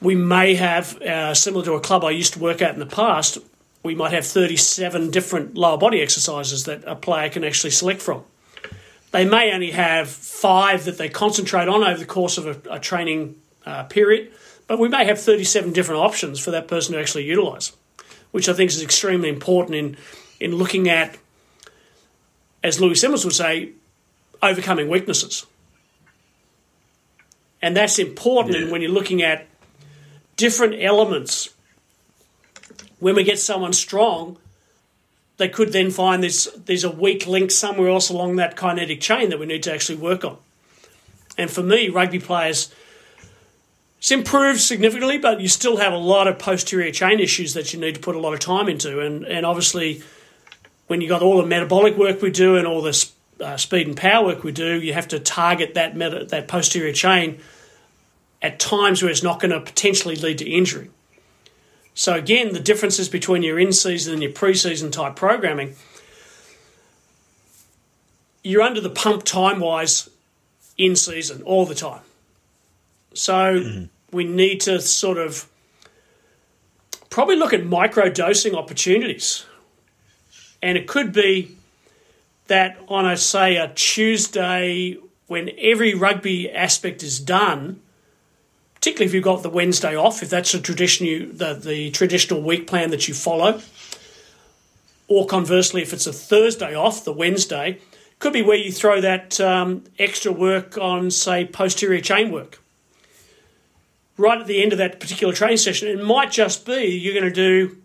we 0.02 0.16
may 0.16 0.56
have, 0.56 1.00
uh, 1.02 1.34
similar 1.34 1.64
to 1.66 1.74
a 1.74 1.80
club 1.80 2.02
I 2.02 2.10
used 2.10 2.32
to 2.32 2.40
work 2.40 2.60
at 2.62 2.74
in 2.74 2.80
the 2.80 2.86
past, 2.86 3.38
we 3.84 3.94
might 3.94 4.12
have 4.12 4.26
37 4.26 5.12
different 5.12 5.54
lower 5.54 5.78
body 5.78 6.02
exercises 6.02 6.64
that 6.64 6.82
a 6.84 6.96
player 6.96 7.28
can 7.30 7.44
actually 7.44 7.70
select 7.70 8.02
from. 8.02 8.24
They 9.12 9.24
may 9.24 9.52
only 9.52 9.72
have 9.72 10.08
five 10.08 10.84
that 10.84 10.98
they 10.98 11.08
concentrate 11.08 11.68
on 11.68 11.82
over 11.82 11.98
the 11.98 12.06
course 12.06 12.38
of 12.38 12.46
a, 12.46 12.76
a 12.76 12.78
training 12.80 13.36
uh, 13.66 13.84
period, 13.84 14.32
but 14.66 14.78
we 14.78 14.88
may 14.88 15.04
have 15.04 15.20
37 15.20 15.72
different 15.72 16.00
options 16.00 16.38
for 16.38 16.52
that 16.52 16.68
person 16.68 16.94
to 16.94 17.00
actually 17.00 17.24
utilise, 17.24 17.72
which 18.30 18.48
I 18.48 18.52
think 18.52 18.70
is 18.70 18.82
extremely 18.82 19.28
important 19.28 19.74
in, 19.74 19.96
in 20.38 20.54
looking 20.54 20.88
at, 20.88 21.16
as 22.62 22.80
Louie 22.80 22.94
Simmons 22.94 23.24
would 23.24 23.34
say, 23.34 23.70
overcoming 24.42 24.88
weaknesses. 24.88 25.46
And 27.62 27.76
that's 27.76 27.98
important 27.98 28.58
yeah. 28.58 28.70
when 28.70 28.80
you're 28.80 28.90
looking 28.90 29.22
at 29.22 29.46
different 30.36 30.76
elements. 30.80 31.50
When 32.98 33.14
we 33.14 33.24
get 33.24 33.38
someone 33.38 33.72
strong, 33.72 34.38
they 35.40 35.48
could 35.48 35.72
then 35.72 35.90
find 35.90 36.22
there's 36.22 36.44
there's 36.66 36.84
a 36.84 36.90
weak 36.90 37.26
link 37.26 37.50
somewhere 37.50 37.88
else 37.88 38.10
along 38.10 38.36
that 38.36 38.56
kinetic 38.56 39.00
chain 39.00 39.30
that 39.30 39.38
we 39.38 39.46
need 39.46 39.62
to 39.62 39.72
actually 39.72 39.96
work 39.96 40.22
on. 40.22 40.36
And 41.38 41.50
for 41.50 41.62
me, 41.62 41.88
rugby 41.88 42.18
players, 42.18 42.72
it's 43.96 44.10
improved 44.10 44.60
significantly, 44.60 45.16
but 45.16 45.40
you 45.40 45.48
still 45.48 45.78
have 45.78 45.94
a 45.94 45.98
lot 45.98 46.28
of 46.28 46.38
posterior 46.38 46.92
chain 46.92 47.20
issues 47.20 47.54
that 47.54 47.72
you 47.72 47.80
need 47.80 47.94
to 47.94 48.00
put 48.02 48.16
a 48.16 48.18
lot 48.18 48.34
of 48.34 48.40
time 48.40 48.68
into. 48.68 49.00
And 49.00 49.24
and 49.24 49.46
obviously, 49.46 50.02
when 50.88 51.00
you 51.00 51.08
got 51.08 51.22
all 51.22 51.38
the 51.38 51.46
metabolic 51.46 51.96
work 51.96 52.20
we 52.20 52.30
do 52.30 52.58
and 52.58 52.66
all 52.66 52.82
the 52.82 53.10
uh, 53.40 53.56
speed 53.56 53.88
and 53.88 53.96
power 53.96 54.26
work 54.26 54.44
we 54.44 54.52
do, 54.52 54.78
you 54.78 54.92
have 54.92 55.08
to 55.08 55.18
target 55.18 55.72
that 55.72 55.96
meta, 55.96 56.26
that 56.26 56.48
posterior 56.48 56.92
chain 56.92 57.40
at 58.42 58.58
times 58.58 59.02
where 59.02 59.10
it's 59.10 59.22
not 59.22 59.40
going 59.40 59.52
to 59.52 59.60
potentially 59.60 60.16
lead 60.16 60.36
to 60.36 60.48
injury. 60.48 60.90
So 61.94 62.14
again, 62.14 62.52
the 62.52 62.60
differences 62.60 63.08
between 63.08 63.42
your 63.42 63.58
in-season 63.58 64.14
and 64.14 64.22
your 64.22 64.32
pre-season 64.32 64.90
type 64.90 65.16
programming, 65.16 65.74
you're 68.42 68.62
under 68.62 68.80
the 68.80 68.90
pump 68.90 69.24
time-wise 69.24 70.08
in 70.78 70.96
season 70.96 71.42
all 71.42 71.66
the 71.66 71.74
time. 71.74 72.02
So 73.12 73.60
mm-hmm. 73.60 73.84
we 74.16 74.24
need 74.24 74.60
to 74.62 74.80
sort 74.80 75.18
of 75.18 75.46
probably 77.10 77.36
look 77.36 77.52
at 77.52 77.66
micro 77.66 78.08
dosing 78.08 78.54
opportunities. 78.54 79.44
And 80.62 80.78
it 80.78 80.86
could 80.86 81.12
be 81.12 81.56
that 82.46 82.78
on 82.88 83.06
a 83.06 83.16
say 83.16 83.56
a 83.56 83.68
Tuesday 83.74 84.96
when 85.26 85.50
every 85.58 85.94
rugby 85.94 86.50
aspect 86.50 87.02
is 87.02 87.20
done, 87.20 87.80
particularly 88.80 89.06
if 89.06 89.14
you've 89.14 89.24
got 89.24 89.42
the 89.42 89.50
Wednesday 89.50 89.94
off, 89.94 90.22
if 90.22 90.30
that's 90.30 90.54
a 90.54 90.60
tradition 90.60 91.04
you, 91.06 91.30
the, 91.30 91.52
the 91.52 91.90
traditional 91.90 92.40
week 92.40 92.66
plan 92.66 92.88
that 92.90 93.08
you 93.08 93.12
follow. 93.12 93.60
Or 95.06 95.26
conversely, 95.26 95.82
if 95.82 95.92
it's 95.92 96.06
a 96.06 96.14
Thursday 96.14 96.74
off, 96.74 97.04
the 97.04 97.12
Wednesday, 97.12 97.78
could 98.20 98.32
be 98.32 98.40
where 98.40 98.56
you 98.56 98.72
throw 98.72 98.98
that 99.02 99.38
um, 99.38 99.84
extra 99.98 100.32
work 100.32 100.78
on, 100.78 101.10
say, 101.10 101.44
posterior 101.44 102.00
chain 102.00 102.32
work. 102.32 102.62
Right 104.16 104.40
at 104.40 104.46
the 104.46 104.62
end 104.62 104.72
of 104.72 104.78
that 104.78 104.98
particular 104.98 105.34
training 105.34 105.58
session, 105.58 105.88
it 105.88 106.02
might 106.02 106.30
just 106.30 106.64
be 106.64 106.86
you're 106.86 107.14
going 107.14 107.30
to 107.30 107.30
do, 107.30 107.76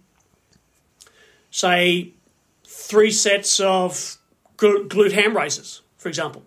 say, 1.51 2.13
three 2.63 3.12
sets 3.12 3.60
of 3.60 4.17
glute 4.55 5.12
ham 5.12 5.36
raises, 5.36 5.81
for 5.97 6.08
example. 6.08 6.43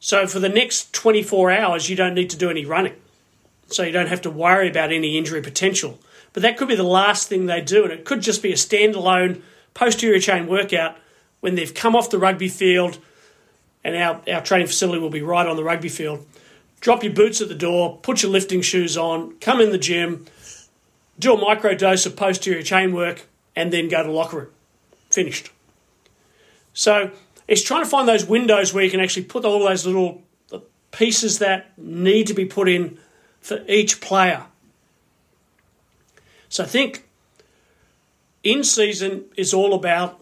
So 0.00 0.26
for 0.26 0.40
the 0.40 0.48
next 0.48 0.92
24 0.92 1.52
hours, 1.52 1.88
you 1.88 1.94
don't 1.94 2.14
need 2.14 2.30
to 2.30 2.36
do 2.36 2.50
any 2.50 2.64
running 2.64 2.96
so 3.72 3.82
you 3.82 3.92
don't 3.92 4.08
have 4.08 4.22
to 4.22 4.30
worry 4.30 4.68
about 4.68 4.92
any 4.92 5.16
injury 5.16 5.42
potential. 5.42 5.98
But 6.32 6.42
that 6.42 6.56
could 6.56 6.68
be 6.68 6.74
the 6.74 6.82
last 6.82 7.28
thing 7.28 7.46
they 7.46 7.60
do, 7.60 7.84
and 7.84 7.92
it 7.92 8.04
could 8.04 8.22
just 8.22 8.42
be 8.42 8.52
a 8.52 8.56
standalone 8.56 9.42
posterior 9.74 10.20
chain 10.20 10.46
workout 10.46 10.96
when 11.40 11.54
they've 11.54 11.74
come 11.74 11.96
off 11.96 12.10
the 12.10 12.18
rugby 12.18 12.48
field, 12.48 12.98
and 13.84 13.96
our, 13.96 14.22
our 14.32 14.42
training 14.42 14.68
facility 14.68 15.00
will 15.00 15.10
be 15.10 15.22
right 15.22 15.46
on 15.46 15.56
the 15.56 15.64
rugby 15.64 15.88
field. 15.88 16.26
Drop 16.80 17.02
your 17.02 17.12
boots 17.12 17.40
at 17.40 17.48
the 17.48 17.54
door, 17.54 17.98
put 18.02 18.22
your 18.22 18.30
lifting 18.30 18.62
shoes 18.62 18.96
on, 18.96 19.36
come 19.40 19.60
in 19.60 19.70
the 19.70 19.78
gym, 19.78 20.26
do 21.18 21.34
a 21.34 21.40
micro 21.40 21.74
dose 21.74 22.06
of 22.06 22.16
posterior 22.16 22.62
chain 22.62 22.92
work, 22.92 23.26
and 23.54 23.72
then 23.72 23.88
go 23.88 24.02
to 24.02 24.10
locker 24.10 24.36
room. 24.38 24.48
Finished. 25.10 25.50
So 26.72 27.10
it's 27.46 27.62
trying 27.62 27.84
to 27.84 27.90
find 27.90 28.08
those 28.08 28.24
windows 28.24 28.72
where 28.72 28.82
you 28.82 28.90
can 28.90 29.00
actually 29.00 29.24
put 29.24 29.44
all 29.44 29.60
those 29.60 29.84
little 29.84 30.22
pieces 30.90 31.38
that 31.40 31.76
need 31.78 32.26
to 32.28 32.34
be 32.34 32.44
put 32.44 32.68
in 32.68 32.98
for 33.42 33.62
each 33.68 34.00
player. 34.00 34.44
So 36.48 36.64
I 36.64 36.66
think 36.66 37.06
in 38.42 38.64
season 38.64 39.24
is 39.36 39.52
all 39.52 39.74
about 39.74 40.20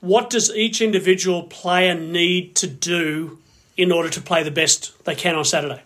what 0.00 0.30
does 0.30 0.54
each 0.54 0.80
individual 0.80 1.44
player 1.44 1.94
need 1.94 2.54
to 2.56 2.66
do 2.66 3.38
in 3.76 3.90
order 3.90 4.08
to 4.10 4.20
play 4.20 4.42
the 4.42 4.50
best 4.50 5.04
they 5.04 5.14
can 5.14 5.34
on 5.34 5.44
Saturday. 5.44 5.82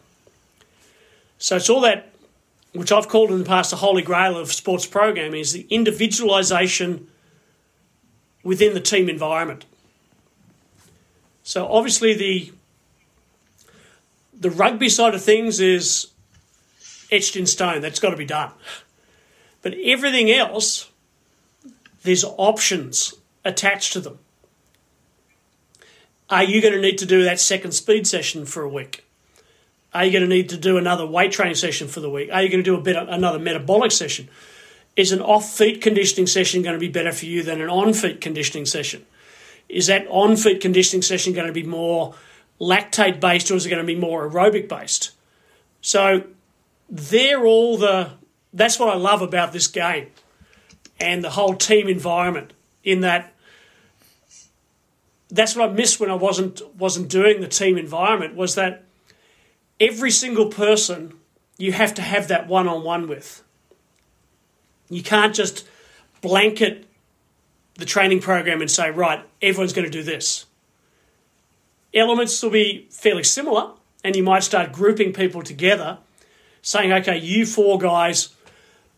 So 1.38 1.56
it's 1.56 1.70
all 1.70 1.80
that, 1.80 2.12
which 2.72 2.92
I've 2.92 3.08
called 3.08 3.30
in 3.30 3.38
the 3.38 3.44
past 3.44 3.70
the 3.70 3.76
holy 3.76 4.02
grail 4.02 4.36
of 4.36 4.52
sports 4.52 4.86
programming, 4.86 5.40
is 5.40 5.52
the 5.52 5.66
individualisation 5.70 7.06
within 8.42 8.74
the 8.74 8.80
team 8.80 9.08
environment. 9.08 9.64
So 11.42 11.66
obviously 11.66 12.14
the 12.14 12.52
the 14.40 14.50
rugby 14.50 14.88
side 14.88 15.14
of 15.14 15.22
things 15.22 15.60
is 15.60 16.08
etched 17.12 17.36
in 17.36 17.46
stone. 17.46 17.82
That's 17.82 18.00
got 18.00 18.10
to 18.10 18.16
be 18.16 18.24
done. 18.24 18.50
But 19.62 19.74
everything 19.74 20.30
else, 20.30 20.90
there's 22.02 22.24
options 22.24 23.14
attached 23.44 23.92
to 23.92 24.00
them. 24.00 24.18
Are 26.30 26.44
you 26.44 26.62
going 26.62 26.74
to 26.74 26.80
need 26.80 26.98
to 26.98 27.06
do 27.06 27.24
that 27.24 27.40
second 27.40 27.72
speed 27.72 28.06
session 28.06 28.46
for 28.46 28.62
a 28.62 28.68
week? 28.68 29.04
Are 29.92 30.04
you 30.04 30.12
going 30.12 30.22
to 30.22 30.28
need 30.28 30.48
to 30.50 30.56
do 30.56 30.78
another 30.78 31.04
weight 31.04 31.32
training 31.32 31.56
session 31.56 31.88
for 31.88 32.00
the 32.00 32.08
week? 32.08 32.30
Are 32.32 32.42
you 32.42 32.48
going 32.48 32.62
to 32.62 32.70
do 32.70 32.76
a 32.76 32.80
bit 32.80 32.96
another 32.96 33.40
metabolic 33.40 33.90
session? 33.90 34.28
Is 34.96 35.12
an 35.12 35.20
off 35.20 35.50
feet 35.50 35.82
conditioning 35.82 36.28
session 36.28 36.62
going 36.62 36.74
to 36.74 36.80
be 36.80 36.88
better 36.88 37.12
for 37.12 37.26
you 37.26 37.42
than 37.42 37.60
an 37.60 37.68
on 37.68 37.92
feet 37.92 38.20
conditioning 38.20 38.66
session? 38.66 39.04
Is 39.68 39.88
that 39.88 40.06
on 40.08 40.36
feet 40.36 40.60
conditioning 40.60 41.02
session 41.02 41.32
going 41.32 41.48
to 41.48 41.52
be 41.52 41.64
more 41.64 42.14
lactate 42.60 43.20
based 43.20 43.50
or 43.50 43.54
is 43.54 43.66
it 43.66 43.70
going 43.70 43.82
to 43.82 43.86
be 43.86 43.98
more 43.98 44.28
aerobic 44.28 44.68
based? 44.68 45.12
So 45.80 46.24
they're 46.88 47.44
all 47.44 47.78
the 47.78 48.12
that's 48.52 48.78
what 48.78 48.88
I 48.88 48.96
love 48.96 49.22
about 49.22 49.52
this 49.52 49.66
game 49.66 50.08
and 51.00 51.24
the 51.24 51.30
whole 51.30 51.54
team 51.54 51.88
environment 51.88 52.52
in 52.84 53.00
that 53.00 53.32
that's 55.30 55.54
what 55.54 55.70
I 55.70 55.72
missed 55.72 56.00
when 56.00 56.10
I 56.10 56.14
wasn't 56.14 56.62
wasn't 56.76 57.08
doing 57.08 57.40
the 57.40 57.48
team 57.48 57.78
environment 57.78 58.34
was 58.34 58.56
that 58.56 58.84
every 59.78 60.10
single 60.10 60.46
person 60.46 61.14
you 61.56 61.72
have 61.72 61.94
to 61.94 62.02
have 62.02 62.28
that 62.28 62.48
one 62.48 62.66
on 62.66 62.82
one 62.82 63.06
with. 63.06 63.42
You 64.88 65.02
can't 65.02 65.34
just 65.34 65.68
blanket 66.20 66.86
the 67.74 67.84
training 67.84 68.20
program 68.20 68.60
and 68.60 68.70
say, 68.70 68.90
right, 68.90 69.24
everyone's 69.40 69.72
going 69.72 69.84
to 69.84 69.90
do 69.90 70.02
this 70.02 70.46
elements 71.94 72.42
will 72.42 72.50
be 72.50 72.86
fairly 72.90 73.24
similar, 73.24 73.72
and 74.04 74.16
you 74.16 74.22
might 74.22 74.42
start 74.42 74.72
grouping 74.72 75.12
people 75.12 75.42
together, 75.42 75.98
saying, 76.62 76.92
okay, 76.92 77.18
you 77.18 77.46
four 77.46 77.78
guys, 77.78 78.34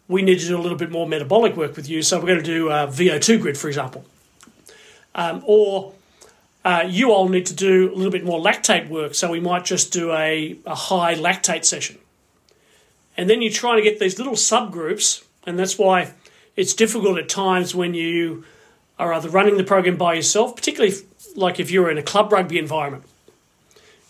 we 0.08 0.22
need 0.22 0.40
to 0.40 0.46
do 0.46 0.56
a 0.58 0.60
little 0.60 0.78
bit 0.78 0.90
more 0.90 1.08
metabolic 1.08 1.56
work 1.56 1.76
with 1.76 1.88
you, 1.88 2.02
so 2.02 2.18
we're 2.18 2.26
going 2.26 2.38
to 2.38 2.44
do 2.44 2.68
a 2.68 2.86
VO2 2.86 3.40
grid, 3.40 3.56
for 3.56 3.68
example. 3.68 4.04
Um, 5.14 5.42
or 5.44 5.94
uh, 6.64 6.84
you 6.86 7.12
all 7.12 7.28
need 7.28 7.46
to 7.46 7.54
do 7.54 7.92
a 7.92 7.94
little 7.94 8.12
bit 8.12 8.24
more 8.24 8.40
lactate 8.40 8.88
work, 8.88 9.14
so 9.14 9.30
we 9.30 9.40
might 9.40 9.64
just 9.64 9.92
do 9.92 10.12
a, 10.12 10.56
a 10.66 10.74
high 10.74 11.14
lactate 11.14 11.64
session. 11.64 11.98
And 13.16 13.28
then 13.28 13.42
you're 13.42 13.52
trying 13.52 13.76
to 13.76 13.82
get 13.82 13.98
these 13.98 14.18
little 14.18 14.34
subgroups, 14.34 15.24
and 15.46 15.58
that's 15.58 15.78
why 15.78 16.12
it's 16.56 16.74
difficult 16.74 17.18
at 17.18 17.28
times 17.28 17.74
when 17.74 17.94
you 17.94 18.44
are 18.98 19.12
either 19.12 19.28
running 19.28 19.56
the 19.56 19.64
program 19.64 19.96
by 19.96 20.14
yourself, 20.14 20.54
particularly 20.54 20.94
like 21.36 21.60
if 21.60 21.70
you're 21.70 21.90
in 21.90 21.98
a 21.98 22.02
club 22.02 22.32
rugby 22.32 22.58
environment. 22.58 23.04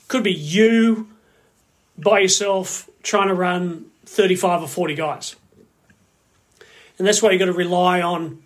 Could 0.09 0.25
be 0.25 0.33
you 0.33 1.09
by 1.97 2.21
yourself 2.21 2.89
trying 3.03 3.29
to 3.29 3.35
run 3.35 3.87
35 4.07 4.63
or 4.63 4.69
40 4.69 4.95
guys. 4.95 5.37
And 6.99 7.07
that's 7.07 7.23
why 7.23 7.31
you've 7.31 7.39
got 7.39 7.47
to 7.47 7.53
rely 7.53 8.01
on 8.01 8.43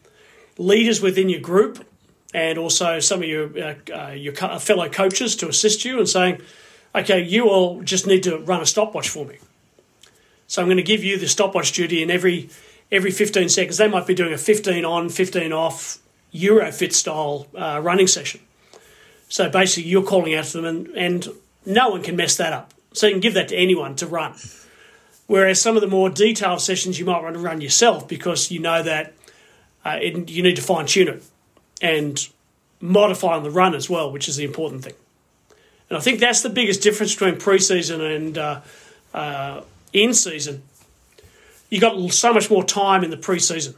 leaders 0.59 1.01
within 1.01 1.29
your 1.29 1.41
group 1.41 1.87
and 2.33 2.59
also 2.59 3.01
some 3.01 3.23
of 3.23 3.29
your 3.29 3.59
uh, 3.59 3.75
uh, 3.93 4.11
your 4.11 4.35
fellow 4.35 4.89
coaches 4.89 5.37
to 5.37 5.49
assist 5.49 5.85
you 5.85 5.99
and 5.99 6.09
saying, 6.09 6.41
okay, 6.95 7.23
you 7.23 7.49
all 7.49 7.83
just 7.83 8.07
need 8.07 8.23
to 8.23 8.39
run 8.39 8.61
a 8.61 8.67
stopwatch 8.67 9.09
for 9.09 9.25
me. 9.25 9.39
So 10.47 10.63
I'm 10.63 10.69
going 10.69 10.77
to 10.77 10.83
give 10.83 11.03
you 11.03 11.19
the 11.19 11.29
stopwatch 11.29 11.73
duty, 11.73 12.03
in 12.03 12.11
every 12.11 12.51
every 12.93 13.11
15 13.11 13.49
seconds 13.49 13.79
they 13.79 13.89
might 13.89 14.07
be 14.07 14.15
doing 14.15 14.33
a 14.33 14.39
15 14.39 14.85
on, 14.85 15.09
15 15.09 15.53
off 15.53 15.99
Eurofit 16.33 16.93
style 16.93 17.47
uh, 17.57 17.81
running 17.83 18.07
session. 18.07 18.41
So 19.29 19.49
basically, 19.51 19.91
you're 19.91 20.03
calling 20.03 20.35
out 20.35 20.45
to 20.47 20.61
them, 20.61 20.65
and, 20.65 20.89
and 20.89 21.29
no 21.65 21.91
one 21.91 22.03
can 22.03 22.17
mess 22.17 22.37
that 22.37 22.53
up. 22.53 22.73
So 22.93 23.07
you 23.07 23.13
can 23.13 23.21
give 23.21 23.35
that 23.35 23.49
to 23.49 23.57
anyone 23.57 23.97
to 23.97 24.07
run. 24.07 24.35
Whereas 25.27 25.61
some 25.61 25.77
of 25.77 25.81
the 25.81 25.89
more 25.89 26.09
detailed 26.09 26.61
sessions 26.61 26.99
you 26.99 27.05
might 27.05 27.23
want 27.23 27.35
to 27.35 27.41
run 27.41 27.61
yourself 27.61 28.07
because 28.07 28.51
you 28.51 28.61
know 28.61 28.83
that 28.83 29.13
uh, 29.85 29.99
it, 30.01 30.31
you 30.31 30.43
need 30.43 30.57
to 30.57 30.63
fine 30.63 30.87
tune 30.87 31.09
it 31.09 31.23
and 31.83 32.29
modify 32.81 33.37
on 33.37 33.43
the 33.43 33.51
run 33.51 33.75
as 33.75 33.91
well, 33.91 34.13
which 34.13 34.29
is 34.29 34.37
the 34.37 34.45
important 34.45 34.85
thing. 34.85 34.95
And 35.89 35.97
I 35.97 36.01
think 36.01 36.21
that's 36.21 36.43
the 36.43 36.51
biggest 36.51 36.83
difference 36.83 37.15
between 37.15 37.37
preseason 37.37 38.17
and 38.17 38.39
uh, 38.39 38.61
uh, 39.15 39.63
in 39.93 40.15
season. 40.15 40.63
You 41.71 41.81
got 41.81 42.13
so 42.13 42.33
much 42.33 42.51
more 42.51 42.65
time 42.65 43.03
in 43.05 43.11
the 43.11 43.17
preseason. 43.17 43.75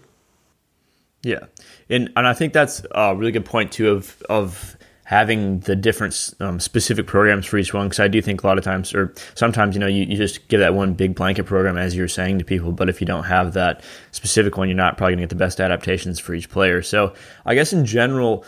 Yeah, 1.22 1.46
and 1.90 2.10
and 2.16 2.26
I 2.26 2.32
think 2.32 2.52
that's 2.52 2.82
a 2.90 3.14
really 3.14 3.32
good 3.32 3.44
point 3.44 3.72
too 3.72 3.90
of 3.90 4.22
of 4.28 4.76
having 5.08 5.60
the 5.60 5.74
different 5.74 6.34
um, 6.38 6.60
specific 6.60 7.06
programs 7.06 7.46
for 7.46 7.56
each 7.56 7.72
one 7.72 7.86
because 7.86 7.98
I 7.98 8.08
do 8.08 8.20
think 8.20 8.42
a 8.42 8.46
lot 8.46 8.58
of 8.58 8.64
times 8.64 8.92
or 8.92 9.14
sometimes 9.34 9.74
you 9.74 9.80
know 9.80 9.86
you, 9.86 10.04
you 10.04 10.18
just 10.18 10.46
give 10.48 10.60
that 10.60 10.74
one 10.74 10.92
big 10.92 11.14
blanket 11.14 11.44
program 11.44 11.78
as 11.78 11.96
you're 11.96 12.08
saying 12.08 12.40
to 12.40 12.44
people 12.44 12.72
but 12.72 12.90
if 12.90 13.00
you 13.00 13.06
don't 13.06 13.24
have 13.24 13.54
that 13.54 13.82
specific 14.10 14.58
one 14.58 14.68
you're 14.68 14.76
not 14.76 14.98
probably 14.98 15.14
going 15.14 15.20
to 15.20 15.22
get 15.22 15.30
the 15.30 15.42
best 15.42 15.62
adaptations 15.62 16.18
for 16.18 16.34
each 16.34 16.50
player. 16.50 16.82
So 16.82 17.14
I 17.46 17.54
guess 17.54 17.72
in 17.72 17.86
general 17.86 18.44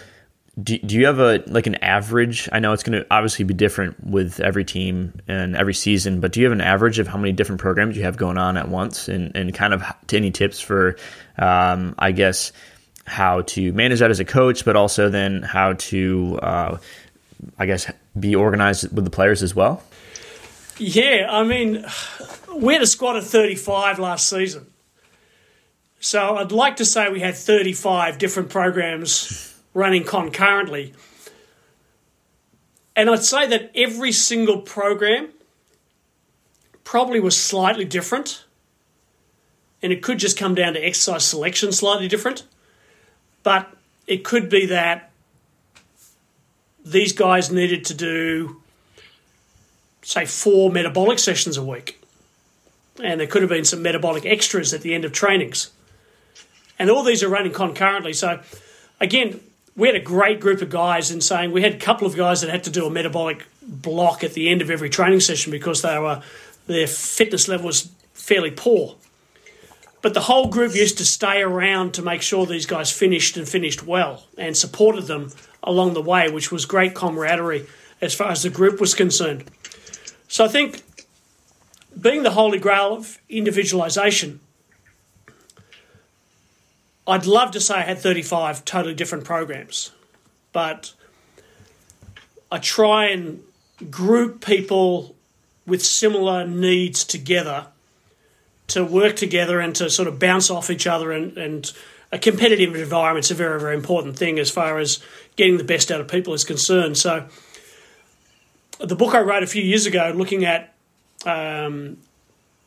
do, 0.62 0.76
do 0.76 0.96
you 0.96 1.06
have 1.06 1.18
a 1.18 1.42
like 1.46 1.66
an 1.66 1.76
average? 1.76 2.46
I 2.52 2.58
know 2.58 2.74
it's 2.74 2.82
going 2.82 3.00
to 3.00 3.06
obviously 3.10 3.46
be 3.46 3.54
different 3.54 4.04
with 4.04 4.38
every 4.40 4.66
team 4.66 5.14
and 5.26 5.56
every 5.56 5.72
season 5.72 6.20
but 6.20 6.32
do 6.32 6.40
you 6.40 6.44
have 6.44 6.52
an 6.52 6.60
average 6.60 6.98
of 6.98 7.08
how 7.08 7.16
many 7.16 7.32
different 7.32 7.62
programs 7.62 7.96
you 7.96 8.02
have 8.02 8.18
going 8.18 8.36
on 8.36 8.58
at 8.58 8.68
once? 8.68 9.08
And, 9.08 9.34
and 9.34 9.54
kind 9.54 9.72
of 9.72 9.82
any 10.12 10.30
tips 10.30 10.60
for 10.60 10.96
um, 11.38 11.94
I 11.98 12.12
guess 12.12 12.52
how 13.10 13.42
to 13.42 13.72
manage 13.72 13.98
that 13.98 14.10
as 14.10 14.20
a 14.20 14.24
coach, 14.24 14.64
but 14.64 14.76
also 14.76 15.08
then 15.08 15.42
how 15.42 15.72
to, 15.74 16.38
uh, 16.42 16.78
I 17.58 17.66
guess, 17.66 17.90
be 18.18 18.36
organized 18.36 18.94
with 18.94 19.04
the 19.04 19.10
players 19.10 19.42
as 19.42 19.54
well? 19.54 19.82
Yeah, 20.78 21.26
I 21.28 21.42
mean, 21.42 21.84
we 22.54 22.72
had 22.72 22.82
a 22.82 22.86
squad 22.86 23.16
of 23.16 23.26
35 23.26 23.98
last 23.98 24.28
season. 24.28 24.66
So 25.98 26.36
I'd 26.36 26.52
like 26.52 26.76
to 26.76 26.84
say 26.84 27.10
we 27.10 27.20
had 27.20 27.34
35 27.34 28.18
different 28.18 28.48
programs 28.48 29.60
running 29.74 30.04
concurrently. 30.04 30.94
And 32.94 33.10
I'd 33.10 33.24
say 33.24 33.46
that 33.48 33.72
every 33.74 34.12
single 34.12 34.62
program 34.62 35.30
probably 36.84 37.18
was 37.18 37.36
slightly 37.36 37.84
different. 37.84 38.44
And 39.82 39.92
it 39.92 40.02
could 40.02 40.18
just 40.18 40.38
come 40.38 40.54
down 40.54 40.74
to 40.74 40.80
exercise 40.80 41.24
selection 41.24 41.72
slightly 41.72 42.06
different. 42.06 42.44
But 43.42 43.70
it 44.06 44.24
could 44.24 44.48
be 44.48 44.66
that 44.66 45.10
these 46.84 47.12
guys 47.12 47.50
needed 47.50 47.84
to 47.86 47.94
do, 47.94 48.60
say, 50.02 50.24
four 50.26 50.70
metabolic 50.70 51.18
sessions 51.18 51.56
a 51.56 51.64
week. 51.64 52.02
And 53.02 53.20
there 53.20 53.26
could 53.26 53.42
have 53.42 53.50
been 53.50 53.64
some 53.64 53.82
metabolic 53.82 54.26
extras 54.26 54.74
at 54.74 54.82
the 54.82 54.94
end 54.94 55.04
of 55.04 55.12
trainings. 55.12 55.70
And 56.78 56.90
all 56.90 57.02
these 57.02 57.22
are 57.22 57.28
running 57.28 57.52
concurrently. 57.52 58.12
So, 58.12 58.40
again, 59.00 59.40
we 59.76 59.88
had 59.88 59.96
a 59.96 60.00
great 60.00 60.40
group 60.40 60.62
of 60.62 60.70
guys 60.70 61.10
in 61.10 61.20
saying 61.20 61.52
we 61.52 61.62
had 61.62 61.74
a 61.74 61.78
couple 61.78 62.06
of 62.06 62.16
guys 62.16 62.40
that 62.40 62.50
had 62.50 62.64
to 62.64 62.70
do 62.70 62.86
a 62.86 62.90
metabolic 62.90 63.46
block 63.62 64.24
at 64.24 64.34
the 64.34 64.48
end 64.48 64.62
of 64.62 64.70
every 64.70 64.90
training 64.90 65.20
session 65.20 65.52
because 65.52 65.82
they 65.82 65.98
were 65.98 66.22
their 66.66 66.86
fitness 66.86 67.48
level 67.48 67.66
was 67.66 67.90
fairly 68.14 68.50
poor. 68.50 68.96
But 70.02 70.14
the 70.14 70.20
whole 70.20 70.48
group 70.48 70.74
used 70.74 70.98
to 70.98 71.04
stay 71.04 71.42
around 71.42 71.92
to 71.94 72.02
make 72.02 72.22
sure 72.22 72.46
these 72.46 72.66
guys 72.66 72.90
finished 72.90 73.36
and 73.36 73.48
finished 73.48 73.84
well 73.84 74.24
and 74.38 74.56
supported 74.56 75.02
them 75.02 75.32
along 75.62 75.94
the 75.94 76.02
way, 76.02 76.30
which 76.30 76.50
was 76.50 76.64
great 76.64 76.94
camaraderie 76.94 77.66
as 78.00 78.14
far 78.14 78.30
as 78.30 78.42
the 78.42 78.50
group 78.50 78.80
was 78.80 78.94
concerned. 78.94 79.44
So 80.28 80.44
I 80.44 80.48
think 80.48 80.82
being 82.00 82.22
the 82.22 82.30
holy 82.30 82.58
grail 82.58 82.94
of 82.94 83.18
individualization, 83.28 84.40
I'd 87.06 87.26
love 87.26 87.50
to 87.50 87.60
say 87.60 87.74
I 87.74 87.82
had 87.82 87.98
35 87.98 88.64
totally 88.64 88.94
different 88.94 89.24
programs, 89.24 89.90
but 90.52 90.94
I 92.50 92.58
try 92.58 93.06
and 93.06 93.42
group 93.90 94.44
people 94.44 95.14
with 95.66 95.84
similar 95.84 96.46
needs 96.46 97.04
together 97.04 97.66
to 98.70 98.84
work 98.84 99.16
together 99.16 99.60
and 99.60 99.74
to 99.76 99.90
sort 99.90 100.08
of 100.08 100.18
bounce 100.18 100.48
off 100.50 100.70
each 100.70 100.86
other 100.86 101.12
and, 101.12 101.36
and 101.36 101.72
a 102.12 102.18
competitive 102.18 102.74
environment 102.74 103.26
is 103.26 103.30
a 103.30 103.34
very, 103.34 103.60
very 103.60 103.76
important 103.76 104.16
thing 104.16 104.38
as 104.38 104.50
far 104.50 104.78
as 104.78 105.00
getting 105.36 105.58
the 105.58 105.64
best 105.64 105.90
out 105.90 106.00
of 106.00 106.08
people 106.08 106.34
is 106.34 106.44
concerned. 106.44 106.98
So, 106.98 107.28
the 108.78 108.96
book 108.96 109.14
I 109.14 109.20
wrote 109.20 109.42
a 109.42 109.46
few 109.46 109.62
years 109.62 109.86
ago 109.86 110.12
looking 110.14 110.44
at 110.44 110.74
um, 111.24 111.98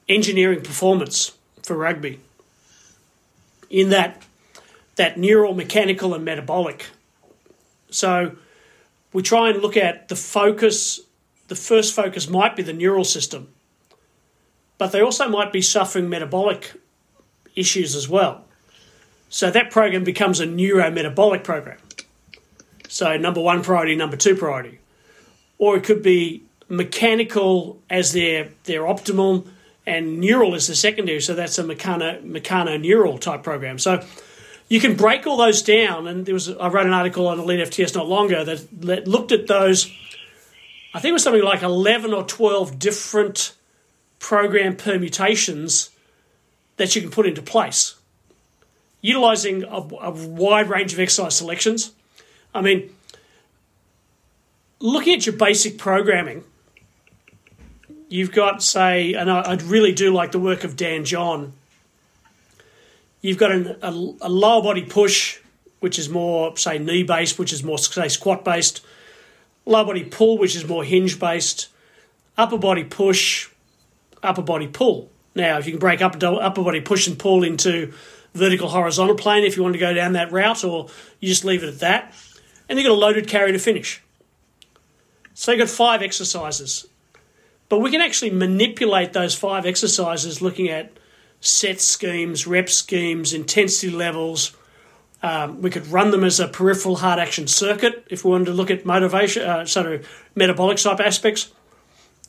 engineering 0.08 0.62
performance 0.62 1.36
for 1.64 1.76
rugby, 1.76 2.20
in 3.70 3.90
that 3.90 4.22
that 4.96 5.18
neural, 5.18 5.56
mechanical, 5.56 6.14
and 6.14 6.24
metabolic. 6.24 6.86
So, 7.90 8.36
we 9.12 9.24
try 9.24 9.50
and 9.50 9.62
look 9.62 9.76
at 9.76 10.08
the 10.08 10.16
focus. 10.16 11.00
The 11.48 11.56
first 11.56 11.94
focus 11.94 12.30
might 12.30 12.56
be 12.56 12.64
the 12.64 12.74
neural 12.74 13.04
system 13.04 13.50
but 14.78 14.92
they 14.92 15.02
also 15.02 15.28
might 15.30 15.52
be 15.52 15.62
suffering 15.62 16.10
metabolic 16.10 16.74
issues 17.56 17.96
as 17.96 18.10
well. 18.10 18.44
So 19.30 19.50
that 19.50 19.72
program 19.72 20.04
becomes 20.04 20.40
a 20.40 20.46
neurometabolic 20.46 21.44
program. 21.44 21.80
So 22.88 23.18
number 23.18 23.42
one 23.42 23.64
priority, 23.64 23.96
number 23.96 24.18
two 24.18 24.36
priority. 24.36 24.80
Or 25.58 25.78
it 25.78 25.84
could 25.84 26.04
be 26.04 26.44
mechanical 26.70 27.82
as 27.90 28.14
their 28.14 28.50
their 28.66 28.88
optimum 28.88 29.52
and 29.86 30.20
neural 30.20 30.56
as 30.56 30.68
the 30.68 30.76
secondary. 30.76 31.22
So 31.22 31.34
that's 31.34 31.58
a 31.58 31.64
mechano 31.64 32.24
mechano 32.24 32.80
neural 32.80 33.18
type 33.18 33.44
program. 33.44 33.80
So 33.80 34.06
you 34.70 34.80
can 34.80 34.96
break 34.96 35.26
all 35.26 35.38
those 35.38 35.62
down. 35.62 36.08
And 36.08 36.26
there 36.26 36.34
was 36.34 36.50
I 36.50 36.68
wrote 36.68 36.86
an 36.86 36.94
article 36.94 37.28
on 37.28 37.40
Elite 37.40 37.68
FTS 37.70 37.96
not 37.96 38.08
long 38.08 38.28
ago 38.28 38.44
that, 38.46 38.82
that 38.82 39.08
looked 39.08 39.32
at 39.32 39.48
those. 39.48 39.92
I 40.94 41.00
think 41.00 41.10
it 41.10 41.14
was 41.14 41.24
something 41.24 41.44
like 41.44 41.64
eleven 41.64 42.14
or 42.14 42.24
twelve 42.24 42.78
different 42.78 43.56
program 44.24 44.76
permutations 44.78 45.90
that 46.78 46.96
you 46.96 47.02
can 47.02 47.12
put 47.12 47.28
into 47.28 47.42
place. 47.42 47.96
Utilizing 49.02 49.64
a, 49.64 49.78
a 50.02 50.12
wide 50.12 50.70
range 50.70 50.94
of 50.94 51.00
exercise 51.00 51.36
selections. 51.36 51.92
I 52.56 52.62
mean, 52.62 52.96
looking 54.80 55.14
at 55.14 55.26
your 55.26 55.36
basic 55.36 55.78
programming, 55.78 56.46
you've 58.08 58.32
got, 58.32 58.64
say, 58.64 59.14
and 59.14 59.30
I, 59.30 59.42
I 59.42 59.54
really 59.56 59.92
do 59.92 60.14
like 60.14 60.32
the 60.32 60.40
work 60.40 60.64
of 60.64 60.78
Dan 60.78 61.04
John. 61.04 61.52
You've 63.22 63.38
got 63.38 63.52
an, 63.52 63.76
a, 63.82 63.90
a 64.22 64.30
lower 64.30 64.64
body 64.64 64.84
push, 64.84 65.40
which 65.82 66.00
is 66.00 66.08
more, 66.08 66.56
say, 66.56 66.80
knee 66.80 67.04
based, 67.04 67.38
which 67.38 67.52
is 67.52 67.62
more, 67.62 67.78
say, 67.78 68.08
squat 68.08 68.46
based. 68.46 68.86
Lower 69.66 69.86
body 69.86 70.06
pull, 70.06 70.38
which 70.38 70.56
is 70.56 70.66
more 70.66 70.86
hinge 70.86 71.20
based. 71.20 71.68
Upper 72.38 72.58
body 72.58 72.86
push, 72.86 73.50
upper 74.24 74.42
body 74.42 74.68
pull. 74.68 75.10
Now, 75.36 75.58
if 75.58 75.66
you 75.66 75.74
can 75.74 75.80
break 75.80 76.02
up 76.02 76.22
upper 76.22 76.64
body 76.64 76.82
push 76.82 77.08
and 77.08 77.18
pull 77.18 77.44
into 77.44 77.94
vertical 78.34 78.70
horizontal 78.70 79.16
plane 79.16 79.44
if 79.44 79.58
you 79.58 79.64
want 79.64 79.74
to 79.74 79.80
go 79.80 79.94
down 79.94 80.14
that 80.14 80.32
route, 80.32 80.64
or 80.64 80.90
you 81.20 81.28
just 81.30 81.46
leave 81.46 81.64
it 81.64 81.70
at 81.70 81.80
that. 81.80 82.14
And 82.68 82.80
you've 82.80 82.88
got 82.88 82.94
a 82.94 82.96
loaded 82.96 83.28
carry 83.28 83.52
to 83.52 83.60
finish. 83.60 84.02
So 85.34 85.52
you've 85.52 85.60
got 85.60 85.70
five 85.70 86.02
exercises. 86.02 86.88
But 87.70 87.80
we 87.80 87.92
can 87.92 88.02
actually 88.02 88.32
manipulate 88.32 89.14
those 89.14 89.36
five 89.36 89.66
exercises 89.66 90.42
looking 90.42 90.70
at 90.70 90.92
set 91.42 91.82
schemes, 91.82 92.48
rep 92.48 92.70
schemes, 92.70 93.34
intensity 93.34 93.92
levels, 93.92 94.56
Um, 95.24 95.62
we 95.62 95.70
could 95.70 95.88
run 95.88 96.12
them 96.12 96.26
as 96.26 96.42
a 96.42 96.50
peripheral 96.50 96.98
heart 96.98 97.18
action 97.18 97.48
circuit 97.48 98.06
if 98.10 98.26
we 98.26 98.32
wanted 98.32 98.48
to 98.48 98.54
look 98.54 98.70
at 98.70 98.86
motivation, 98.86 99.44
uh, 99.44 99.66
sort 99.66 99.86
of 99.88 100.06
metabolic 100.36 100.78
type 100.78 101.00
aspects 101.00 101.50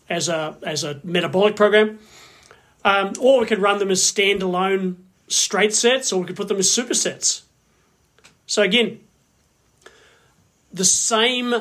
as 0.09 0.29
a 0.29 0.57
as 0.63 0.85
a 0.85 1.01
metabolic 1.05 1.57
program, 1.57 1.99
um, 2.85 3.13
or 3.21 3.41
we 3.41 3.47
could 3.47 3.59
run 3.59 3.79
them 3.79 3.91
as 3.91 4.03
standalone 4.03 4.97
straight 5.29 5.75
sets, 5.75 6.13
or 6.13 6.21
we 6.21 6.27
could 6.27 6.37
put 6.37 6.49
them 6.49 6.59
as 6.59 6.69
supersets. 6.69 7.43
So 8.47 8.63
again, 8.63 9.01
the 10.73 10.85
same 10.85 11.55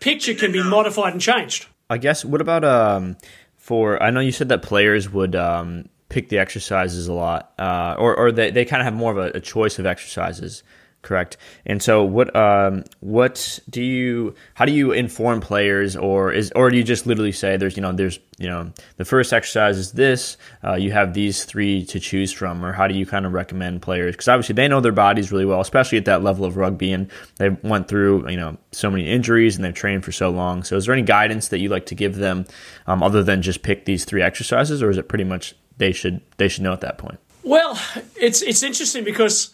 picture 0.00 0.34
can 0.34 0.52
be 0.52 0.62
modified 0.62 1.12
and 1.12 1.20
changed. 1.20 1.66
I 1.88 1.98
guess. 1.98 2.24
What 2.24 2.40
about 2.40 2.64
um 2.64 3.16
for? 3.56 4.02
I 4.02 4.10
know 4.10 4.20
you 4.20 4.32
said 4.32 4.48
that 4.48 4.62
players 4.62 5.10
would 5.10 5.36
um 5.36 5.88
pick 6.08 6.28
the 6.28 6.38
exercises 6.38 7.08
a 7.08 7.12
lot, 7.12 7.52
uh, 7.58 7.96
or 7.98 8.16
or 8.16 8.32
they 8.32 8.50
they 8.50 8.64
kind 8.64 8.80
of 8.80 8.84
have 8.84 8.94
more 8.94 9.12
of 9.12 9.18
a, 9.18 9.36
a 9.36 9.40
choice 9.40 9.78
of 9.78 9.86
exercises 9.86 10.62
correct? 11.02 11.36
And 11.66 11.82
so 11.82 12.04
what 12.04 12.34
um 12.34 12.84
what 13.00 13.58
do 13.68 13.82
you 13.82 14.34
how 14.54 14.64
do 14.64 14.72
you 14.72 14.92
inform 14.92 15.40
players 15.40 15.96
or 15.96 16.32
is 16.32 16.52
or 16.54 16.70
do 16.70 16.76
you 16.76 16.84
just 16.84 17.06
literally 17.06 17.32
say 17.32 17.56
there's 17.56 17.76
you 17.76 17.82
know 17.82 17.92
there's 17.92 18.20
you 18.38 18.48
know 18.48 18.72
the 18.96 19.04
first 19.04 19.32
exercise 19.32 19.76
is 19.76 19.92
this 19.92 20.36
uh, 20.64 20.74
you 20.74 20.92
have 20.92 21.12
these 21.12 21.44
three 21.44 21.84
to 21.86 22.00
choose 22.00 22.32
from 22.32 22.64
or 22.64 22.72
how 22.72 22.86
do 22.86 22.94
you 22.94 23.04
kind 23.04 23.26
of 23.26 23.32
recommend 23.32 23.82
players? 23.82 24.14
Because 24.14 24.28
obviously 24.28 24.54
they 24.54 24.68
know 24.68 24.80
their 24.80 24.92
bodies 24.92 25.30
really 25.30 25.44
well 25.44 25.60
especially 25.60 25.98
at 25.98 26.06
that 26.06 26.22
level 26.22 26.44
of 26.44 26.56
rugby 26.56 26.92
and 26.92 27.10
they 27.36 27.50
went 27.50 27.88
through 27.88 28.28
you 28.30 28.36
know 28.36 28.56
so 28.70 28.90
many 28.90 29.08
injuries 29.08 29.56
and 29.56 29.64
they've 29.64 29.74
trained 29.74 30.04
for 30.04 30.12
so 30.12 30.30
long. 30.30 30.62
So 30.62 30.76
is 30.76 30.86
there 30.86 30.94
any 30.94 31.02
guidance 31.02 31.48
that 31.48 31.58
you 31.58 31.68
like 31.68 31.86
to 31.86 31.94
give 31.94 32.16
them 32.16 32.46
um, 32.86 33.02
other 33.02 33.22
than 33.22 33.42
just 33.42 33.62
pick 33.62 33.84
these 33.84 34.04
three 34.04 34.22
exercises 34.22 34.82
or 34.82 34.90
is 34.90 34.98
it 34.98 35.08
pretty 35.08 35.24
much 35.24 35.54
they 35.78 35.92
should 35.92 36.20
they 36.36 36.48
should 36.48 36.62
know 36.62 36.72
at 36.72 36.80
that 36.80 36.98
point? 36.98 37.18
Well 37.42 37.78
it's 38.14 38.40
it's 38.40 38.62
interesting 38.62 39.02
because 39.02 39.52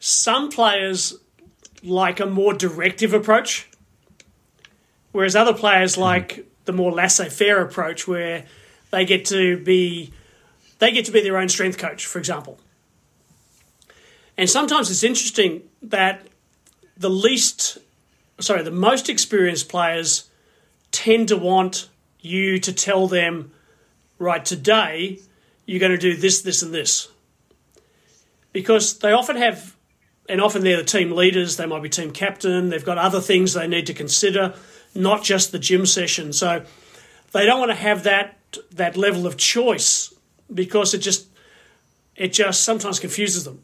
some 0.00 0.48
players 0.48 1.14
like 1.84 2.18
a 2.18 2.26
more 2.26 2.52
directive 2.52 3.14
approach, 3.14 3.68
whereas 5.12 5.36
other 5.36 5.54
players 5.54 5.92
mm-hmm. 5.92 6.02
like 6.02 6.46
the 6.64 6.72
more 6.72 6.90
laissez-faire 6.90 7.62
approach, 7.62 8.08
where 8.08 8.44
they 8.90 9.04
get 9.04 9.24
to 9.26 9.62
be 9.62 10.12
they 10.80 10.90
get 10.90 11.04
to 11.04 11.12
be 11.12 11.20
their 11.20 11.36
own 11.36 11.48
strength 11.48 11.78
coach, 11.78 12.06
for 12.06 12.18
example. 12.18 12.58
And 14.36 14.48
sometimes 14.48 14.90
it's 14.90 15.04
interesting 15.04 15.62
that 15.82 16.26
the 16.96 17.10
least, 17.10 17.76
sorry, 18.40 18.62
the 18.62 18.70
most 18.70 19.10
experienced 19.10 19.68
players 19.68 20.30
tend 20.90 21.28
to 21.28 21.36
want 21.36 21.90
you 22.20 22.58
to 22.58 22.72
tell 22.72 23.06
them, 23.06 23.52
right, 24.18 24.42
today 24.42 25.18
you're 25.66 25.80
going 25.80 25.92
to 25.92 25.98
do 25.98 26.16
this, 26.16 26.40
this, 26.40 26.62
and 26.62 26.72
this. 26.72 27.08
Because 28.52 28.98
they 28.98 29.12
often 29.12 29.36
have 29.36 29.76
and 30.30 30.40
often 30.40 30.62
they're 30.62 30.76
the 30.76 30.84
team 30.84 31.10
leaders, 31.10 31.56
they 31.56 31.66
might 31.66 31.82
be 31.82 31.88
team 31.88 32.12
captain, 32.12 32.68
they've 32.68 32.84
got 32.84 32.98
other 32.98 33.20
things 33.20 33.52
they 33.52 33.66
need 33.66 33.86
to 33.86 33.94
consider, 33.94 34.54
not 34.94 35.24
just 35.24 35.50
the 35.50 35.58
gym 35.58 35.84
session. 35.86 36.32
So 36.32 36.64
they 37.32 37.46
don't 37.46 37.58
want 37.58 37.70
to 37.70 37.76
have 37.76 38.04
that 38.04 38.36
that 38.72 38.96
level 38.96 39.26
of 39.26 39.36
choice 39.36 40.12
because 40.52 40.94
it 40.94 40.98
just 40.98 41.26
it 42.16 42.32
just 42.32 42.64
sometimes 42.64 43.00
confuses 43.00 43.44
them. 43.44 43.62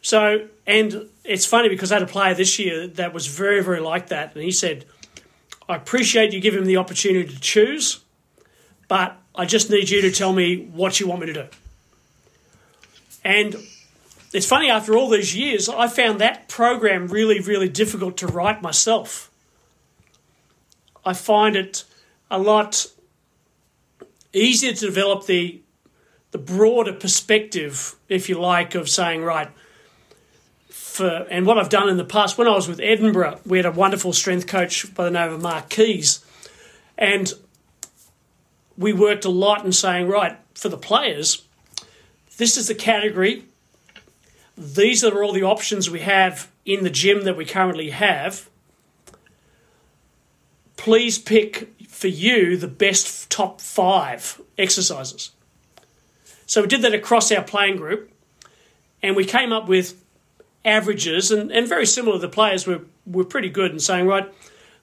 So 0.00 0.48
and 0.66 1.08
it's 1.22 1.44
funny 1.44 1.68
because 1.68 1.92
I 1.92 1.96
had 1.96 2.02
a 2.02 2.06
player 2.06 2.34
this 2.34 2.58
year 2.58 2.86
that 2.88 3.12
was 3.12 3.26
very, 3.26 3.62
very 3.62 3.80
like 3.80 4.08
that, 4.08 4.34
and 4.34 4.42
he 4.42 4.50
said, 4.50 4.86
I 5.68 5.76
appreciate 5.76 6.32
you 6.32 6.40
giving 6.40 6.60
him 6.60 6.66
the 6.66 6.78
opportunity 6.78 7.32
to 7.32 7.40
choose, 7.40 8.00
but 8.88 9.16
I 9.34 9.44
just 9.44 9.70
need 9.70 9.90
you 9.90 10.00
to 10.02 10.10
tell 10.10 10.32
me 10.32 10.66
what 10.72 10.98
you 10.98 11.06
want 11.06 11.20
me 11.20 11.26
to 11.26 11.32
do. 11.34 11.46
And 13.22 13.56
it's 14.32 14.46
funny, 14.46 14.70
after 14.70 14.96
all 14.96 15.08
these 15.08 15.34
years, 15.34 15.68
I 15.68 15.88
found 15.88 16.20
that 16.20 16.48
program 16.48 17.08
really, 17.08 17.40
really 17.40 17.68
difficult 17.68 18.16
to 18.18 18.26
write 18.26 18.60
myself. 18.60 19.30
I 21.04 21.14
find 21.14 21.56
it 21.56 21.84
a 22.30 22.38
lot 22.38 22.86
easier 24.32 24.72
to 24.72 24.86
develop 24.86 25.26
the 25.26 25.62
the 26.30 26.38
broader 26.38 26.92
perspective, 26.92 27.96
if 28.10 28.28
you 28.28 28.38
like, 28.38 28.74
of 28.74 28.86
saying, 28.86 29.22
right, 29.22 29.48
for 30.68 31.26
and 31.30 31.46
what 31.46 31.56
I've 31.56 31.70
done 31.70 31.88
in 31.88 31.96
the 31.96 32.04
past, 32.04 32.36
when 32.36 32.46
I 32.46 32.54
was 32.54 32.68
with 32.68 32.80
Edinburgh, 32.80 33.40
we 33.46 33.56
had 33.56 33.64
a 33.64 33.72
wonderful 33.72 34.12
strength 34.12 34.46
coach 34.46 34.94
by 34.94 35.04
the 35.04 35.10
name 35.10 35.32
of 35.32 35.40
Mark 35.40 35.70
Keys. 35.70 36.22
And 36.98 37.32
we 38.76 38.92
worked 38.92 39.24
a 39.24 39.30
lot 39.30 39.64
in 39.64 39.72
saying, 39.72 40.08
right, 40.08 40.36
for 40.54 40.68
the 40.68 40.76
players, 40.76 41.46
this 42.36 42.56
is 42.58 42.68
the 42.68 42.74
category 42.74 43.44
these 44.58 45.04
are 45.04 45.22
all 45.22 45.32
the 45.32 45.44
options 45.44 45.88
we 45.88 46.00
have 46.00 46.50
in 46.64 46.82
the 46.82 46.90
gym 46.90 47.24
that 47.24 47.36
we 47.36 47.44
currently 47.44 47.90
have. 47.90 48.48
Please 50.76 51.18
pick 51.18 51.72
for 51.88 52.08
you 52.08 52.56
the 52.56 52.68
best 52.68 53.30
top 53.30 53.60
five 53.60 54.40
exercises. 54.58 55.30
So 56.46 56.62
we 56.62 56.68
did 56.68 56.82
that 56.82 56.94
across 56.94 57.30
our 57.30 57.42
playing 57.42 57.76
group 57.76 58.10
and 59.02 59.14
we 59.14 59.24
came 59.24 59.52
up 59.52 59.68
with 59.68 60.02
averages 60.64 61.30
and, 61.30 61.52
and 61.52 61.68
very 61.68 61.86
similar. 61.86 62.18
The 62.18 62.28
players 62.28 62.66
were, 62.66 62.82
were 63.06 63.24
pretty 63.24 63.50
good 63.50 63.70
in 63.70 63.78
saying, 63.78 64.06
right, 64.06 64.32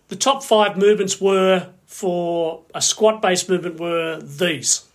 the 0.08 0.16
top 0.16 0.44
five 0.44 0.78
movements 0.78 1.20
were 1.20 1.70
for 1.86 2.64
a 2.74 2.82
squat 2.82 3.22
based 3.22 3.50
movement 3.50 3.80
were 3.80 4.20
these. 4.22 4.86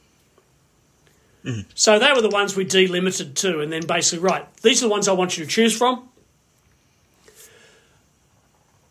Mm-hmm. 1.45 1.71
So 1.75 1.99
they 1.99 2.13
were 2.13 2.21
the 2.21 2.29
ones 2.29 2.55
we 2.55 2.65
delimited 2.65 3.37
to, 3.37 3.61
and 3.61 3.73
then 3.73 3.87
basically, 3.87 4.19
right, 4.19 4.55
these 4.57 4.83
are 4.83 4.87
the 4.87 4.91
ones 4.91 5.09
I 5.09 5.13
want 5.13 5.39
you 5.39 5.45
to 5.45 5.51
choose 5.51 5.77
from. 5.77 6.09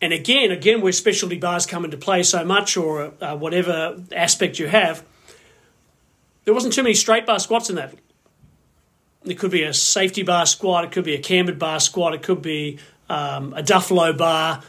And 0.02 0.12
again, 0.12 0.50
again, 0.50 0.80
where 0.80 0.92
specialty 0.92 1.38
bars 1.38 1.66
come 1.66 1.84
into 1.84 1.96
play 1.96 2.22
so 2.22 2.44
much, 2.44 2.76
or 2.76 3.12
uh, 3.20 3.36
whatever 3.36 4.02
aspect 4.12 4.58
you 4.58 4.66
have, 4.66 5.04
there 6.44 6.54
wasn't 6.54 6.72
too 6.72 6.82
many 6.82 6.94
straight 6.94 7.26
bar 7.26 7.38
squats 7.38 7.70
in 7.70 7.76
that. 7.76 7.94
It 9.24 9.38
could 9.38 9.50
be 9.50 9.62
a 9.62 9.74
safety 9.74 10.22
bar 10.22 10.46
squat, 10.46 10.84
it 10.84 10.92
could 10.92 11.04
be 11.04 11.14
a 11.14 11.18
cambered 11.18 11.58
bar 11.58 11.78
squat, 11.78 12.14
it 12.14 12.22
could 12.22 12.40
be 12.40 12.78
um, 13.10 13.52
a 13.52 13.62
Duffalo 13.62 14.16
bar, 14.16 14.62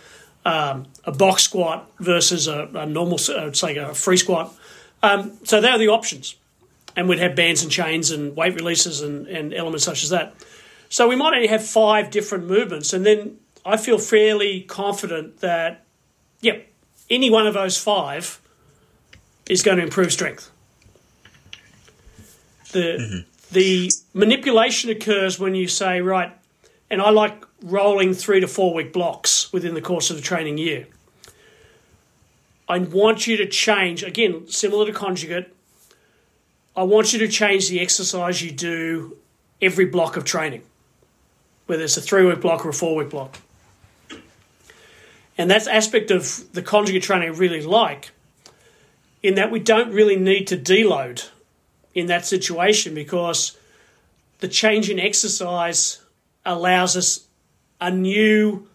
um, 0.44 0.88
a 1.06 1.12
box 1.14 1.44
squat 1.44 1.90
versus 2.00 2.48
a, 2.48 2.70
a 2.74 2.86
normal, 2.86 3.16
uh, 3.16 3.54
say 3.54 3.78
a 3.78 3.94
free 3.94 4.18
squat. 4.18 4.54
Um, 5.02 5.38
so 5.46 5.62
they 5.62 5.70
are 5.70 5.80
the 5.80 5.88
options 5.88 6.36
and 6.96 7.08
we'd 7.08 7.20
have 7.20 7.36
bands 7.36 7.64
and 7.64 7.72
chains 7.72 8.12
and 8.12 8.36
weight 8.36 8.56
releases 8.56 9.02
and, 9.02 9.28
and 9.28 9.54
elements 9.54 9.86
such 9.86 10.04
as 10.04 10.10
that. 10.10 10.36
So 10.90 11.08
we 11.08 11.16
might 11.16 11.34
only 11.34 11.48
have 11.48 11.66
five 11.66 12.12
different 12.12 12.48
movements, 12.48 12.94
and 12.94 13.06
then 13.06 13.38
I 13.66 13.78
feel 13.78 13.98
fairly 13.98 14.62
confident 14.62 15.40
that, 15.40 15.86
yeah, 16.42 16.58
any 17.10 17.30
one 17.30 17.48
of 17.48 17.54
those 17.54 17.78
five 17.78 18.42
is 19.50 19.62
going 19.62 19.78
to 19.78 19.84
improve 19.84 20.12
strength. 20.12 20.52
The 22.72 22.80
mm-hmm. 22.80 23.20
the 23.52 23.92
manipulation 24.14 24.90
occurs 24.90 25.40
when 25.40 25.56
you 25.56 25.68
say 25.68 26.02
right, 26.02 26.32
and 26.90 27.02
I 27.02 27.10
like 27.10 27.46
rolling 27.62 28.14
three 28.14 28.40
to 28.40 28.48
four 28.48 28.74
week 28.74 28.92
blocks 28.92 29.52
within 29.54 29.74
the 29.74 29.82
course 29.82 30.10
of 30.10 30.16
the 30.16 30.22
training 30.22 30.58
year. 30.58 30.88
I 32.68 32.80
want 32.80 33.28
you 33.28 33.38
to 33.38 33.48
change 33.48 34.04
again, 34.04 34.48
similar 34.48 34.86
to 34.86 34.94
conjugate 34.94 35.48
I 36.76 36.84
want 36.84 37.12
you 37.14 37.20
to 37.20 37.28
change 37.28 37.70
the 37.70 37.82
exercise 37.82 38.42
you 38.42 38.52
do 38.52 39.18
every 39.62 39.86
block 39.86 40.16
of 40.16 40.24
training, 40.24 40.64
whether 41.66 41.84
it's 41.84 41.98
a 41.98 42.02
three 42.02 42.26
week 42.26 42.42
block 42.42 42.66
or 42.66 42.70
a 42.70 42.74
four 42.74 42.96
week 42.96 43.10
block. 43.10 43.38
And 45.38 45.50
that's 45.50 45.68
aspect 45.68 46.12
of 46.12 46.52
the 46.54 46.62
conjugate 46.62 47.04
training 47.04 47.30
I 47.30 47.32
really 47.32 47.62
like, 47.62 48.12
in 49.24 49.36
that 49.36 49.52
we 49.52 49.60
don't 49.60 49.92
really 49.92 50.16
need 50.16 50.48
to 50.48 50.58
deload 50.58 51.30
in 51.94 52.08
that 52.08 52.26
situation 52.26 52.94
because 52.94 53.58
the 54.40 54.48
change 54.48 54.90
in 54.90 55.00
exercise 55.00 56.02
allows 56.46 56.96
us 56.96 57.28
a 57.80 57.92
new 57.92 58.68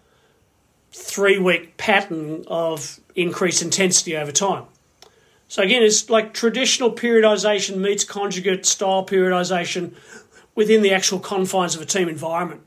three 0.92 1.38
week 1.38 1.76
pattern 1.76 2.44
of 2.46 3.00
increased 3.14 3.62
intensity 3.62 4.16
over 4.16 4.32
time. 4.32 4.64
So 5.48 5.62
again, 5.62 5.82
it's 5.82 6.10
like 6.10 6.34
traditional 6.34 6.90
periodization 6.90 7.76
meets 7.76 8.04
conjugate 8.04 8.66
style 8.66 9.06
periodization 9.06 9.94
within 10.54 10.82
the 10.82 10.92
actual 10.92 11.20
confines 11.20 11.76
of 11.76 11.82
a 11.82 11.86
team 11.86 12.08
environment. 12.08 12.62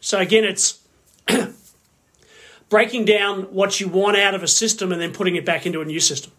So 0.00 0.18
again, 0.18 0.44
it's 0.44 0.80
breaking 2.68 3.06
down 3.06 3.44
what 3.54 3.80
you 3.80 3.88
want 3.88 4.16
out 4.16 4.34
of 4.34 4.42
a 4.42 4.48
system 4.48 4.92
and 4.92 5.00
then 5.00 5.12
putting 5.12 5.36
it 5.36 5.44
back 5.44 5.66
into 5.66 5.80
a 5.80 5.84
new 5.84 6.00
system. 6.00 6.32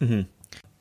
Mm-hmm. 0.00 0.20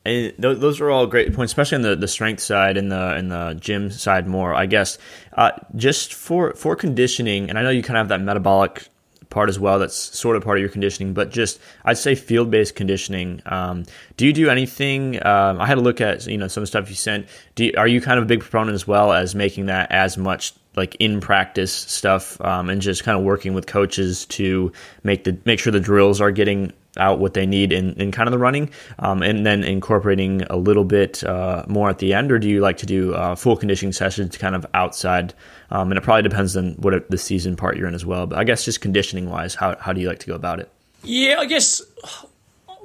And 0.06 0.34
those 0.38 0.80
are 0.82 0.92
all 0.92 1.08
great 1.08 1.34
points, 1.34 1.52
especially 1.52 1.78
on 1.78 1.82
the, 1.82 1.96
the 1.96 2.08
strength 2.08 2.40
side 2.40 2.78
and 2.78 2.92
the 2.92 3.16
and 3.16 3.32
the 3.32 3.58
gym 3.60 3.90
side 3.90 4.28
more. 4.28 4.54
I 4.54 4.68
guess 4.68 5.00
uh, 5.34 5.52
just 5.76 6.14
for 6.14 6.54
for 6.54 6.76
conditioning, 6.76 7.50
and 7.50 7.58
I 7.58 7.64
know 7.64 7.72
you 7.72 7.82
kind 7.82 7.98
of 7.98 8.02
have 8.02 8.10
that 8.10 8.22
metabolic 8.22 8.88
part 9.36 9.50
as 9.50 9.60
well 9.60 9.80
that's 9.80 9.98
sort 10.18 10.38
of 10.38 10.44
part 10.46 10.58
of 10.58 10.62
your 10.62 10.70
conditioning 10.70 11.14
but 11.14 11.30
just 11.30 11.60
i'd 11.84 11.98
say 11.98 12.16
field-based 12.16 12.74
conditioning 12.74 13.42
um, 13.48 13.84
do 14.16 14.26
you 14.26 14.32
do 14.32 14.50
anything 14.50 15.24
um, 15.28 15.60
i 15.60 15.66
had 15.68 15.78
a 15.78 15.82
look 15.82 16.00
at 16.00 16.26
you 16.26 16.38
know 16.38 16.48
some 16.48 16.66
stuff 16.66 16.90
you 16.90 16.96
sent. 16.96 17.28
You, 17.58 17.74
are 17.78 17.88
you 17.88 18.00
kind 18.00 18.18
of 18.18 18.24
a 18.24 18.28
big 18.28 18.40
proponent 18.40 18.76
as 18.76 18.88
well 18.88 19.12
as 19.12 19.36
making 19.36 19.66
that 19.66 19.92
as 19.92 20.18
much 20.18 20.54
like 20.78 20.96
in 21.00 21.20
practice 21.20 21.74
stuff 21.74 22.40
um, 22.40 22.70
and 22.70 22.82
just 22.82 23.04
kind 23.04 23.18
of 23.18 23.26
working 23.26 23.54
with 23.54 23.68
coaches 23.68 24.26
to 24.28 24.72
make 25.04 25.26
the 25.26 25.38
make 25.44 25.60
sure 25.60 25.72
the 25.72 25.82
drills 25.82 26.22
are 26.22 26.32
getting 26.32 26.72
out 26.98 27.20
what 27.20 27.34
they 27.34 27.46
need 27.46 27.72
in, 27.72 27.94
in 27.94 28.12
kind 28.12 28.28
of 28.28 28.32
the 28.32 28.38
running 28.38 28.70
um, 29.00 29.22
and 29.22 29.46
then 29.46 29.64
incorporating 29.64 30.44
a 30.44 30.56
little 30.56 30.86
bit 30.86 31.24
uh, 31.24 31.64
more 31.68 31.90
at 31.90 32.00
the 32.00 32.14
end 32.14 32.32
or 32.32 32.40
do 32.40 32.50
you 32.50 32.62
like 32.62 32.78
to 32.78 32.86
do 32.86 33.14
uh, 33.14 33.36
full 33.36 33.56
conditioning 33.56 33.94
sessions 33.94 34.38
kind 34.38 34.56
of 34.56 34.66
outside? 34.74 35.34
Um, 35.72 35.92
and 35.92 35.98
it 35.98 36.02
probably 36.02 36.24
depends 36.24 36.56
on 36.56 36.74
what 36.74 37.10
the 37.10 37.18
season 37.18 37.56
part 37.56 37.78
you're 37.78 37.88
in 37.88 37.96
as 37.96 38.06
well 38.06 38.28
but 38.28 38.38
i 38.38 38.44
guess 38.44 38.64
just 38.64 38.82
conditioning 38.82 39.30
wise 39.30 39.56
how, 39.56 39.76
how 39.80 39.94
do 39.94 40.00
you 40.00 40.08
like 40.08 40.20
to 40.20 40.28
go 40.28 40.36
about 40.36 40.60
it? 40.60 40.70
Yeah 41.04 41.38
i 41.40 41.46
guess 41.46 41.82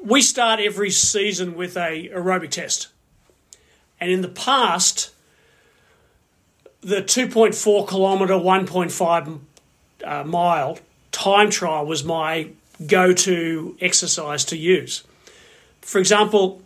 we 0.03 0.23
start 0.23 0.61
every 0.61 0.91
season 0.91 1.55
with 1.55 1.77
a 1.77 2.09
aerobic 2.09 2.51
test. 2.51 2.89
And 4.01 4.11
in 4.11 4.23
the 4.23 4.29
past 4.29 5.13
the 6.81 7.03
2.4 7.03 7.87
kilometre 7.87 8.35
1.5 8.35 9.41
uh, 10.03 10.25
mile 10.25 10.79
time 11.13 11.51
trial 11.51 11.85
was 11.85 12.03
my 12.03 12.49
go 12.87 13.13
to 13.13 13.77
exercise 13.81 14.45
to 14.47 14.57
use. 14.57 15.05
For 15.83 15.99
example, 15.99 16.63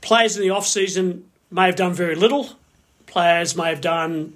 players 0.00 0.36
in 0.36 0.42
the 0.42 0.50
off 0.50 0.66
season 0.66 1.24
may 1.50 1.66
have 1.66 1.76
done 1.76 1.92
very 1.92 2.14
little, 2.14 2.50
players 3.06 3.56
may 3.56 3.68
have 3.68 3.80
done 3.80 4.34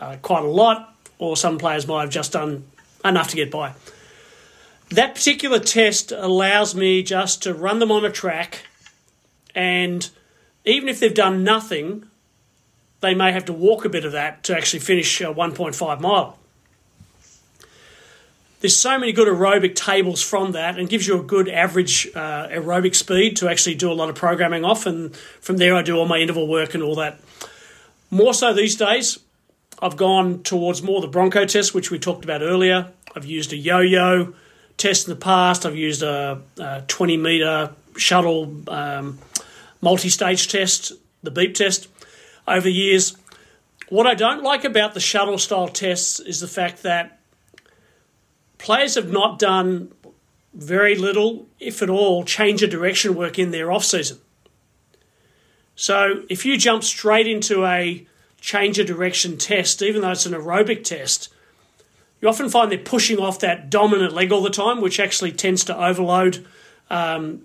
uh, 0.00 0.16
quite 0.22 0.44
a 0.44 0.48
lot, 0.48 0.94
or 1.18 1.36
some 1.36 1.58
players 1.58 1.86
might 1.86 2.02
have 2.02 2.10
just 2.10 2.32
done 2.32 2.64
enough 3.04 3.28
to 3.28 3.36
get 3.36 3.50
by. 3.50 3.72
That 4.90 5.14
particular 5.14 5.58
test 5.58 6.12
allows 6.12 6.74
me 6.74 7.02
just 7.02 7.42
to 7.44 7.54
run 7.54 7.78
them 7.78 7.90
on 7.90 8.04
a 8.04 8.10
track, 8.10 8.66
and 9.54 10.08
even 10.64 10.88
if 10.88 11.00
they've 11.00 11.14
done 11.14 11.44
nothing, 11.44 12.06
they 13.00 13.14
may 13.14 13.32
have 13.32 13.46
to 13.46 13.52
walk 13.52 13.84
a 13.84 13.88
bit 13.88 14.04
of 14.04 14.12
that 14.12 14.44
to 14.44 14.56
actually 14.56 14.80
finish 14.80 15.20
a 15.20 15.24
1.5 15.24 16.00
mile 16.00 16.38
there's 18.62 18.78
so 18.78 18.96
many 18.96 19.10
good 19.10 19.26
aerobic 19.26 19.74
tables 19.74 20.22
from 20.22 20.52
that 20.52 20.78
and 20.78 20.88
gives 20.88 21.04
you 21.04 21.18
a 21.18 21.22
good 21.22 21.48
average 21.48 22.08
uh, 22.14 22.46
aerobic 22.46 22.94
speed 22.94 23.36
to 23.38 23.48
actually 23.48 23.74
do 23.74 23.90
a 23.90 23.92
lot 23.92 24.08
of 24.08 24.14
programming 24.14 24.64
off. 24.64 24.86
And 24.86 25.14
from 25.40 25.56
there, 25.56 25.74
I 25.74 25.82
do 25.82 25.96
all 25.96 26.06
my 26.06 26.18
interval 26.18 26.46
work 26.46 26.72
and 26.74 26.82
all 26.82 26.94
that. 26.94 27.20
More 28.08 28.32
so 28.32 28.54
these 28.54 28.76
days, 28.76 29.18
I've 29.80 29.96
gone 29.96 30.44
towards 30.44 30.80
more 30.80 31.00
the 31.00 31.08
Bronco 31.08 31.44
test, 31.44 31.74
which 31.74 31.90
we 31.90 31.98
talked 31.98 32.22
about 32.22 32.40
earlier. 32.40 32.92
I've 33.16 33.24
used 33.24 33.52
a 33.52 33.56
yo 33.56 33.80
yo 33.80 34.32
test 34.76 35.08
in 35.08 35.14
the 35.14 35.20
past, 35.20 35.66
I've 35.66 35.76
used 35.76 36.04
a, 36.04 36.40
a 36.56 36.82
20 36.86 37.16
meter 37.16 37.72
shuttle 37.96 38.62
um, 38.68 39.18
multi 39.80 40.08
stage 40.08 40.46
test, 40.46 40.92
the 41.24 41.32
beep 41.32 41.56
test, 41.56 41.88
over 42.46 42.60
the 42.60 42.72
years. 42.72 43.16
What 43.88 44.06
I 44.06 44.14
don't 44.14 44.44
like 44.44 44.62
about 44.62 44.94
the 44.94 45.00
shuttle 45.00 45.36
style 45.36 45.66
tests 45.66 46.20
is 46.20 46.38
the 46.38 46.46
fact 46.46 46.84
that 46.84 47.18
players 48.62 48.94
have 48.94 49.10
not 49.10 49.40
done 49.40 49.92
very 50.54 50.94
little, 50.94 51.46
if 51.58 51.82
at 51.82 51.90
all, 51.90 52.24
change 52.24 52.62
of 52.62 52.70
direction 52.70 53.14
work 53.14 53.38
in 53.38 53.50
their 53.50 53.72
off 53.72 53.84
season. 53.84 54.18
So 55.74 56.22
if 56.30 56.46
you 56.46 56.56
jump 56.56 56.84
straight 56.84 57.26
into 57.26 57.66
a 57.66 58.06
change 58.40 58.78
of 58.78 58.86
direction 58.86 59.36
test, 59.36 59.82
even 59.82 60.02
though 60.02 60.12
it's 60.12 60.26
an 60.26 60.32
aerobic 60.32 60.84
test, 60.84 61.28
you 62.20 62.28
often 62.28 62.48
find 62.48 62.70
they're 62.70 62.78
pushing 62.78 63.18
off 63.18 63.40
that 63.40 63.68
dominant 63.68 64.12
leg 64.12 64.30
all 64.30 64.42
the 64.42 64.50
time, 64.50 64.80
which 64.80 65.00
actually 65.00 65.32
tends 65.32 65.64
to 65.64 65.76
overload 65.76 66.46
um, 66.88 67.42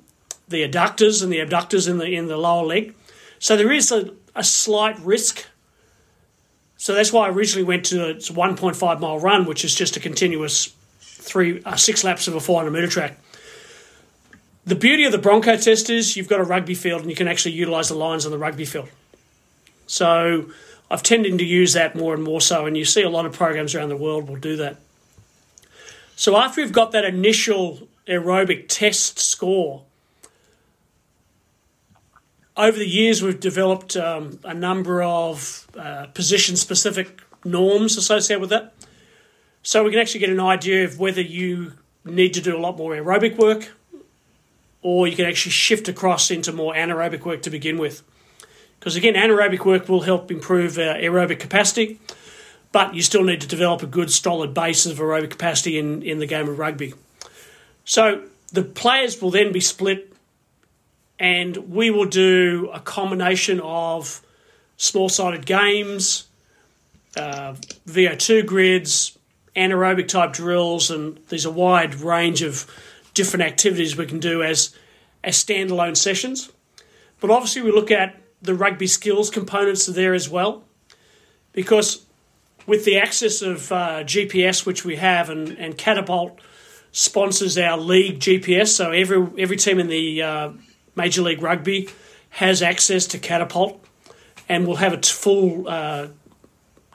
the 0.48 0.68
adductors 0.68 1.24
and 1.24 1.32
the 1.32 1.40
abductors 1.40 1.88
in 1.88 1.98
the 1.98 2.16
in 2.16 2.28
the 2.28 2.38
lower 2.38 2.66
leg. 2.66 2.94
So 3.40 3.58
there 3.58 3.72
is 3.72 3.92
a, 3.92 4.14
a 4.36 4.44
slight 4.44 5.00
risk. 5.00 5.48
So 6.76 6.94
that's 6.94 7.12
why 7.12 7.26
I 7.26 7.32
originally 7.32 7.64
went 7.64 7.86
to 7.86 8.10
a 8.10 8.14
1.5 8.16 9.00
mile 9.00 9.20
run, 9.20 9.46
which 9.46 9.66
is 9.66 9.74
just 9.74 9.98
a 9.98 10.00
continuous 10.00 10.77
three 11.28 11.62
uh, 11.64 11.76
six 11.76 12.04
laps 12.04 12.28
of 12.28 12.36
a 12.36 12.40
400 12.40 12.72
meter 12.72 12.88
track. 12.88 13.20
The 14.66 14.76
beauty 14.76 15.06
of 15.06 15.12
the 15.12 15.18
Bronco 15.18 15.56
test 15.58 15.90
is 15.90 16.18
you've 16.18 16.28
got 16.28 16.40
a 16.40 16.44
rugby 16.44 16.76
field 16.76 17.02
and 17.02 17.10
you 17.10 17.16
can 17.16 17.28
actually 17.28 17.54
utilise 17.54 17.90
the 17.90 17.96
lines 17.96 18.26
on 18.26 18.32
the 18.32 18.38
rugby 18.38 18.66
field. 18.66 18.90
So 19.86 20.50
I've 20.92 21.04
tended 21.04 21.38
to 21.38 21.46
use 21.46 21.74
that 21.74 21.96
more 21.96 22.14
and 22.14 22.24
more 22.24 22.42
so, 22.42 22.66
and 22.66 22.78
you 22.78 22.84
see 22.84 23.04
a 23.04 23.10
lot 23.10 23.26
of 23.26 23.34
programs 23.34 23.76
around 23.76 23.90
the 23.90 23.98
world 23.98 24.28
will 24.28 24.36
do 24.36 24.58
that. 24.58 24.78
So 26.16 26.36
after 26.36 26.62
we've 26.62 26.74
got 26.74 26.92
that 26.92 27.06
initial 27.06 27.88
aerobic 28.08 28.66
test 28.68 29.20
score, 29.20 29.84
over 32.58 32.78
the 32.78 32.88
years 32.88 33.22
we've 33.22 33.40
developed 33.40 33.96
um, 33.96 34.40
a 34.44 34.54
number 34.54 35.04
of 35.04 35.68
uh, 35.78 36.08
position 36.08 36.56
specific 36.56 37.22
norms 37.46 37.98
associated 37.98 38.42
with 38.42 38.50
that. 38.50 38.74
So 39.68 39.84
we 39.84 39.92
can 39.92 40.00
actually 40.00 40.22
get 40.22 40.30
an 40.30 40.40
idea 40.40 40.86
of 40.86 40.98
whether 40.98 41.20
you 41.20 41.74
need 42.06 42.36
to 42.36 42.42
do 42.42 42.56
a 42.56 42.58
lot 42.58 42.78
more 42.78 42.94
aerobic 42.94 43.36
work 43.36 43.74
or 44.82 45.10
you 45.10 45.16
can 45.18 45.26
actually 45.26 45.52
shift 45.52 45.90
across 45.90 46.32
into 46.32 46.54
more 46.54 46.74
anaerobic 46.74 47.26
work 47.26 47.42
to 47.42 47.50
begin 47.50 47.78
with. 47.78 48.02
Because 48.80 48.96
again, 48.96 49.16
anaerobic 49.16 49.66
work 49.66 49.90
will 49.90 50.04
help 50.04 50.32
improve 50.32 50.78
uh, 50.78 50.96
aerobic 50.96 51.42
capacity, 51.42 52.00
but 52.72 52.96
you 52.96 53.02
still 53.02 53.26
need 53.26 53.42
to 53.42 53.48
develop 53.48 53.84
a 53.84 53.88
good 53.88 54.10
solid 54.10 54.54
base 54.54 54.86
of 54.86 55.00
aerobic 55.00 55.32
capacity 55.32 55.78
in, 55.78 56.02
in 56.02 56.20
the 56.20 56.28
game 56.28 56.48
of 56.48 56.58
rugby. 56.58 56.94
So 57.84 58.24
the 58.54 58.64
players 58.64 59.22
will 59.22 59.32
then 59.32 59.52
be 59.52 59.60
split, 59.60 60.14
and 61.20 61.58
we 61.70 61.92
will 61.92 62.06
do 62.06 62.70
a 62.74 62.80
combination 62.80 63.60
of 63.60 64.22
small 64.78 65.10
sided 65.10 65.46
games, 65.46 66.28
uh, 67.18 67.56
VO2 67.86 68.46
grids, 68.46 69.17
anaerobic 69.58 70.08
type 70.08 70.32
drills, 70.34 70.92
and 70.92 71.20
there's 71.30 71.46
a 71.46 71.52
wide 71.52 71.96
range 71.96 72.42
of 72.42 72.70
different 73.14 73.44
activities 73.44 73.98
we 73.98 74.06
can 74.06 74.20
do 74.20 74.44
as 74.44 74.76
as 75.24 75.44
standalone 75.44 75.98
sessions. 75.98 76.52
But 77.20 77.32
obviously, 77.32 77.64
we 77.64 77.72
look 77.72 77.92
at 77.92 78.22
the 78.42 78.54
rugby 78.54 78.88
skills 78.88 79.30
components 79.30 79.88
there 79.88 80.14
as 80.14 80.30
well, 80.30 80.64
because 81.52 82.06
with 82.68 82.86
the 82.86 83.00
access 83.00 83.42
of 83.42 83.72
uh, 83.72 84.04
GPS 84.04 84.66
which 84.66 84.86
we 84.86 84.98
have, 84.98 85.30
and, 85.30 85.50
and 85.58 85.78
Catapult 85.78 86.40
sponsors 86.92 87.58
our 87.58 87.78
league 87.78 88.20
GPS, 88.20 88.68
so 88.68 88.92
every 88.92 89.28
every 89.40 89.58
team 89.58 89.80
in 89.80 89.88
the 89.88 90.22
uh, 90.22 90.52
Major 90.96 91.24
League 91.24 91.42
Rugby 91.42 91.90
has 92.30 92.62
access 92.62 93.08
to 93.08 93.18
Catapult, 93.18 93.84
and 94.48 94.68
will 94.68 94.76
have 94.76 94.94
a 94.94 95.02
full 95.02 95.68
uh, 95.68 96.08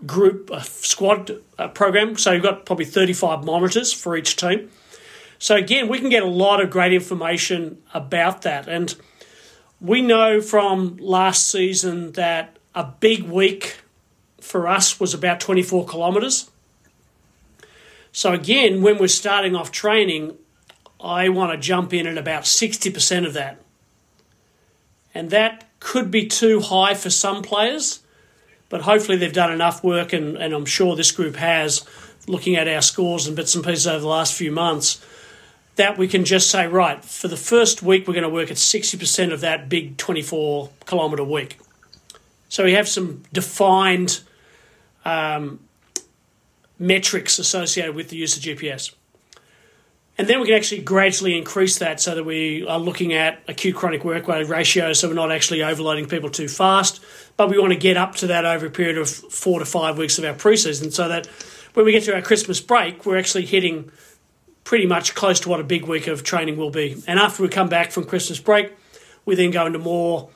group 0.07 0.51
a 0.51 0.63
squad 0.65 1.31
uh, 1.59 1.69
program. 1.69 2.17
So 2.17 2.33
you've 2.33 2.43
got 2.43 2.67
probably 2.67 2.85
35 2.85 3.45
monitors 3.45 3.93
for 3.93 4.17
each 4.17 4.37
team. 4.37 4.71
So 5.39 5.57
again, 5.57 5.89
we 5.89 5.99
can 5.99 6.09
get 6.09 6.23
a 6.23 6.29
lot 6.29 6.61
of 6.61 6.71
great 6.71 6.93
information 6.93 7.83
about 7.93 8.43
that. 8.43 8.69
And 8.69 8.95
we 9.81 10.01
know 10.01 10.41
from 10.41 10.97
last 10.99 11.51
season 11.51 12.13
that 12.13 12.59
a 12.75 12.85
big 12.85 13.25
week 13.25 13.79
for 14.41 14.69
us 14.69 15.01
was 15.01 15.15
about 15.15 15.41
24 15.41 15.87
kilometres. 15.87 16.51
So 18.13 18.33
again, 18.33 18.83
when 18.83 18.99
we're 18.99 19.09
starting 19.09 19.57
off 19.57 19.73
training, 19.73 20.37
I 21.01 21.29
want 21.29 21.53
to 21.53 21.59
jump 21.59 21.93
in 21.93 22.07
at 22.07 22.19
about 22.19 22.45
60% 22.45 23.27
of 23.27 23.33
that. 23.35 23.61
And 25.15 25.31
that 25.31 25.69
could 25.81 26.11
be 26.11 26.27
too 26.27 26.61
high 26.61 26.95
for 26.95 27.11
some 27.11 27.43
players 27.43 28.02
but 28.73 28.81
hopefully 28.81 29.19
they've 29.19 29.35
done 29.35 29.53
enough 29.53 29.85
work, 29.85 30.15
and, 30.15 30.39
and 30.39 30.55
I'm 30.55 30.65
sure 30.65 30.97
this 30.97 31.13
group 31.13 31.37
has, 31.37 31.85
looking 32.27 32.57
at 32.57 32.67
our 32.67 32.81
scores 32.81 33.27
and 33.27 33.37
bits 33.37 33.55
and 33.55 33.63
pieces 33.63 33.87
over 33.87 33.99
the 33.99 34.07
last 34.07 34.33
few 34.33 34.51
months, 34.51 35.05
that 35.77 35.99
we 35.99 36.09
can 36.09 36.25
just 36.25 36.51
say, 36.51 36.67
right, 36.67 37.05
for 37.05 37.29
the 37.29 37.37
first 37.37 37.83
week, 37.83 38.09
we're 38.09 38.15
going 38.15 38.23
to 38.23 38.31
work 38.31 38.51
at 38.51 38.57
60% 38.57 39.31
of 39.31 39.43
that 39.43 39.69
big 39.69 39.99
24 39.99 40.71
kilometre 40.87 41.23
week. 41.23 41.59
So 42.49 42.65
we 42.65 42.73
have 42.73 42.89
some 42.89 43.25
defined 43.31 44.21
um, 45.05 45.61
metrics 46.79 47.39
associated 47.39 47.95
with 47.95 48.09
the 48.09 48.17
use 48.17 48.39
of 48.39 48.43
GPS. 48.43 48.95
And 50.23 50.31
then 50.31 50.39
we 50.39 50.47
can 50.47 50.55
actually 50.55 50.83
gradually 50.83 51.37
increase 51.37 51.79
that 51.79 52.01
so 52.01 52.15
that 52.15 52.23
we 52.23 52.65
are 52.65 52.79
looking 52.79 53.13
at 53.13 53.43
acute 53.49 53.75
chronic 53.75 54.03
workload 54.03 54.49
ratio 54.49 54.93
so 54.93 55.09
we're 55.09 55.15
not 55.15 55.33
actually 55.33 55.65
overloading 55.65 56.07
people 56.07 56.31
too 56.31 56.47
fast. 56.47 57.03
But 57.37 57.51
we 57.51 57.59
want 57.59 57.73
to 57.73 57.79
get 57.79 57.97
up 57.97 58.15
to 58.19 58.29
that 58.29 58.45
over 58.45 58.67
a 58.67 58.71
period 58.71 58.99
of 58.99 59.11
four 59.11 59.59
to 59.59 59.65
five 59.65 59.99
weeks 59.99 60.19
of 60.19 60.25
our 60.25 60.35
preseason 60.35 60.93
so 60.93 61.09
that 61.09 61.27
when 61.75 61.85
we 61.85 61.91
get 61.91 62.05
to 62.05 62.15
our 62.15 62.23
Christmas 62.23 62.61
break, 62.61 63.05
we're 63.05 63.19
actually 63.19 63.47
hitting 63.47 63.91
pretty 64.63 64.87
much 64.87 65.17
close 65.17 65.41
to 65.41 65.49
what 65.49 65.59
a 65.59 65.65
big 65.65 65.87
week 65.87 66.07
of 66.07 66.23
training 66.23 66.57
will 66.57 66.71
be. 66.71 67.03
And 67.09 67.19
after 67.19 67.43
we 67.43 67.49
come 67.49 67.69
back 67.69 67.91
from 67.91 68.05
Christmas 68.05 68.39
break, 68.39 68.73
we 69.25 69.35
then 69.35 69.51
go 69.51 69.67
into 69.67 69.81
more 69.81 70.31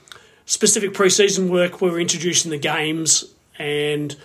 specific 0.47 0.95
preseason 0.95 1.49
work 1.49 1.81
where 1.81 1.93
we're 1.93 2.01
introducing 2.01 2.51
the 2.51 2.59
games 2.59 3.25
and 3.57 4.17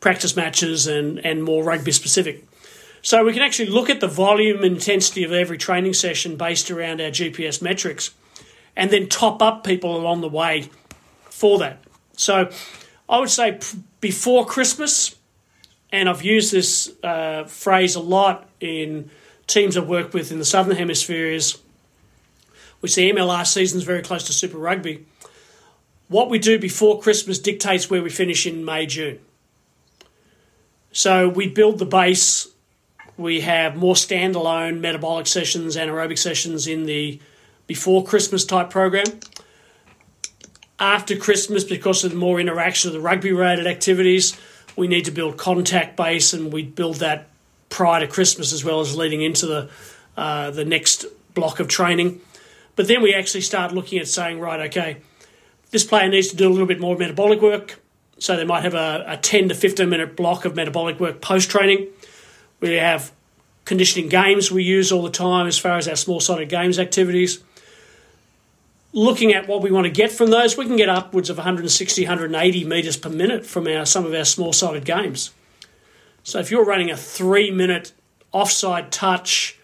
practice 0.00 0.34
matches 0.34 0.86
and, 0.86 1.18
and 1.26 1.44
more 1.44 1.62
rugby 1.62 1.92
specific. 1.92 2.42
So 3.04 3.22
we 3.22 3.34
can 3.34 3.42
actually 3.42 3.68
look 3.68 3.90
at 3.90 4.00
the 4.00 4.08
volume 4.08 4.64
and 4.64 4.76
intensity 4.76 5.24
of 5.24 5.32
every 5.32 5.58
training 5.58 5.92
session 5.92 6.36
based 6.36 6.70
around 6.70 7.02
our 7.02 7.10
GPS 7.10 7.60
metrics 7.60 8.12
and 8.74 8.90
then 8.90 9.10
top 9.10 9.42
up 9.42 9.62
people 9.62 9.94
along 9.94 10.22
the 10.22 10.28
way 10.28 10.70
for 11.24 11.58
that. 11.58 11.84
So 12.16 12.50
I 13.06 13.20
would 13.20 13.28
say 13.28 13.60
before 14.00 14.46
Christmas 14.46 15.16
and 15.92 16.08
I've 16.08 16.22
used 16.22 16.50
this 16.50 16.90
uh, 17.02 17.44
phrase 17.44 17.94
a 17.94 18.00
lot 18.00 18.48
in 18.58 19.10
teams 19.46 19.76
I've 19.76 19.86
worked 19.86 20.14
with 20.14 20.32
in 20.32 20.38
the 20.38 20.44
Southern 20.46 20.74
Hemisphere, 20.74 21.30
is 21.30 21.58
which 22.80 22.94
the 22.94 23.12
MLR 23.12 23.46
season 23.46 23.78
is 23.78 23.84
very 23.84 24.00
close 24.00 24.24
to 24.24 24.32
Super 24.32 24.56
Rugby. 24.56 25.04
What 26.08 26.30
we 26.30 26.38
do 26.38 26.58
before 26.58 27.02
Christmas 27.02 27.38
dictates 27.38 27.90
where 27.90 28.02
we 28.02 28.08
finish 28.08 28.46
in 28.46 28.64
May, 28.64 28.86
June. 28.86 29.18
So 30.90 31.28
we 31.28 31.48
build 31.48 31.78
the 31.78 31.84
base. 31.84 32.48
We 33.16 33.40
have 33.42 33.76
more 33.76 33.94
standalone 33.94 34.80
metabolic 34.80 35.26
sessions, 35.26 35.76
anaerobic 35.76 36.18
sessions 36.18 36.66
in 36.66 36.84
the 36.84 37.20
before 37.66 38.04
Christmas 38.04 38.44
type 38.44 38.70
program. 38.70 39.06
After 40.78 41.16
Christmas, 41.16 41.64
because 41.64 42.04
of 42.04 42.10
the 42.10 42.16
more 42.16 42.40
interaction 42.40 42.88
of 42.88 42.94
the 42.94 43.00
rugby 43.00 43.32
related 43.32 43.66
activities, 43.66 44.36
we 44.76 44.88
need 44.88 45.04
to 45.04 45.12
build 45.12 45.36
contact 45.36 45.96
base 45.96 46.32
and 46.32 46.52
we 46.52 46.64
build 46.64 46.96
that 46.96 47.28
prior 47.68 48.00
to 48.00 48.06
Christmas 48.06 48.52
as 48.52 48.64
well 48.64 48.80
as 48.80 48.96
leading 48.96 49.22
into 49.22 49.46
the 49.46 49.70
uh, 50.16 50.50
the 50.50 50.64
next 50.64 51.06
block 51.34 51.60
of 51.60 51.68
training. 51.68 52.20
But 52.76 52.88
then 52.88 53.02
we 53.02 53.14
actually 53.14 53.40
start 53.40 53.72
looking 53.72 53.98
at 53.98 54.08
saying, 54.08 54.40
right, 54.40 54.60
okay, 54.68 54.98
this 55.70 55.84
player 55.84 56.08
needs 56.08 56.28
to 56.28 56.36
do 56.36 56.48
a 56.48 56.52
little 56.52 56.66
bit 56.66 56.80
more 56.80 56.96
metabolic 56.96 57.40
work. 57.40 57.80
So 58.18 58.36
they 58.36 58.44
might 58.44 58.62
have 58.62 58.74
a, 58.74 59.04
a 59.08 59.16
10 59.16 59.48
to 59.48 59.54
15 59.54 59.88
minute 59.88 60.16
block 60.16 60.44
of 60.44 60.54
metabolic 60.54 61.00
work 61.00 61.20
post 61.20 61.50
training. 61.50 61.88
We 62.60 62.74
have 62.74 63.12
conditioning 63.64 64.08
games 64.08 64.50
we 64.50 64.62
use 64.62 64.92
all 64.92 65.02
the 65.02 65.10
time 65.10 65.46
as 65.46 65.58
far 65.58 65.76
as 65.76 65.88
our 65.88 65.96
small 65.96 66.20
sided 66.20 66.48
games 66.48 66.78
activities. 66.78 67.42
Looking 68.92 69.32
at 69.32 69.48
what 69.48 69.62
we 69.62 69.72
want 69.72 69.86
to 69.86 69.90
get 69.90 70.12
from 70.12 70.30
those, 70.30 70.56
we 70.56 70.66
can 70.66 70.76
get 70.76 70.88
upwards 70.88 71.28
of 71.30 71.36
160, 71.36 72.02
180 72.02 72.64
metres 72.64 72.96
per 72.96 73.08
minute 73.08 73.44
from 73.44 73.66
our 73.66 73.84
some 73.84 74.06
of 74.06 74.14
our 74.14 74.24
small 74.24 74.52
sided 74.52 74.84
games. 74.84 75.32
So 76.22 76.38
if 76.38 76.50
you're 76.50 76.64
running 76.64 76.90
a 76.90 76.96
three 76.96 77.50
minute 77.50 77.92
offside 78.32 78.92
touch, 78.92 79.58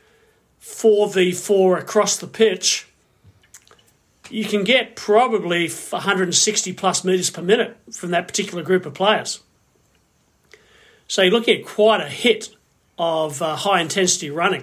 4v4 0.61 1.79
across 1.79 2.17
the 2.17 2.27
pitch, 2.27 2.87
you 4.31 4.45
can 4.45 4.65
get 4.65 4.95
probably 4.95 5.69
160 5.69 6.73
plus 6.75 7.05
metres 7.05 7.31
per 7.31 7.43
minute 7.43 7.77
from 7.93 8.11
that 8.11 8.29
particular 8.29 8.63
group 8.63 8.87
of 8.87 8.95
players. 8.95 9.41
So 11.09 11.23
you're 11.23 11.33
looking 11.33 11.59
at 11.59 11.67
quite 11.67 12.01
a 12.01 12.09
hit 12.09 12.55
of 13.01 13.41
uh, 13.41 13.57
high 13.57 13.81
intensity 13.81 14.29
running. 14.29 14.63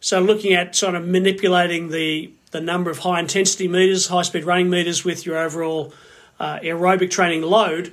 So 0.00 0.20
looking 0.20 0.52
at 0.52 0.76
sort 0.76 0.94
of 0.94 1.04
manipulating 1.04 1.88
the, 1.88 2.30
the 2.52 2.60
number 2.60 2.88
of 2.88 3.00
high 3.00 3.18
intensity 3.18 3.66
meters, 3.66 4.06
high 4.06 4.22
speed 4.22 4.44
running 4.44 4.70
meters 4.70 5.04
with 5.04 5.26
your 5.26 5.36
overall 5.36 5.92
uh, 6.38 6.60
aerobic 6.60 7.10
training 7.10 7.42
load, 7.42 7.92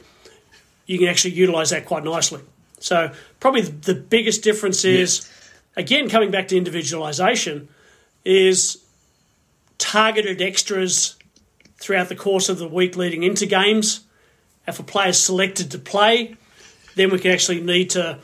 you 0.85 0.99
can 0.99 1.07
actually 1.07 1.33
utilize 1.33 1.71
that 1.71 1.85
quite 1.85 2.03
nicely. 2.03 2.41
So 2.79 3.11
probably 3.39 3.61
the 3.61 3.95
biggest 3.95 4.43
difference 4.43 4.85
is, 4.85 5.27
again, 5.75 6.09
coming 6.09 6.29
back 6.29 6.47
to 6.49 6.57
individualization, 6.57 7.69
is 8.23 8.83
targeted 9.79 10.43
extras 10.43 11.15
throughout 11.77 12.09
the 12.09 12.15
course 12.15 12.49
of 12.49 12.59
the 12.59 12.67
week 12.67 12.95
leading 12.95 13.23
into 13.23 13.47
games. 13.47 14.01
If 14.67 14.79
a 14.79 14.83
player 14.83 15.09
is 15.09 15.19
selected 15.19 15.71
to 15.71 15.79
play, 15.79 16.35
then 16.95 17.09
we 17.09 17.17
can 17.17 17.31
actually 17.31 17.61
need 17.61 17.89
to 17.91 18.19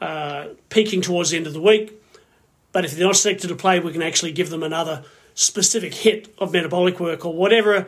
uh, 0.00 0.48
peaking 0.68 1.00
towards 1.02 1.30
the 1.30 1.36
end 1.36 1.46
of 1.46 1.52
the 1.52 1.60
week. 1.60 2.02
But 2.72 2.84
if 2.84 2.92
they're 2.92 3.06
not 3.06 3.16
selected 3.16 3.48
to 3.48 3.56
play, 3.56 3.80
we 3.80 3.92
can 3.92 4.02
actually 4.02 4.32
give 4.32 4.50
them 4.50 4.62
another 4.62 5.04
specific 5.34 5.94
hit 5.94 6.34
of 6.38 6.52
metabolic 6.52 7.00
work 7.00 7.24
or 7.24 7.32
whatever, 7.32 7.86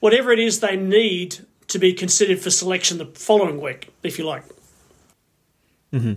whatever 0.00 0.32
it 0.32 0.38
is 0.38 0.60
they 0.60 0.76
need 0.76 1.38
to 1.68 1.78
be 1.78 1.92
considered 1.92 2.40
for 2.40 2.50
selection 2.50 2.98
the 2.98 3.06
following 3.06 3.60
week, 3.60 3.92
if 4.02 4.18
you 4.18 4.26
like. 4.26 4.44
Mm-hmm. 5.92 6.14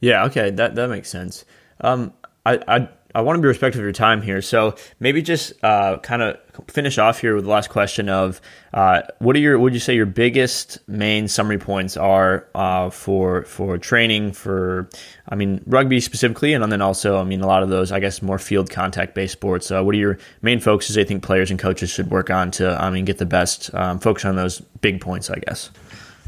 Yeah. 0.00 0.24
Okay. 0.24 0.50
That 0.50 0.74
that 0.74 0.88
makes 0.88 1.08
sense. 1.08 1.44
Um, 1.80 2.12
I, 2.44 2.60
I 2.68 2.88
I 3.16 3.22
want 3.22 3.38
to 3.38 3.40
be 3.40 3.48
respectful 3.48 3.80
of 3.80 3.84
your 3.84 3.92
time 3.92 4.20
here. 4.20 4.42
So 4.42 4.74
maybe 5.00 5.22
just 5.22 5.54
uh, 5.64 5.96
kind 6.00 6.20
of 6.20 6.36
finish 6.68 6.98
off 6.98 7.18
here 7.18 7.34
with 7.34 7.44
the 7.44 7.50
last 7.50 7.70
question 7.70 8.10
of 8.10 8.42
uh, 8.74 9.02
what 9.20 9.34
are 9.34 9.38
your 9.38 9.58
would 9.58 9.72
you 9.72 9.80
say 9.80 9.94
your 9.94 10.04
biggest 10.04 10.86
main 10.86 11.26
summary 11.26 11.56
points 11.56 11.96
are 11.96 12.46
uh, 12.54 12.90
for 12.90 13.44
for 13.44 13.78
training 13.78 14.32
for 14.32 14.90
I 15.26 15.34
mean 15.34 15.62
rugby 15.64 15.98
specifically 16.00 16.52
and 16.52 16.70
then 16.70 16.82
also 16.82 17.18
I 17.18 17.24
mean 17.24 17.40
a 17.40 17.46
lot 17.46 17.62
of 17.62 17.70
those 17.70 17.90
I 17.90 18.00
guess 18.00 18.20
more 18.20 18.38
field 18.38 18.68
contact 18.68 19.14
based 19.14 19.32
sports. 19.32 19.70
Uh, 19.70 19.82
what 19.82 19.94
are 19.94 19.98
your 19.98 20.18
main 20.42 20.60
focuses? 20.60 20.98
I 20.98 21.04
think 21.04 21.22
players 21.22 21.50
and 21.50 21.58
coaches 21.58 21.88
should 21.88 22.10
work 22.10 22.28
on 22.28 22.50
to 22.52 22.78
I 22.78 22.90
mean 22.90 23.06
get 23.06 23.16
the 23.16 23.24
best 23.24 23.74
um, 23.74 23.98
focus 23.98 24.26
on 24.26 24.36
those 24.36 24.60
big 24.82 25.00
points. 25.00 25.30
I 25.30 25.36
guess. 25.36 25.70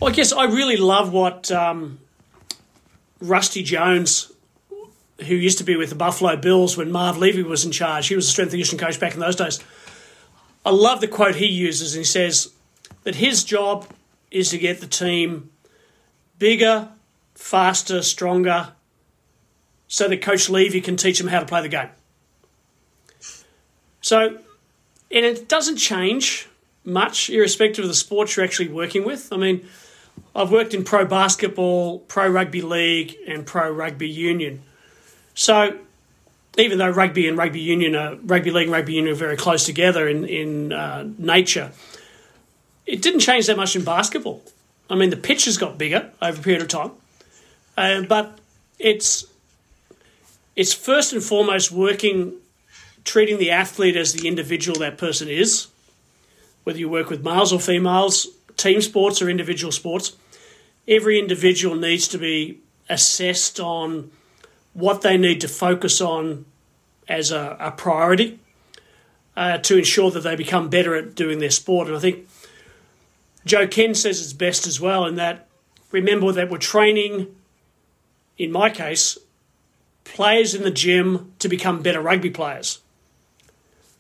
Well, 0.01 0.11
I 0.11 0.15
guess 0.15 0.33
I 0.33 0.45
really 0.47 0.79
love 0.79 1.13
what 1.13 1.53
um, 1.53 1.99
Rusty 3.21 3.63
Jones 3.63 4.33
who 5.27 5.35
used 5.35 5.59
to 5.59 5.65
be 5.65 5.77
with 5.77 5.89
the 5.91 5.95
Buffalo 5.95 6.37
Bills 6.37 6.77
when 6.77 6.93
Marv 6.93 7.19
Levy 7.19 7.43
was 7.43 7.65
in 7.65 7.73
charge. 7.73 8.09
He 8.09 8.15
was 8.15 8.27
a 8.27 8.31
strength 8.31 8.53
and 8.53 8.61
conditioning 8.61 8.85
coach 8.85 9.01
back 9.01 9.15
in 9.15 9.21
those 9.21 9.37
days. 9.37 9.61
I 10.65 10.71
love 10.71 11.01
the 11.01 11.09
quote 11.09 11.37
he 11.37 11.47
uses. 11.47 11.95
And 11.95 12.01
he 12.01 12.05
says 12.05 12.53
that 13.05 13.17
his 13.17 13.45
job 13.45 13.87
is 14.31 14.51
to 14.51 14.59
get 14.59 14.81
the 14.81 14.87
team 14.87 15.51
bigger, 16.39 16.89
faster, 17.35 18.03
stronger, 18.03 18.73
so 19.89 20.07
that 20.09 20.23
Coach 20.23 20.49
Levy 20.49 20.81
can 20.81 20.97
teach 20.97 21.19
them 21.19 21.29
how 21.29 21.41
to 21.41 21.47
play 21.47 21.63
the 21.63 21.69
game. 21.69 21.89
So, 24.01 24.39
and 25.11 25.25
it 25.25 25.49
doesn't 25.49 25.77
change 25.77 26.47
much, 26.85 27.31
irrespective 27.31 27.85
of 27.85 27.89
the 27.89 27.95
sports 27.95 28.37
you're 28.37 28.45
actually 28.45 28.69
working 28.69 29.05
with. 29.05 29.33
I 29.33 29.37
mean, 29.37 29.67
I've 30.35 30.51
worked 30.51 30.75
in 30.75 30.85
pro 30.85 31.05
basketball, 31.05 32.01
pro 32.01 32.29
rugby 32.29 32.63
league, 32.63 33.17
and 33.27 33.47
pro 33.47 33.71
rugby 33.71 34.09
union. 34.09 34.63
So 35.39 35.79
even 36.59 36.79
though 36.79 36.91
rugby 36.91 37.29
and 37.29 37.39
rugby 37.39 37.61
union, 37.61 37.95
are, 37.95 38.17
rugby 38.17 38.51
league 38.51 38.65
and 38.65 38.73
rugby 38.73 38.95
union 38.95 39.15
are 39.15 39.17
very 39.17 39.37
close 39.37 39.65
together 39.65 40.09
in 40.09 40.25
in 40.25 40.73
uh, 40.73 41.09
nature, 41.17 41.71
it 42.87 43.01
didn't 43.03 43.21
change 43.21 43.47
that 43.47 43.57
much 43.57 43.77
in 43.77 43.85
basketball. 43.85 44.43
I 44.91 44.97
mean, 44.97 45.11
the 45.11 45.17
pitches 45.17 45.57
got 45.57 45.79
bigger 45.79 46.11
over 46.21 46.41
a 46.41 46.43
period 46.43 46.63
of 46.63 46.69
time, 46.69 46.91
uh, 47.77 48.03
but 48.03 48.41
it's 48.81 49.27
it's 50.57 50.73
first 50.73 51.13
and 51.13 51.23
foremost 51.23 51.71
working, 51.71 52.33
treating 53.05 53.39
the 53.39 53.53
athlete 53.53 53.97
as 53.97 54.13
the 54.13 54.27
individual 54.27 54.81
that 54.81 54.99
person 54.99 55.29
is. 55.29 55.69
Whether 56.65 56.81
you 56.81 56.89
work 56.89 57.11
with 57.11 57.23
males 57.23 57.53
or 57.53 57.61
females, 57.61 58.27
team 58.57 58.81
sports 58.83 59.23
or 59.23 59.31
individual 59.31 59.71
sports, 59.71 60.17
every 60.89 61.17
individual 61.17 61.77
needs 61.77 62.09
to 62.09 62.19
be 62.19 62.59
assessed 62.89 63.61
on 63.61 64.11
what 64.79 65.03
they 65.03 65.19
need 65.19 65.41
to 65.41 65.49
focus 65.49 66.01
on 66.01 66.45
as 67.09 67.33
a, 67.33 67.57
a 67.59 67.73
priority 67.73 68.39
uh, 69.37 69.59
to 69.59 69.77
ensure 69.77 70.11
that 70.13 70.21
they 70.21 70.37
become 70.37 70.69
better 70.69 70.95
at 70.95 71.17
doing 71.17 71.41
their 71.41 71.51
sport. 71.51 71.89
And 71.89 71.97
I 71.97 72.01
think 72.01 72.29
Joe 73.45 73.67
Kenn 73.67 73.97
says 73.97 74.23
it's 74.23 74.33
best 74.33 74.69
as 74.69 74.81
well 74.81 75.05
in 75.05 75.17
that 75.17 75.49
remember 75.91 76.31
that 76.31 76.49
we're 76.49 76.59
training, 76.59 77.35
in 78.37 78.53
my 78.53 78.71
case, 78.71 79.19
players 80.05 80.55
in 80.55 80.63
the 80.63 80.71
gym 80.71 81.33
to 81.41 81.49
become 81.49 81.83
better 81.83 82.01
rugby 82.01 82.31
players, 82.31 82.79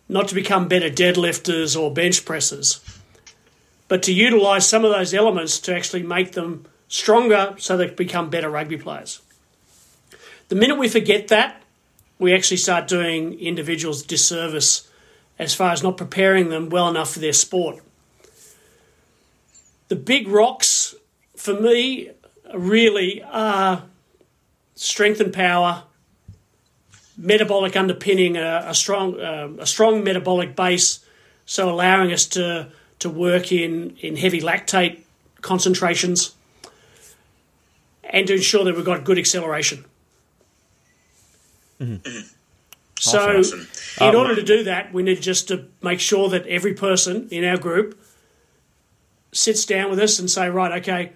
not 0.08 0.28
to 0.28 0.34
become 0.34 0.68
better 0.68 0.88
deadlifters 0.88 1.80
or 1.80 1.92
bench 1.92 2.24
pressers, 2.24 2.80
but 3.88 4.00
to 4.04 4.12
utilise 4.12 4.66
some 4.66 4.84
of 4.84 4.92
those 4.92 5.12
elements 5.12 5.58
to 5.58 5.74
actually 5.74 6.04
make 6.04 6.32
them 6.32 6.66
stronger 6.86 7.56
so 7.58 7.76
they 7.76 7.88
become 7.88 8.30
better 8.30 8.48
rugby 8.48 8.76
players. 8.76 9.20
The 10.48 10.54
minute 10.54 10.78
we 10.78 10.88
forget 10.88 11.28
that, 11.28 11.62
we 12.18 12.34
actually 12.34 12.56
start 12.56 12.88
doing 12.88 13.38
individuals 13.38 14.02
disservice 14.02 14.88
as 15.38 15.54
far 15.54 15.72
as 15.72 15.82
not 15.82 15.98
preparing 15.98 16.48
them 16.48 16.70
well 16.70 16.88
enough 16.88 17.12
for 17.12 17.18
their 17.18 17.34
sport. 17.34 17.82
The 19.88 19.96
big 19.96 20.26
rocks 20.26 20.94
for 21.36 21.52
me 21.52 22.10
really 22.54 23.22
are 23.22 23.84
strength 24.74 25.20
and 25.20 25.32
power, 25.32 25.84
metabolic 27.18 27.76
underpinning, 27.76 28.38
a, 28.38 28.64
a 28.68 28.74
strong 28.74 29.20
uh, 29.20 29.50
a 29.58 29.66
strong 29.66 30.02
metabolic 30.02 30.56
base, 30.56 31.04
so 31.44 31.70
allowing 31.70 32.10
us 32.10 32.26
to 32.26 32.68
to 33.00 33.10
work 33.10 33.52
in 33.52 33.96
in 34.00 34.16
heavy 34.16 34.40
lactate 34.40 35.00
concentrations, 35.42 36.34
and 38.02 38.26
to 38.26 38.34
ensure 38.34 38.64
that 38.64 38.74
we've 38.74 38.84
got 38.84 39.04
good 39.04 39.18
acceleration. 39.18 39.84
Mm-hmm. 41.80 42.20
So, 43.00 43.38
awesome. 43.38 43.68
in 44.00 44.08
um, 44.08 44.16
order 44.16 44.34
to 44.34 44.42
do 44.42 44.64
that, 44.64 44.92
we 44.92 45.02
need 45.02 45.20
just 45.22 45.48
to 45.48 45.66
make 45.82 46.00
sure 46.00 46.28
that 46.30 46.46
every 46.46 46.74
person 46.74 47.28
in 47.30 47.44
our 47.44 47.56
group 47.56 48.00
sits 49.32 49.64
down 49.64 49.90
with 49.90 50.00
us 50.00 50.18
and 50.18 50.28
say, 50.30 50.48
right, 50.48 50.80
okay, 50.80 51.12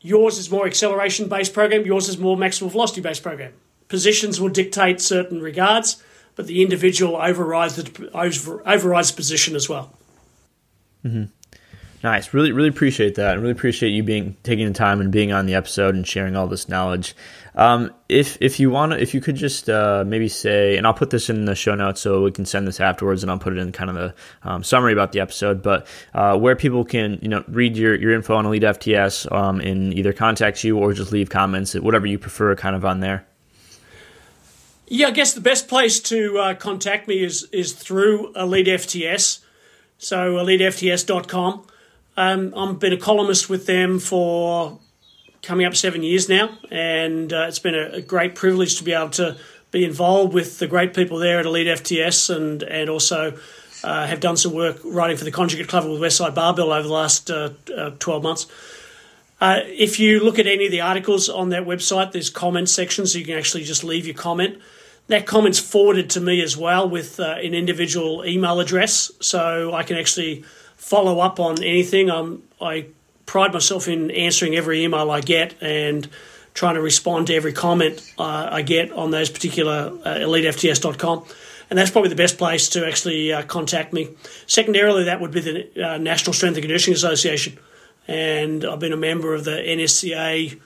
yours 0.00 0.38
is 0.38 0.50
more 0.50 0.66
acceleration 0.66 1.28
based 1.28 1.52
program, 1.52 1.84
yours 1.86 2.08
is 2.08 2.18
more 2.18 2.36
maximal 2.36 2.70
velocity 2.70 3.00
based 3.00 3.22
program. 3.22 3.52
Positions 3.88 4.40
will 4.40 4.48
dictate 4.48 5.00
certain 5.00 5.40
regards, 5.40 6.02
but 6.34 6.46
the 6.46 6.62
individual 6.62 7.16
overrides 7.16 7.76
the 7.76 8.10
overrides 8.64 9.12
position 9.12 9.54
as 9.54 9.68
well. 9.68 9.96
Mm-hmm. 11.04 11.24
Nice. 12.04 12.34
Really, 12.34 12.52
really 12.52 12.68
appreciate 12.68 13.14
that. 13.14 13.30
I 13.30 13.32
really 13.32 13.52
appreciate 13.52 13.88
you 13.88 14.02
being 14.02 14.36
taking 14.42 14.66
the 14.66 14.74
time 14.74 15.00
and 15.00 15.10
being 15.10 15.32
on 15.32 15.46
the 15.46 15.54
episode 15.54 15.94
and 15.94 16.06
sharing 16.06 16.36
all 16.36 16.46
this 16.46 16.68
knowledge. 16.68 17.16
Um, 17.54 17.94
if 18.10 18.36
if 18.42 18.60
you 18.60 18.68
want 18.68 18.92
if 18.92 19.14
you 19.14 19.22
could 19.22 19.36
just 19.36 19.70
uh, 19.70 20.04
maybe 20.06 20.28
say, 20.28 20.76
and 20.76 20.86
I'll 20.86 20.92
put 20.92 21.08
this 21.08 21.30
in 21.30 21.46
the 21.46 21.54
show 21.54 21.74
notes 21.74 22.02
so 22.02 22.22
we 22.22 22.30
can 22.30 22.44
send 22.44 22.68
this 22.68 22.78
afterwards, 22.78 23.22
and 23.22 23.30
I'll 23.32 23.38
put 23.38 23.54
it 23.54 23.58
in 23.58 23.72
kind 23.72 23.88
of 23.88 23.96
the 23.96 24.14
um, 24.42 24.62
summary 24.62 24.92
about 24.92 25.12
the 25.12 25.20
episode. 25.20 25.62
But 25.62 25.86
uh, 26.12 26.36
where 26.36 26.54
people 26.54 26.84
can, 26.84 27.18
you 27.22 27.28
know, 27.28 27.42
read 27.48 27.74
your, 27.74 27.94
your 27.94 28.12
info 28.12 28.34
on 28.34 28.44
Elite 28.44 28.64
FTS 28.64 29.32
um, 29.32 29.60
and 29.60 29.94
either 29.94 30.12
contact 30.12 30.62
you 30.62 30.76
or 30.76 30.92
just 30.92 31.10
leave 31.10 31.30
comments, 31.30 31.72
whatever 31.72 32.06
you 32.06 32.18
prefer, 32.18 32.54
kind 32.54 32.76
of 32.76 32.84
on 32.84 33.00
there. 33.00 33.24
Yeah, 34.88 35.06
I 35.06 35.12
guess 35.12 35.32
the 35.32 35.40
best 35.40 35.68
place 35.68 36.00
to 36.00 36.36
uh, 36.36 36.54
contact 36.56 37.08
me 37.08 37.24
is 37.24 37.48
is 37.50 37.72
through 37.72 38.34
Elite 38.34 38.66
FTS, 38.66 39.40
so 39.96 40.34
elitefts.com. 40.34 41.68
Um, 42.16 42.54
I've 42.56 42.78
been 42.78 42.92
a 42.92 42.98
columnist 42.98 43.50
with 43.50 43.66
them 43.66 43.98
for 43.98 44.78
coming 45.42 45.66
up 45.66 45.74
seven 45.74 46.02
years 46.02 46.28
now, 46.28 46.56
and 46.70 47.32
uh, 47.32 47.46
it's 47.48 47.58
been 47.58 47.74
a, 47.74 47.96
a, 47.96 48.00
great 48.00 48.34
privilege 48.34 48.76
to 48.76 48.84
be 48.84 48.92
able 48.92 49.10
to 49.10 49.36
be 49.72 49.84
involved 49.84 50.32
with 50.32 50.58
the 50.58 50.66
great 50.66 50.94
people 50.94 51.18
there 51.18 51.40
at 51.40 51.46
Elite 51.46 51.66
FTS, 51.66 52.34
and 52.34 52.62
and 52.62 52.88
also 52.88 53.36
uh, 53.82 54.06
have 54.06 54.20
done 54.20 54.36
some 54.36 54.52
work 54.52 54.78
writing 54.84 55.16
for 55.16 55.24
the 55.24 55.32
Conjugate 55.32 55.68
Club 55.68 55.84
with 55.84 56.00
Westside 56.00 56.34
Barbell 56.34 56.72
over 56.72 56.86
the 56.86 56.94
last 56.94 57.30
uh, 57.30 57.50
uh 57.76 57.90
twelve 57.98 58.22
months. 58.22 58.46
Uh, 59.40 59.60
if 59.64 59.98
you 59.98 60.20
look 60.20 60.38
at 60.38 60.46
any 60.46 60.66
of 60.66 60.70
the 60.70 60.80
articles 60.80 61.28
on 61.28 61.48
that 61.48 61.66
website, 61.66 62.12
there's 62.12 62.30
comment 62.30 62.68
sections, 62.68 63.12
so 63.12 63.18
you 63.18 63.24
can 63.24 63.36
actually 63.36 63.64
just 63.64 63.82
leave 63.82 64.06
your 64.06 64.14
comment. 64.14 64.58
That 65.08 65.26
comment's 65.26 65.58
forwarded 65.58 66.08
to 66.10 66.20
me 66.20 66.40
as 66.40 66.56
well 66.56 66.88
with 66.88 67.18
uh, 67.18 67.34
an 67.42 67.52
individual 67.52 68.24
email 68.24 68.60
address, 68.60 69.10
so 69.20 69.74
I 69.74 69.82
can 69.82 69.98
actually 69.98 70.44
follow 70.84 71.18
up 71.20 71.40
on 71.40 71.62
anything. 71.62 72.10
Um, 72.10 72.42
I 72.60 72.86
pride 73.24 73.54
myself 73.54 73.88
in 73.88 74.10
answering 74.10 74.54
every 74.54 74.84
email 74.84 75.10
I 75.10 75.22
get 75.22 75.54
and 75.62 76.06
trying 76.52 76.74
to 76.74 76.82
respond 76.82 77.28
to 77.28 77.34
every 77.34 77.54
comment 77.54 78.12
uh, 78.18 78.48
I 78.52 78.60
get 78.60 78.92
on 78.92 79.10
those 79.10 79.30
particular 79.30 79.92
uh, 80.04 80.14
elitefts.com. 80.16 81.24
And 81.70 81.78
that's 81.78 81.90
probably 81.90 82.10
the 82.10 82.16
best 82.16 82.36
place 82.36 82.68
to 82.70 82.86
actually 82.86 83.32
uh, 83.32 83.42
contact 83.44 83.94
me. 83.94 84.10
Secondarily, 84.46 85.04
that 85.04 85.22
would 85.22 85.32
be 85.32 85.40
the 85.40 85.82
uh, 85.82 85.96
National 85.96 86.34
Strength 86.34 86.56
and 86.56 86.62
Conditioning 86.62 86.96
Association. 86.96 87.58
And 88.06 88.62
I've 88.62 88.78
been 88.78 88.92
a 88.92 88.98
member 88.98 89.32
of 89.32 89.44
the 89.44 89.52
NSCA. 89.52 90.60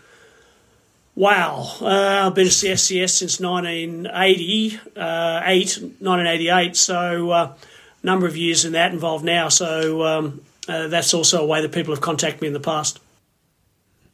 Wow, 1.14 1.76
uh, 1.80 2.26
I've 2.26 2.34
been 2.34 2.48
a 2.48 2.50
SCS 2.50 3.10
since 3.10 3.40
1980, 3.40 4.80
uh, 4.96 5.42
1988. 5.44 6.76
So, 6.76 7.30
uh, 7.30 7.54
number 8.02 8.26
of 8.26 8.36
years 8.36 8.64
in 8.64 8.72
that 8.72 8.92
involved 8.92 9.24
now. 9.24 9.48
So, 9.48 10.04
um, 10.04 10.42
uh, 10.68 10.88
that's 10.88 11.14
also 11.14 11.42
a 11.42 11.46
way 11.46 11.62
that 11.62 11.72
people 11.72 11.94
have 11.94 12.02
contacted 12.02 12.42
me 12.42 12.48
in 12.48 12.54
the 12.54 12.60
past. 12.60 13.00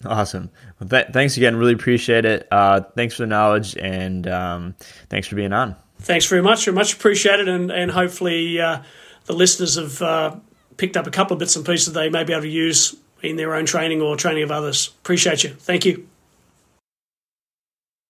Awesome. 0.05 0.51
Well, 0.79 0.89
th- 0.89 1.09
thanks 1.13 1.37
again. 1.37 1.57
Really 1.57 1.73
appreciate 1.73 2.25
it. 2.25 2.47
Uh, 2.51 2.81
thanks 2.95 3.17
for 3.17 3.23
the 3.23 3.27
knowledge 3.27 3.77
and 3.77 4.27
um, 4.29 4.75
thanks 5.09 5.27
for 5.27 5.37
being 5.37 5.53
on. 5.53 5.77
Thanks 6.01 6.27
very 6.27 6.43
much. 6.43 6.65
Very 6.65 6.75
much 6.75 6.95
appreciated. 6.95 7.49
And, 7.49 7.71
and 7.71 7.91
hopefully 7.91 8.61
uh, 8.61 8.83
the 9.25 9.33
listeners 9.33 9.77
have 9.77 10.03
uh, 10.03 10.37
picked 10.77 10.97
up 10.97 11.07
a 11.07 11.11
couple 11.11 11.35
of 11.35 11.39
bits 11.39 11.57
and 11.57 11.65
pieces 11.65 11.93
they 11.93 12.11
may 12.11 12.25
be 12.25 12.33
able 12.33 12.43
to 12.43 12.49
use 12.49 12.95
in 13.23 13.37
their 13.37 13.55
own 13.55 13.65
training 13.65 14.03
or 14.03 14.17
training 14.17 14.43
of 14.43 14.51
others. 14.51 14.89
Appreciate 15.01 15.45
you. 15.45 15.51
Thank 15.51 15.87
you. 15.87 16.07